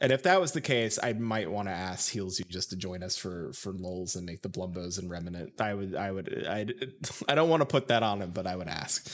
and 0.00 0.12
if 0.12 0.22
that 0.22 0.40
was 0.40 0.52
the 0.52 0.60
case, 0.60 0.98
I 1.02 1.12
might 1.12 1.50
want 1.50 1.68
to 1.68 1.72
ask 1.72 2.10
Heels 2.10 2.38
you 2.38 2.44
just 2.48 2.70
to 2.70 2.76
join 2.76 3.02
us 3.02 3.16
for 3.16 3.52
for 3.52 3.72
lulls 3.72 4.16
and 4.16 4.24
make 4.24 4.42
the 4.42 4.48
Blumbos 4.48 4.98
and 4.98 5.10
Remnant. 5.10 5.60
I 5.60 5.74
would, 5.74 5.94
I 5.96 6.10
would, 6.12 6.46
I, 6.48 6.66
I 7.28 7.34
don't 7.34 7.48
want 7.48 7.62
to 7.62 7.66
put 7.66 7.88
that 7.88 8.02
on 8.02 8.22
him, 8.22 8.30
but 8.30 8.46
I 8.46 8.56
would 8.56 8.68
ask. 8.68 9.10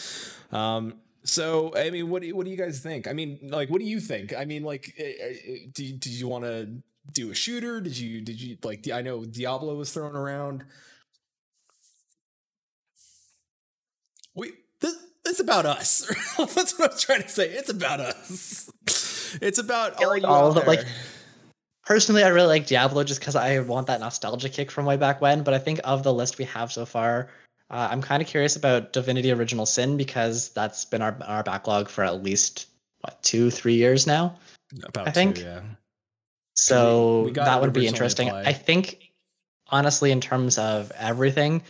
Um, 0.53 0.95
so 1.25 1.73
I 1.77 1.91
mean, 1.91 2.11
what 2.11 2.23
do 2.23 2.29
you, 2.29 2.37
what 2.37 2.45
do 2.45 2.51
you 2.51 2.57
guys 2.57 2.81
think? 2.81 3.09
I 3.09 3.13
mean, 3.13 3.39
like, 3.43 3.71
what 3.71 3.81
do 3.81 3.87
you 3.87 4.01
think? 4.01 4.35
I 4.37 4.45
mean, 4.45 4.63
like, 4.63 4.95
eh, 4.99 5.13
eh, 5.21 5.57
do 5.73 5.93
did 5.93 6.13
you 6.13 6.29
want 6.29 6.45
to 6.45 6.83
do 7.13 7.31
a 7.31 7.35
shooter? 7.35 7.81
Did 7.81 7.99
you 7.99 8.21
did 8.21 8.41
you 8.41 8.59
like? 8.63 8.89
I 8.91 9.03
know 9.03 9.25
Diablo 9.25 9.75
was 9.75 9.93
thrown 9.93 10.15
around. 10.15 10.65
we 14.35 14.53
this 14.81 14.97
it's 15.25 15.41
about 15.41 15.65
us. 15.65 16.07
That's 16.39 16.79
what 16.79 16.93
I'm 16.93 16.99
trying 16.99 17.23
to 17.23 17.29
say. 17.29 17.49
It's 17.49 17.71
about 17.71 18.01
us. 18.01 18.71
It's 19.41 19.59
about 19.59 20.03
all, 20.03 20.09
like 20.09 20.25
all 20.25 20.51
of 20.51 20.57
it, 20.57 20.67
like. 20.67 20.85
Personally, 21.87 22.23
I 22.23 22.29
really 22.29 22.47
like 22.47 22.67
Diablo 22.67 23.05
just 23.05 23.21
because 23.21 23.37
I 23.37 23.59
want 23.61 23.87
that 23.89 24.01
nostalgia 24.01 24.49
kick 24.49 24.71
from 24.71 24.87
way 24.87 24.97
back 24.97 25.21
when. 25.21 25.43
But 25.43 25.53
I 25.53 25.59
think 25.59 25.81
of 25.85 26.03
the 26.03 26.15
list 26.15 26.39
we 26.39 26.47
have 26.47 26.73
so 26.73 26.87
far, 26.87 27.29
uh, 27.71 27.89
I'm 27.91 28.01
kind 28.01 28.23
of 28.23 28.29
curious 28.29 28.57
about 28.57 28.95
Divinity 28.95 29.31
Original 29.33 29.67
Sin 29.67 29.99
because 29.99 30.49
that's 30.51 30.87
been 30.87 31.03
our 31.03 31.15
our 31.27 31.43
backlog 31.43 31.91
for 31.91 32.03
at 32.03 32.23
least 32.23 32.69
what 33.01 33.23
two, 33.23 33.51
three 33.51 33.75
years 33.75 34.07
now. 34.07 34.35
about 34.85 35.09
I 35.09 35.11
think- 35.11 35.37
two, 35.37 35.43
yeah. 35.43 35.61
So 36.55 37.25
we 37.25 37.33
that 37.33 37.61
would 37.61 37.73
be 37.73 37.87
interesting. 37.87 38.29
applied. 38.29 38.47
I 38.47 38.53
think, 38.53 39.11
honestly, 39.69 40.11
in 40.11 40.21
terms 40.21 40.57
of 40.57 40.93
everything, 40.97 41.63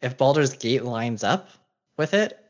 if 0.00 0.16
Baldur's 0.16 0.54
Gate 0.54 0.82
lines 0.82 1.22
up 1.22 1.50
with 1.96 2.14
it, 2.14 2.44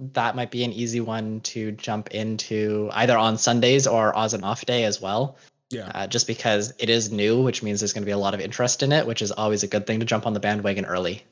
that 0.00 0.34
might 0.34 0.50
be 0.50 0.64
an 0.64 0.72
easy 0.72 1.00
one 1.00 1.40
to 1.40 1.72
jump 1.72 2.08
into 2.08 2.88
either 2.92 3.16
on 3.18 3.36
Sundays 3.36 3.86
or 3.86 4.16
as 4.18 4.34
an 4.34 4.42
off 4.42 4.64
day 4.64 4.84
as 4.84 5.00
well. 5.00 5.36
Yeah. 5.70 5.90
Uh, 5.94 6.06
just 6.06 6.26
because 6.26 6.72
it 6.78 6.88
is 6.88 7.12
new, 7.12 7.40
which 7.42 7.62
means 7.62 7.80
there's 7.80 7.92
going 7.92 8.02
to 8.02 8.06
be 8.06 8.10
a 8.12 8.18
lot 8.18 8.34
of 8.34 8.40
interest 8.40 8.82
in 8.82 8.90
it, 8.92 9.06
which 9.06 9.22
is 9.22 9.30
always 9.30 9.62
a 9.62 9.68
good 9.68 9.86
thing 9.86 10.00
to 10.00 10.06
jump 10.06 10.26
on 10.26 10.32
the 10.32 10.40
bandwagon 10.40 10.84
early. 10.84 11.22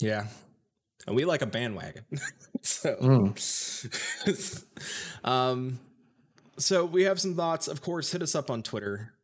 Yeah. 0.00 0.26
And 1.06 1.16
we 1.16 1.24
like 1.24 1.42
a 1.42 1.46
bandwagon. 1.46 2.04
so 2.62 2.96
Mm. 2.96 4.64
um 5.24 5.78
so 6.58 6.84
we 6.84 7.04
have 7.04 7.20
some 7.20 7.34
thoughts. 7.34 7.68
Of 7.68 7.80
course, 7.80 8.10
hit 8.12 8.22
us 8.22 8.34
up 8.34 8.50
on 8.50 8.62
Twitter. 8.62 9.14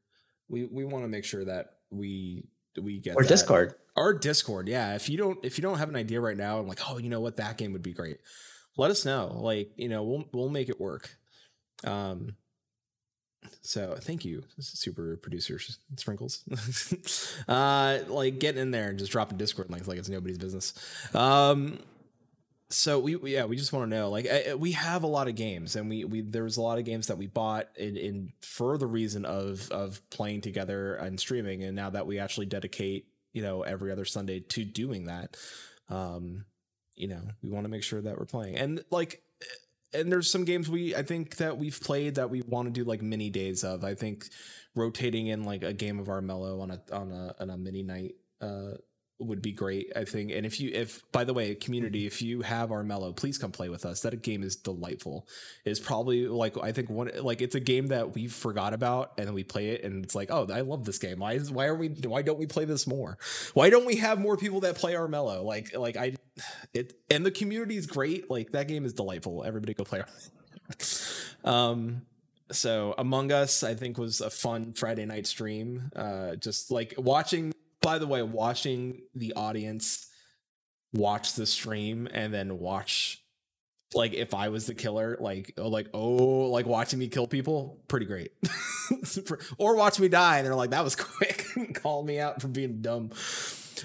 We 0.49 0.65
we 0.65 0.85
want 0.85 1.05
to 1.05 1.09
make 1.09 1.25
sure 1.25 1.45
that 1.45 1.75
we 1.91 2.47
we 2.81 3.01
get 3.01 3.17
Or 3.17 3.23
that. 3.23 3.29
Discord. 3.29 3.75
Our 3.97 4.15
Discord, 4.15 4.67
yeah. 4.69 4.95
If 4.95 5.09
you 5.09 5.19
don't 5.19 5.39
if 5.45 5.59
you 5.59 5.63
don't 5.63 5.79
have 5.79 5.89
an 5.89 5.97
idea 5.97 6.21
right 6.21 6.37
now, 6.37 6.59
I'm 6.59 6.67
like, 6.67 6.81
oh, 6.89 6.99
you 6.99 7.09
know 7.11 7.21
what, 7.21 7.37
that 7.37 7.59
game 7.59 7.73
would 7.73 7.83
be 7.83 7.93
great. 7.93 8.19
Let 8.77 8.91
us 8.91 9.05
know. 9.05 9.37
Like, 9.41 9.71
you 9.77 9.89
know, 9.89 10.03
we'll 10.03 10.25
we'll 10.33 10.49
make 10.49 10.69
it 10.69 10.81
work. 10.81 11.17
Um 11.85 12.37
so 13.61 13.95
thank 14.01 14.25
you, 14.25 14.43
super 14.59 15.17
producer 15.19 15.59
Sprinkles. 15.97 16.43
uh 17.49 17.99
like 18.09 18.39
getting 18.41 18.63
in 18.63 18.71
there 18.71 18.89
and 18.89 18.99
just 18.99 19.13
dropping 19.13 19.39
Discord 19.39 19.71
like 19.71 19.87
like 19.87 19.99
it's 19.99 20.09
nobody's 20.09 20.39
business. 20.39 20.73
Um 21.15 21.79
so 22.71 22.99
we, 22.99 23.17
yeah 23.31 23.45
we 23.45 23.57
just 23.57 23.73
want 23.75 23.89
to 23.89 23.95
know 23.97 24.09
like 24.09 24.27
I, 24.27 24.51
I- 24.51 24.55
we 24.55 24.73
have 24.73 25.03
a 25.03 25.07
lot 25.07 25.29
of 25.29 25.35
games 25.37 25.77
and 25.77 25.89
we 25.91 26.05
we 26.05 26.23
there 26.23 26.43
was 26.45 26.57
a 26.57 26.63
lot 26.63 26.79
of 26.79 26.85
games 26.85 27.07
that 27.09 27.19
we 27.19 27.27
bought 27.27 27.69
in, 27.77 27.97
in 27.97 28.33
for 28.41 28.79
the 28.79 28.87
reason 28.87 29.25
of 29.27 29.71
of 29.71 30.01
playing 30.11 30.41
together 30.41 30.95
and 30.95 31.21
streaming 31.21 31.63
and 31.63 31.77
now 31.77 31.91
that 31.91 32.07
we 32.07 32.19
actually 32.19 32.47
dedicate 32.47 33.07
you 33.35 33.43
know 33.43 33.63
every 33.63 33.93
other 33.93 34.07
sunday 34.07 34.41
to 34.41 34.65
doing 34.65 35.05
that 35.05 35.37
um 35.91 36.47
you 36.97 37.09
know 37.09 37.23
we 37.43 37.51
want 37.51 37.65
to 37.65 37.71
make 37.71 37.83
sure 37.83 38.01
that 38.01 38.19
we're 38.19 38.25
playing. 38.25 38.57
And 38.57 38.85
like 38.91 39.23
and 39.95 40.11
there's 40.11 40.29
some 40.29 40.45
games 40.45 40.69
we 40.69 40.95
i 40.95 41.03
think 41.03 41.37
that 41.37 41.57
we've 41.57 41.81
played 41.81 42.17
that 42.17 42.29
we 42.29 42.43
want 42.43 42.67
to 42.67 42.73
do 42.73 42.85
like 42.85 43.01
mini 43.01 43.31
days 43.31 43.65
of. 43.65 43.85
I 43.85 43.95
think 43.95 44.27
rotating 44.75 45.29
in 45.29 45.45
like 45.45 45.63
a 45.63 45.73
game 45.73 46.01
of 46.01 46.09
armello 46.09 46.61
on 46.61 46.71
a 46.71 46.81
on 46.93 47.13
a 47.13 47.35
on 47.41 47.51
a 47.51 47.57
mini 47.57 47.83
night 47.83 48.17
uh 48.41 48.73
would 49.21 49.41
be 49.41 49.53
great 49.53 49.93
i 49.95 50.05
think. 50.05 50.33
And 50.33 50.45
if 50.45 50.61
you 50.61 50.71
if 50.75 51.01
by 51.13 51.23
the 51.23 51.33
way 51.33 51.55
community 51.55 52.05
if 52.07 52.21
you 52.21 52.43
have 52.43 52.71
armello 52.71 53.15
please 53.15 53.39
come 53.39 53.53
play 53.53 53.69
with 53.69 53.87
us. 53.87 54.01
That 54.01 54.21
game 54.23 54.43
is 54.43 54.57
delightful. 54.57 55.29
It's 55.65 55.79
probably 55.81 56.27
like 56.27 56.59
i 56.59 56.73
think 56.73 56.91
one 56.91 57.11
like 57.21 57.41
it's 57.41 57.55
a 57.55 57.61
game 57.61 57.87
that 57.89 58.15
we 58.15 58.27
forgot 58.27 58.75
about 58.75 59.13
and 59.17 59.29
then 59.29 59.35
we 59.35 59.45
play 59.45 59.69
it 59.71 59.85
and 59.85 60.05
it's 60.05 60.17
like 60.17 60.31
oh 60.33 60.49
i 60.53 60.63
love 60.63 60.85
this 60.85 60.99
game. 60.99 61.21
Why 61.21 61.35
is 61.35 61.53
why 61.53 61.67
are 61.67 61.77
we 61.77 61.89
why 61.89 62.23
don't 62.23 62.39
we 62.39 62.47
play 62.47 62.65
this 62.65 62.87
more? 62.87 63.17
Why 63.55 63.71
don't 63.71 63.87
we 63.87 63.97
have 63.97 64.19
more 64.19 64.37
people 64.37 64.61
that 64.61 64.75
play 64.75 64.95
armello? 64.95 65.45
Like 65.45 65.77
like 65.77 65.97
i 65.97 66.15
it 66.73 66.95
and 67.11 67.25
the 67.25 67.31
community 67.31 67.77
is 67.77 67.87
great. 67.87 68.31
Like 68.31 68.51
that 68.53 68.69
game 68.69 68.85
is 68.85 68.93
delightful. 68.93 69.45
Everybody 69.45 69.75
go 69.75 69.85
play 69.85 70.03
um 71.45 72.03
so 72.51 72.95
among 72.99 73.33
us 73.33 73.63
i 73.63 73.75
think 73.75 73.99
was 73.99 74.21
a 74.21 74.31
fun 74.31 74.73
friday 74.73 75.05
night 75.05 75.27
stream. 75.27 75.91
Uh 75.95 76.37
just 76.37 76.71
like 76.71 76.95
watching 76.97 77.53
by 77.81 77.99
the 77.99 78.07
way 78.07 78.23
watching 78.23 79.03
the 79.15 79.33
audience 79.35 80.09
watch 80.93 81.35
the 81.35 81.47
stream 81.47 82.09
and 82.13 82.33
then 82.33 82.59
watch 82.59 83.23
like 83.95 84.15
if 84.15 84.33
i 84.33 84.49
was 84.49 84.67
the 84.67 84.75
killer 84.75 85.17
like 85.21 85.53
oh, 85.59 85.69
like 85.69 85.89
oh 85.93 86.49
like 86.49 86.67
watching 86.67 86.99
me 86.99 87.09
kill 87.09 87.27
people 87.27 87.81
pretty 87.89 88.07
great. 88.07 88.33
Or 89.57 89.77
watch 89.77 89.99
me 89.99 90.09
die 90.09 90.39
and 90.39 90.47
they're 90.47 90.55
like 90.55 90.71
that 90.71 90.85
was 90.85 90.95
quick. 90.95 91.47
Call 91.75 92.03
me 92.03 92.21
out 92.21 92.43
for 92.43 92.49
being 92.49 92.83
dumb 92.83 93.11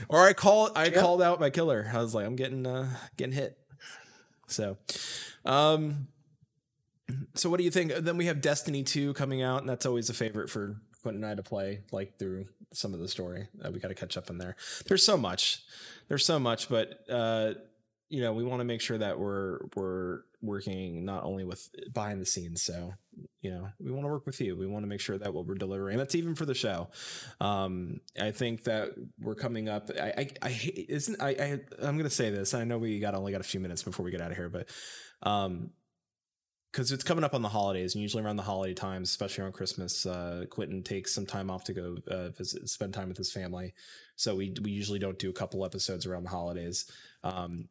or 0.08 0.26
i 0.28 0.34
call 0.34 0.70
i 0.76 0.86
Yep. 0.86 0.96
called 0.96 1.22
out 1.22 1.40
my 1.40 1.50
killer 1.50 1.90
i 1.94 1.98
was 1.98 2.14
like 2.16 2.26
i'm 2.26 2.36
getting 2.36 2.66
uh 2.66 2.90
getting 3.18 3.34
hit 3.34 3.58
so 4.48 4.78
um 5.46 6.08
so 7.34 7.50
what 7.50 7.58
do 7.58 7.64
you 7.64 7.72
think? 7.72 7.92
Then 7.92 8.18
we 8.18 8.28
have 8.28 8.40
Destiny 8.40 8.84
2 8.84 9.14
coming 9.14 9.42
out, 9.42 9.62
and 9.62 9.68
that's 9.70 9.88
always 9.88 10.12
a 10.12 10.14
favorite 10.14 10.48
for 10.48 10.76
Quentin 11.02 11.24
and 11.24 11.32
I 11.32 11.36
to 11.36 11.42
play, 11.42 11.82
like 11.92 12.20
through 12.20 12.46
some 12.72 12.94
of 12.94 13.00
the 13.00 13.08
story. 13.08 13.48
Uh, 13.66 13.72
we 13.72 13.80
got 13.80 13.88
to 13.88 13.96
catch 13.96 14.16
up 14.16 14.30
in 14.30 14.38
there. 14.38 14.56
There's 14.88 15.04
so 15.04 15.18
much. 15.18 15.64
There's 16.08 16.24
so 16.24 16.38
much, 16.38 16.70
but 16.70 17.00
uh, 17.10 17.54
you 18.10 18.22
know, 18.22 18.34
we 18.34 18.44
want 18.44 18.60
to 18.60 18.64
make 18.64 18.80
sure 18.82 19.00
that 19.00 19.18
we're 19.18 19.60
we're 19.76 20.20
working 20.44 21.04
not 21.04 21.24
only 21.24 21.46
with 21.46 21.68
behind 21.92 22.22
the 22.22 22.28
scenes. 22.28 22.62
So, 22.62 22.94
you 23.42 23.52
know, 23.52 23.70
we 23.80 23.92
want 23.92 24.04
to 24.04 24.10
work 24.10 24.26
with 24.26 24.42
you. 24.42 24.58
We 24.58 24.68
want 24.68 24.84
to 24.84 24.88
make 24.88 25.00
sure 25.00 25.18
that 25.18 25.34
what 25.34 25.46
we're 25.46 25.56
delivering, 25.56 25.98
that's 25.98 26.16
even 26.16 26.36
for 26.36 26.46
the 26.46 26.54
show. 26.54 26.90
Um, 27.40 28.02
I 28.20 28.32
think 28.32 28.66
that 28.66 28.90
we're 29.20 29.36
coming 29.36 29.70
up. 29.70 29.90
i 30.00 30.14
i, 30.18 30.30
I 30.42 30.86
isn't 30.90 31.22
I, 31.22 31.30
I 31.30 31.60
i'm 31.82 31.98
gonna 31.98 32.10
say 32.10 32.30
this. 32.30 32.54
I 32.54 32.64
know 32.64 32.78
we 32.78 33.00
got 33.00 33.16
only 33.16 33.32
got 33.32 33.42
a 33.42 33.46
few 33.46 33.60
minutes 33.60 33.84
before 33.84 34.04
we 34.04 34.12
get 34.12 34.22
out 34.22 34.32
of 34.32 34.38
here, 34.38 34.50
but 34.50 34.70
um 35.24 35.72
because 36.72 36.92
it's 36.92 37.04
coming 37.04 37.24
up 37.24 37.34
on 37.34 37.42
the 37.42 37.50
holidays 37.50 37.96
and 37.96 38.02
usually 38.02 38.22
around 38.24 38.36
the 38.36 38.44
holiday 38.44 38.76
times 38.76 39.10
especially 39.10 39.42
around 39.42 39.54
christmas 39.54 40.06
uh 40.06 40.46
quentin 40.52 40.84
takes 40.84 41.12
some 41.12 41.26
time 41.26 41.50
off 41.50 41.64
to 41.64 41.74
go 41.74 41.98
uh, 42.08 42.30
visit 42.30 42.70
spend 42.70 42.94
time 42.94 43.08
with 43.08 43.18
his 43.18 43.32
family 43.32 43.74
so 44.16 44.36
we 44.36 44.54
we 44.62 44.70
usually 44.70 45.00
don't 45.00 45.18
do 45.18 45.32
a 45.32 45.34
couple 45.34 45.66
episodes 45.66 46.06
around 46.06 46.24
the 46.24 46.30
holidays 46.30 46.86
um 47.24 47.68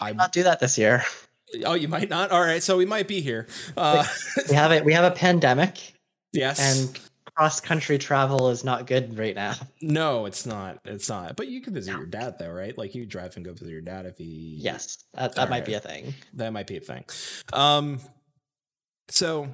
i 0.00 0.12
Not 0.12 0.32
do 0.32 0.42
that 0.42 0.58
this 0.58 0.76
year. 0.76 1.04
Oh 1.64 1.74
you 1.74 1.88
might 1.88 2.08
not 2.08 2.30
all 2.30 2.40
right 2.40 2.62
so 2.62 2.76
we 2.76 2.86
might 2.86 3.08
be 3.08 3.20
here 3.20 3.46
uh 3.76 4.04
We 4.48 4.54
have 4.54 4.72
it. 4.72 4.84
We 4.84 4.92
have 4.92 5.04
a 5.04 5.14
pandemic, 5.14 5.94
yes 6.32 6.58
and 6.60 6.98
cross 7.34 7.60
country 7.60 7.96
travel 7.96 8.50
is 8.50 8.62
not 8.62 8.86
good 8.86 9.16
right 9.18 9.34
now. 9.34 9.54
no 9.80 10.26
it's 10.26 10.44
not 10.44 10.78
it's 10.84 11.08
not 11.08 11.34
but 11.34 11.48
you 11.48 11.62
can 11.62 11.72
visit 11.72 11.92
your 11.92 12.04
dad 12.06 12.34
though 12.38 12.50
right 12.50 12.76
like 12.76 12.94
you 12.94 13.06
drive 13.06 13.34
and 13.36 13.44
go 13.44 13.52
visit 13.52 13.70
your 13.70 13.80
dad 13.80 14.04
if 14.04 14.18
he 14.18 14.58
Yes, 14.60 15.04
that, 15.14 15.34
that 15.36 15.48
might 15.48 15.64
be 15.64 15.74
a 15.74 15.80
thing. 15.80 16.12
that 16.34 16.52
might 16.52 16.66
be 16.66 16.76
a 16.76 16.80
thing. 16.80 17.04
Um, 17.52 18.00
so 19.08 19.48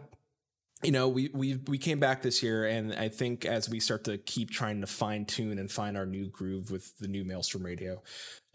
you 0.85 0.93
know, 0.93 1.09
we 1.09 1.29
we 1.35 1.57
we 1.67 1.77
came 1.77 1.99
back 1.99 2.23
this 2.23 2.41
year, 2.41 2.65
and 2.65 2.95
I 2.95 3.09
think 3.09 3.45
as 3.45 3.69
we 3.69 3.81
start 3.81 4.05
to 4.05 4.17
keep 4.17 4.49
trying 4.51 4.81
to 4.81 4.87
fine 4.87 5.25
tune 5.25 5.59
and 5.59 5.69
find 5.69 5.97
our 5.97 6.07
new 6.07 6.29
groove 6.29 6.71
with 6.71 6.97
the 6.99 7.09
new 7.09 7.25
Maelstrom 7.25 7.65
Radio, 7.67 8.01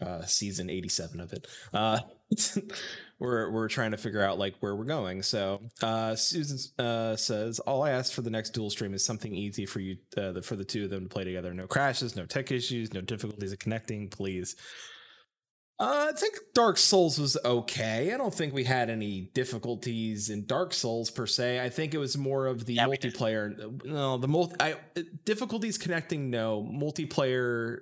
uh, 0.00 0.22
season 0.22 0.70
eighty 0.70 0.88
seven 0.88 1.20
of 1.20 1.34
it, 1.34 1.46
uh, 1.74 2.00
we're 3.24 3.50
we're 3.50 3.68
trying 3.68 3.90
to 3.90 3.96
figure 3.96 4.22
out 4.22 4.38
like 4.38 4.54
where 4.60 4.76
we're 4.76 4.84
going. 4.84 5.22
So 5.22 5.62
uh, 5.82 6.14
Susan 6.14 6.58
uh, 6.78 7.16
says, 7.16 7.58
all 7.60 7.82
I 7.82 7.90
ask 7.90 8.12
for 8.12 8.22
the 8.22 8.30
next 8.30 8.50
dual 8.50 8.70
stream 8.70 8.94
is 8.94 9.04
something 9.04 9.34
easy 9.34 9.66
for 9.66 9.80
you 9.80 9.96
uh, 10.16 10.32
the, 10.32 10.42
for 10.42 10.56
the 10.56 10.64
two 10.64 10.84
of 10.84 10.90
them 10.90 11.04
to 11.04 11.08
play 11.08 11.24
together. 11.24 11.52
No 11.54 11.66
crashes, 11.66 12.14
no 12.14 12.26
tech 12.26 12.52
issues, 12.52 12.94
no 12.94 13.00
difficulties 13.00 13.52
of 13.52 13.58
connecting, 13.58 14.08
please. 14.08 14.56
Uh, 15.80 16.10
I 16.10 16.16
think 16.16 16.36
Dark 16.54 16.78
Souls 16.78 17.18
was 17.18 17.36
okay. 17.44 18.14
I 18.14 18.16
don't 18.16 18.32
think 18.32 18.54
we 18.54 18.62
had 18.62 18.90
any 18.90 19.32
difficulties 19.34 20.30
in 20.30 20.46
Dark 20.46 20.72
Souls 20.72 21.10
per 21.10 21.26
se. 21.26 21.60
I 21.60 21.68
think 21.68 21.94
it 21.94 21.98
was 21.98 22.16
more 22.16 22.46
of 22.46 22.64
the 22.64 22.74
Yeah, 22.74 22.86
multiplayer. 22.86 23.84
No, 23.84 24.16
the 24.16 24.28
multi 24.28 24.54
I, 24.60 24.76
difficulties 25.24 25.76
connecting. 25.76 26.30
No 26.30 26.62
multiplayer 26.62 27.78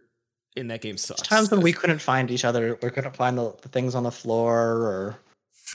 in 0.57 0.69
that 0.69 0.81
game 0.81 0.97
sucks. 0.97 1.21
Times 1.21 1.51
when 1.51 1.61
we 1.61 1.75
couldn't 1.75 2.01
find 2.01 2.31
each 2.31 2.47
other, 2.47 2.79
we 2.83 2.89
couldn't 2.89 3.15
find 3.15 3.37
the, 3.37 3.55
the 3.61 3.69
things 3.69 3.95
on 3.95 4.05
the 4.05 4.11
floor, 4.11 4.59
or 4.59 5.19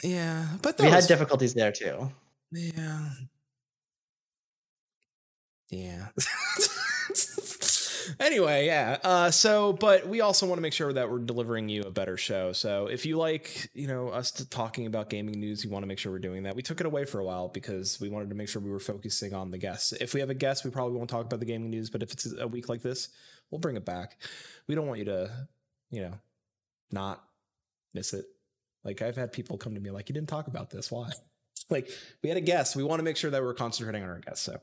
yeah, 0.03 0.47
but 0.61 0.79
we 0.79 0.89
had 0.89 1.07
difficulties 1.07 1.53
there 1.53 1.71
too. 1.71 2.11
Yeah. 2.51 3.09
Yeah. 5.69 6.07
anyway, 8.19 8.65
yeah. 8.65 8.97
Uh 9.03 9.31
so 9.31 9.73
but 9.73 10.07
we 10.07 10.21
also 10.21 10.45
want 10.45 10.57
to 10.57 10.61
make 10.61 10.73
sure 10.73 10.93
that 10.93 11.09
we're 11.11 11.19
delivering 11.19 11.67
you 11.69 11.83
a 11.83 11.91
better 11.91 12.17
show. 12.17 12.51
So 12.53 12.87
if 12.87 13.05
you 13.05 13.17
like, 13.17 13.69
you 13.73 13.87
know, 13.87 14.09
us 14.09 14.31
to 14.33 14.49
talking 14.49 14.85
about 14.85 15.09
gaming 15.09 15.39
news, 15.39 15.63
you 15.63 15.69
want 15.69 15.83
to 15.83 15.87
make 15.87 15.99
sure 15.99 16.11
we're 16.11 16.19
doing 16.19 16.43
that. 16.43 16.55
We 16.55 16.61
took 16.61 16.79
it 16.79 16.85
away 16.85 17.05
for 17.05 17.19
a 17.19 17.25
while 17.25 17.49
because 17.49 17.99
we 17.99 18.09
wanted 18.09 18.29
to 18.29 18.35
make 18.35 18.49
sure 18.49 18.61
we 18.61 18.71
were 18.71 18.79
focusing 18.79 19.33
on 19.33 19.51
the 19.51 19.57
guests. 19.57 19.91
If 19.93 20.13
we 20.13 20.19
have 20.21 20.29
a 20.29 20.33
guest, 20.35 20.63
we 20.63 20.71
probably 20.71 20.97
won't 20.97 21.09
talk 21.09 21.25
about 21.25 21.39
the 21.39 21.45
gaming 21.45 21.69
news, 21.71 21.89
but 21.89 22.01
if 22.01 22.11
it's 22.13 22.33
a 22.39 22.47
week 22.47 22.69
like 22.69 22.81
this, 22.81 23.09
we'll 23.51 23.59
bring 23.59 23.75
it 23.75 23.85
back. 23.85 24.17
We 24.67 24.75
don't 24.75 24.87
want 24.87 24.99
you 24.99 25.05
to, 25.05 25.47
you 25.91 26.01
know, 26.01 26.13
not 26.91 27.23
miss 27.93 28.13
it. 28.13 28.25
Like 28.88 29.01
I've 29.01 29.17
had 29.17 29.33
people 29.33 29.57
come 29.57 29.75
to 29.75 29.81
me 29.81 29.91
like, 29.91 30.07
you 30.07 30.13
didn't 30.13 30.29
talk 30.29 30.47
about 30.47 30.69
this. 30.69 30.89
Why? 30.89 31.09
like 31.69 31.89
we 32.23 32.29
had 32.29 32.38
a 32.38 32.41
guest. 32.41 32.75
We 32.75 32.83
want 32.83 32.99
to 32.99 33.03
make 33.03 33.17
sure 33.17 33.29
that 33.29 33.43
we're 33.43 33.53
concentrating 33.53 34.01
on 34.01 34.09
our 34.09 34.19
guests. 34.19 34.45
So 34.45 34.57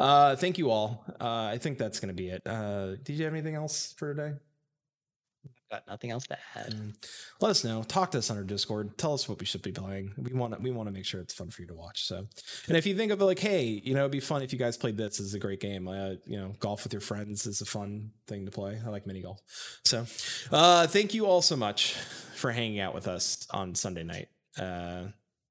uh 0.00 0.34
thank 0.34 0.56
you 0.56 0.70
all. 0.70 1.04
Uh 1.20 1.44
I 1.52 1.58
think 1.58 1.76
that's 1.76 2.00
gonna 2.00 2.14
be 2.14 2.30
it. 2.30 2.42
Uh 2.46 2.96
did 2.96 3.10
you 3.10 3.24
have 3.24 3.34
anything 3.34 3.54
else 3.54 3.94
for 3.98 4.14
today? 4.14 4.34
Got 5.70 5.86
nothing 5.88 6.12
else 6.12 6.26
to 6.28 6.38
add. 6.54 6.74
Mm. 6.74 6.94
Let 7.40 7.50
us 7.50 7.64
know. 7.64 7.82
Talk 7.82 8.12
to 8.12 8.18
us 8.18 8.30
on 8.30 8.36
our 8.36 8.44
Discord. 8.44 8.96
Tell 8.96 9.12
us 9.12 9.28
what 9.28 9.40
we 9.40 9.46
should 9.46 9.62
be 9.62 9.72
playing. 9.72 10.12
We 10.16 10.32
want 10.32 10.54
to 10.54 10.60
we 10.60 10.70
want 10.70 10.86
to 10.86 10.92
make 10.92 11.04
sure 11.04 11.20
it's 11.20 11.34
fun 11.34 11.50
for 11.50 11.60
you 11.60 11.68
to 11.68 11.74
watch. 11.74 12.04
So, 12.04 12.24
and 12.68 12.76
if 12.76 12.86
you 12.86 12.96
think 12.96 13.10
of 13.10 13.20
it 13.20 13.24
like, 13.24 13.40
hey, 13.40 13.82
you 13.84 13.92
know, 13.92 14.00
it'd 14.00 14.12
be 14.12 14.20
fun 14.20 14.42
if 14.42 14.52
you 14.52 14.60
guys 14.60 14.76
played 14.76 14.96
this. 14.96 15.18
This 15.18 15.26
is 15.26 15.34
a 15.34 15.40
great 15.40 15.60
game. 15.60 15.88
Uh, 15.88 16.12
you 16.24 16.38
know, 16.38 16.54
golf 16.60 16.84
with 16.84 16.92
your 16.92 17.00
friends 17.00 17.46
is 17.46 17.60
a 17.60 17.66
fun 17.66 18.12
thing 18.28 18.44
to 18.44 18.52
play. 18.52 18.78
I 18.86 18.90
like 18.90 19.08
mini 19.08 19.22
golf. 19.22 19.40
So, 19.84 20.06
uh, 20.52 20.86
thank 20.86 21.14
you 21.14 21.26
all 21.26 21.42
so 21.42 21.56
much 21.56 21.96
for 22.36 22.52
hanging 22.52 22.80
out 22.80 22.94
with 22.94 23.08
us 23.08 23.46
on 23.50 23.74
Sunday 23.74 24.04
night. 24.04 24.28
Uh, 24.58 25.08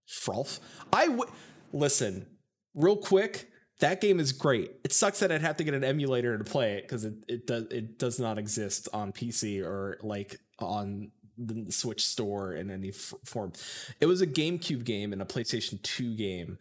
Frolf, 0.07 0.59
I 0.93 1.07
w- 1.07 1.31
listen 1.73 2.27
real 2.73 2.97
quick. 2.97 3.49
That 3.79 3.99
game 3.99 4.19
is 4.19 4.31
great. 4.31 4.71
It 4.83 4.93
sucks 4.93 5.19
that 5.19 5.31
I'd 5.31 5.41
have 5.41 5.57
to 5.57 5.63
get 5.63 5.73
an 5.73 5.83
emulator 5.83 6.37
to 6.37 6.43
play 6.43 6.75
it 6.77 6.83
because 6.83 7.03
it, 7.03 7.15
it 7.27 7.47
does 7.47 7.63
it 7.71 7.99
does 7.99 8.19
not 8.19 8.37
exist 8.37 8.87
on 8.93 9.11
PC 9.11 9.61
or 9.61 9.97
like 10.01 10.39
on 10.59 11.11
the 11.37 11.71
Switch 11.71 12.05
store 12.05 12.53
in 12.53 12.71
any 12.71 12.89
f- 12.89 13.13
form. 13.25 13.51
It 13.99 14.05
was 14.05 14.21
a 14.21 14.27
GameCube 14.27 14.85
game 14.85 15.11
and 15.11 15.21
a 15.21 15.25
PlayStation 15.25 15.81
2 15.81 16.15
game 16.15 16.57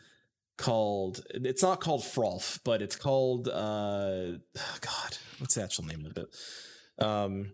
called 0.57 1.25
it's 1.31 1.63
not 1.63 1.81
called 1.81 2.03
Frolf, 2.03 2.59
but 2.65 2.83
it's 2.83 2.97
called 2.97 3.49
uh 3.49 4.33
god, 4.81 5.19
what's 5.39 5.55
the 5.55 5.63
actual 5.63 5.85
name 5.85 6.07
of 6.07 6.17
it? 6.17 7.05
Um 7.05 7.53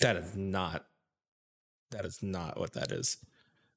that 0.00 0.16
is 0.16 0.36
not 0.36 0.86
that 1.90 2.04
is 2.04 2.22
not 2.22 2.58
what 2.58 2.72
that 2.74 2.92
is. 2.92 3.18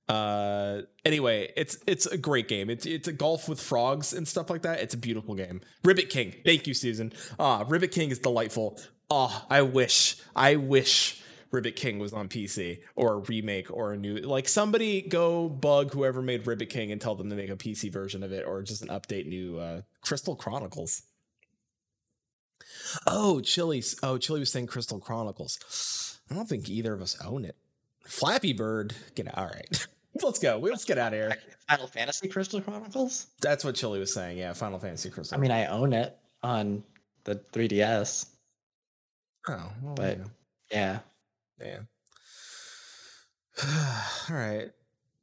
Uh, 0.07 0.81
anyway, 1.05 1.51
it's 1.55 1.77
it's 1.85 2.07
a 2.07 2.17
great 2.17 2.47
game. 2.47 2.69
It's 2.69 2.85
it's 2.85 3.07
a 3.07 3.13
golf 3.13 3.47
with 3.47 3.61
frogs 3.61 4.11
and 4.11 4.27
stuff 4.27 4.49
like 4.49 4.63
that. 4.63 4.79
It's 4.79 4.95
a 4.95 4.97
beautiful 4.97 5.35
game. 5.35 5.61
Ribbit 5.83 6.09
King. 6.09 6.33
Thank 6.43 6.65
you, 6.65 6.73
Susan. 6.73 7.13
Ah, 7.39 7.63
Ribbit 7.67 7.91
King 7.91 8.09
is 8.09 8.17
delightful. 8.17 8.79
Ah, 9.11 9.45
I 9.49 9.61
wish, 9.61 10.17
I 10.35 10.55
wish 10.55 11.21
Ribbit 11.51 11.75
King 11.75 11.99
was 11.99 12.11
on 12.11 12.27
PC 12.27 12.79
or 12.95 13.13
a 13.13 13.17
remake 13.17 13.71
or 13.71 13.93
a 13.93 13.97
new 13.97 14.17
like 14.17 14.47
somebody 14.47 15.01
go 15.01 15.47
bug 15.47 15.93
whoever 15.93 16.23
made 16.23 16.47
Ribbit 16.47 16.69
King 16.69 16.91
and 16.91 16.99
tell 16.99 17.13
them 17.13 17.29
to 17.29 17.35
make 17.35 17.51
a 17.51 17.55
PC 17.55 17.91
version 17.91 18.23
of 18.23 18.31
it 18.31 18.45
or 18.47 18.63
just 18.63 18.81
an 18.81 18.87
update 18.87 19.27
new 19.27 19.59
uh, 19.59 19.81
Crystal 20.01 20.35
Chronicles. 20.35 21.03
Oh, 23.05 23.41
Chili's. 23.41 23.95
Oh, 24.01 24.17
Chili 24.17 24.39
was 24.39 24.51
saying 24.51 24.67
Crystal 24.67 24.99
Chronicles. 24.99 26.08
I 26.29 26.35
don't 26.35 26.47
think 26.47 26.69
either 26.69 26.93
of 26.93 27.01
us 27.01 27.17
own 27.23 27.45
it. 27.45 27.55
Flappy 28.05 28.53
Bird. 28.53 28.95
Get 29.15 29.35
all 29.37 29.45
right. 29.45 29.87
Let's 30.23 30.39
go. 30.39 30.57
Let's 30.57 30.85
get 30.85 30.97
out 30.97 31.13
of 31.13 31.19
here. 31.19 31.37
Final 31.67 31.87
Fantasy 31.87 32.27
Crystal 32.27 32.61
Chronicles. 32.61 33.27
That's 33.41 33.63
what 33.63 33.75
Chili 33.75 33.99
was 33.99 34.13
saying. 34.13 34.37
Yeah, 34.37 34.53
Final 34.53 34.79
Fantasy 34.79 35.09
Crystal. 35.09 35.37
I 35.37 35.41
mean, 35.41 35.51
I 35.51 35.67
own 35.67 35.93
it 35.93 36.17
on 36.41 36.83
the 37.25 37.35
3DS, 37.53 38.25
oh, 39.49 39.71
well, 39.83 39.95
but 39.95 40.17
yeah. 40.71 40.99
yeah. 41.61 41.77
yeah. 43.61 44.03
all 44.29 44.35
right. 44.35 44.71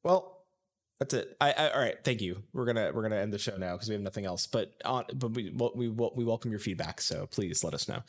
Well, 0.03 0.36
that's 0.99 1.15
it. 1.15 1.37
I, 1.41 1.53
I 1.53 1.71
all 1.71 1.81
right. 1.81 1.97
Thank 2.05 2.23
you. 2.23 2.43
We're 2.53 2.65
gonna 2.65 2.91
we're 2.95 3.03
gonna 3.03 3.17
end 3.17 3.33
the 3.33 3.39
show 3.39 3.57
now 3.57 3.73
because 3.73 3.89
we 3.89 3.95
have 3.95 4.03
nothing 4.03 4.25
else. 4.25 4.47
But 4.47 4.75
on 4.85 5.05
but 5.15 5.35
we 5.35 5.51
we 5.51 5.89
we 5.89 5.89
we 5.89 6.25
welcome 6.25 6.51
your 6.51 6.61
feedback. 6.61 7.01
So 7.01 7.27
please 7.27 7.63
let 7.63 7.75
us 7.75 7.89
know. 7.89 8.03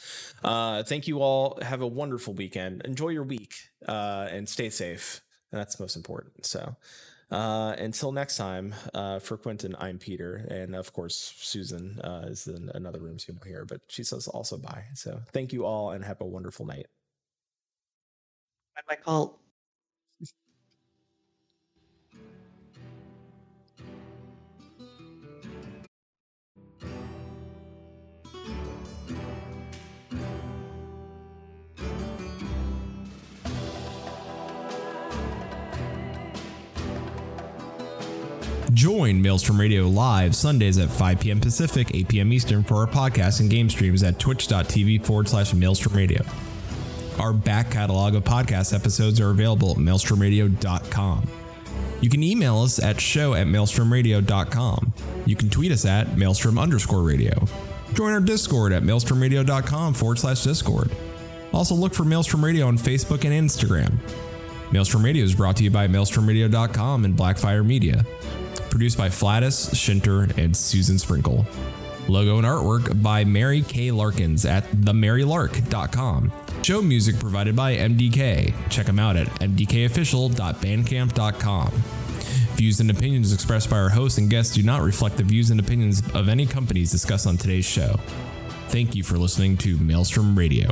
Uh, 0.44 0.84
thank 0.84 1.08
you 1.08 1.22
all. 1.22 1.60
Have 1.62 1.82
a 1.82 1.88
wonderful 1.88 2.34
weekend. 2.34 2.84
Enjoy 2.86 3.10
your 3.10 3.24
week. 3.24 3.56
Uh, 3.88 4.28
and 4.32 4.48
stay 4.48 4.70
safe. 4.70 5.22
That's 5.52 5.80
most 5.80 5.96
important. 5.96 6.46
So. 6.46 6.76
Uh, 7.30 7.76
until 7.78 8.14
next 8.14 8.38
time, 8.38 8.74
uh, 8.94 9.20
for 9.20 9.36
Quentin, 9.38 9.76
I'm 9.80 9.98
Peter, 9.98 10.48
and 10.50 10.74
of 10.74 10.94
course 10.94 11.34
Susan 11.38 12.00
uh, 12.00 12.26
is 12.30 12.48
in 12.48 12.72
another 12.74 13.00
room, 13.00 13.20
so 13.20 13.34
don't 13.34 13.68
but 13.68 13.82
she 13.90 14.04
says 14.04 14.30
also 14.30 14.58
bye. 14.58 14.86
So 14.96 15.20
thank 15.34 15.52
you 15.52 15.66
all, 15.66 15.92
and 15.92 16.06
have 16.06 16.22
a 16.22 16.26
wonderful 16.26 16.66
night. 16.66 16.88
When 18.76 18.84
my 18.90 18.96
call. 18.96 19.40
Join 38.98 39.22
Maelstrom 39.22 39.60
Radio 39.60 39.88
live 39.88 40.36
Sundays 40.36 40.80
at 40.80 40.90
5 40.90 41.20
p.m. 41.20 41.40
Pacific, 41.40 41.92
8 41.94 42.08
p.m. 42.08 42.34
Eastern 42.34 42.64
for 42.64 42.78
our 42.78 42.88
podcast 42.88 43.42
and 43.42 43.48
game 43.48 43.70
streams 43.70 44.02
at 44.02 44.18
twitch.tv 44.18 45.06
forward 45.06 45.30
slash 45.30 45.54
Maelstrom 45.54 45.96
Radio. 45.96 46.24
Our 47.20 47.32
back 47.32 47.70
catalog 47.70 48.16
of 48.16 48.24
podcast 48.24 48.74
episodes 48.74 49.22
are 49.22 49.30
available 49.30 49.70
at 49.70 49.78
maelstromradio.com. 49.78 51.30
You 52.02 52.10
can 52.10 52.24
email 52.24 52.64
us 52.64 52.80
at 52.80 53.00
show 53.00 53.36
at 53.36 53.46
maelstromradio.com. 53.46 54.94
You 55.28 55.36
can 55.36 55.52
tweet 55.52 55.72
us 55.72 55.86
at 55.86 56.18
maelstrom 56.18 56.58
underscore 56.58 57.04
radio. 57.04 57.48
Join 57.94 58.14
our 58.14 58.20
Discord 58.20 58.74
at 58.74 58.82
maelstromradio.com 58.82 59.94
forward 59.94 60.18
slash 60.18 60.42
Discord. 60.42 60.90
Also 61.54 61.76
look 61.76 61.94
for 61.94 62.04
Maelstrom 62.04 62.44
Radio 62.44 62.66
on 62.66 62.80
Facebook 62.80 63.26
and 63.26 63.48
Instagram. 63.48 63.94
Maelstrom 64.72 65.06
Radio 65.06 65.24
is 65.24 65.36
brought 65.36 65.56
to 65.58 65.64
you 65.64 65.70
by 65.70 65.88
maelstromradio.com 65.88 67.06
and 67.06 67.16
Blackfire 67.16 67.64
Media. 67.64 68.04
Produced 68.70 68.98
by 68.98 69.10
Flatus, 69.10 69.76
Shinter, 69.76 70.28
and 70.38 70.56
Susan 70.56 71.00
Sprinkle. 71.00 71.46
Logo 72.08 72.38
and 72.38 72.46
artwork 72.46 73.02
by 73.02 73.26
Mary 73.26 73.62
K. 73.62 73.92
Larkins 73.92 74.46
at 74.46 74.64
themarylark.com. 74.72 76.32
Show 76.64 76.82
music 76.82 77.20
provided 77.20 77.56
by 77.56 77.76
MDK. 77.76 78.54
Check 78.70 78.86
them 78.86 79.00
out 79.00 79.16
at 79.16 79.28
mdkofficial.bandcamp.com. 79.40 81.72
Views 82.56 82.80
and 82.80 82.90
opinions 82.90 83.34
expressed 83.34 83.70
by 83.70 83.78
our 83.78 83.90
hosts 83.90 84.18
and 84.18 84.30
guests 84.30 84.56
do 84.56 84.64
not 84.64 84.82
reflect 84.82 85.18
the 85.18 85.24
views 85.24 85.52
and 85.52 85.60
opinions 85.60 86.02
of 86.14 86.28
any 86.28 86.46
companies 86.46 86.92
discussed 86.92 87.28
on 87.28 87.38
today's 87.38 87.66
show. 87.66 87.96
Thank 88.70 88.96
you 88.96 89.04
for 89.04 89.18
listening 89.18 89.58
to 89.58 89.78
Maelstrom 89.78 90.38
Radio. 90.38 90.70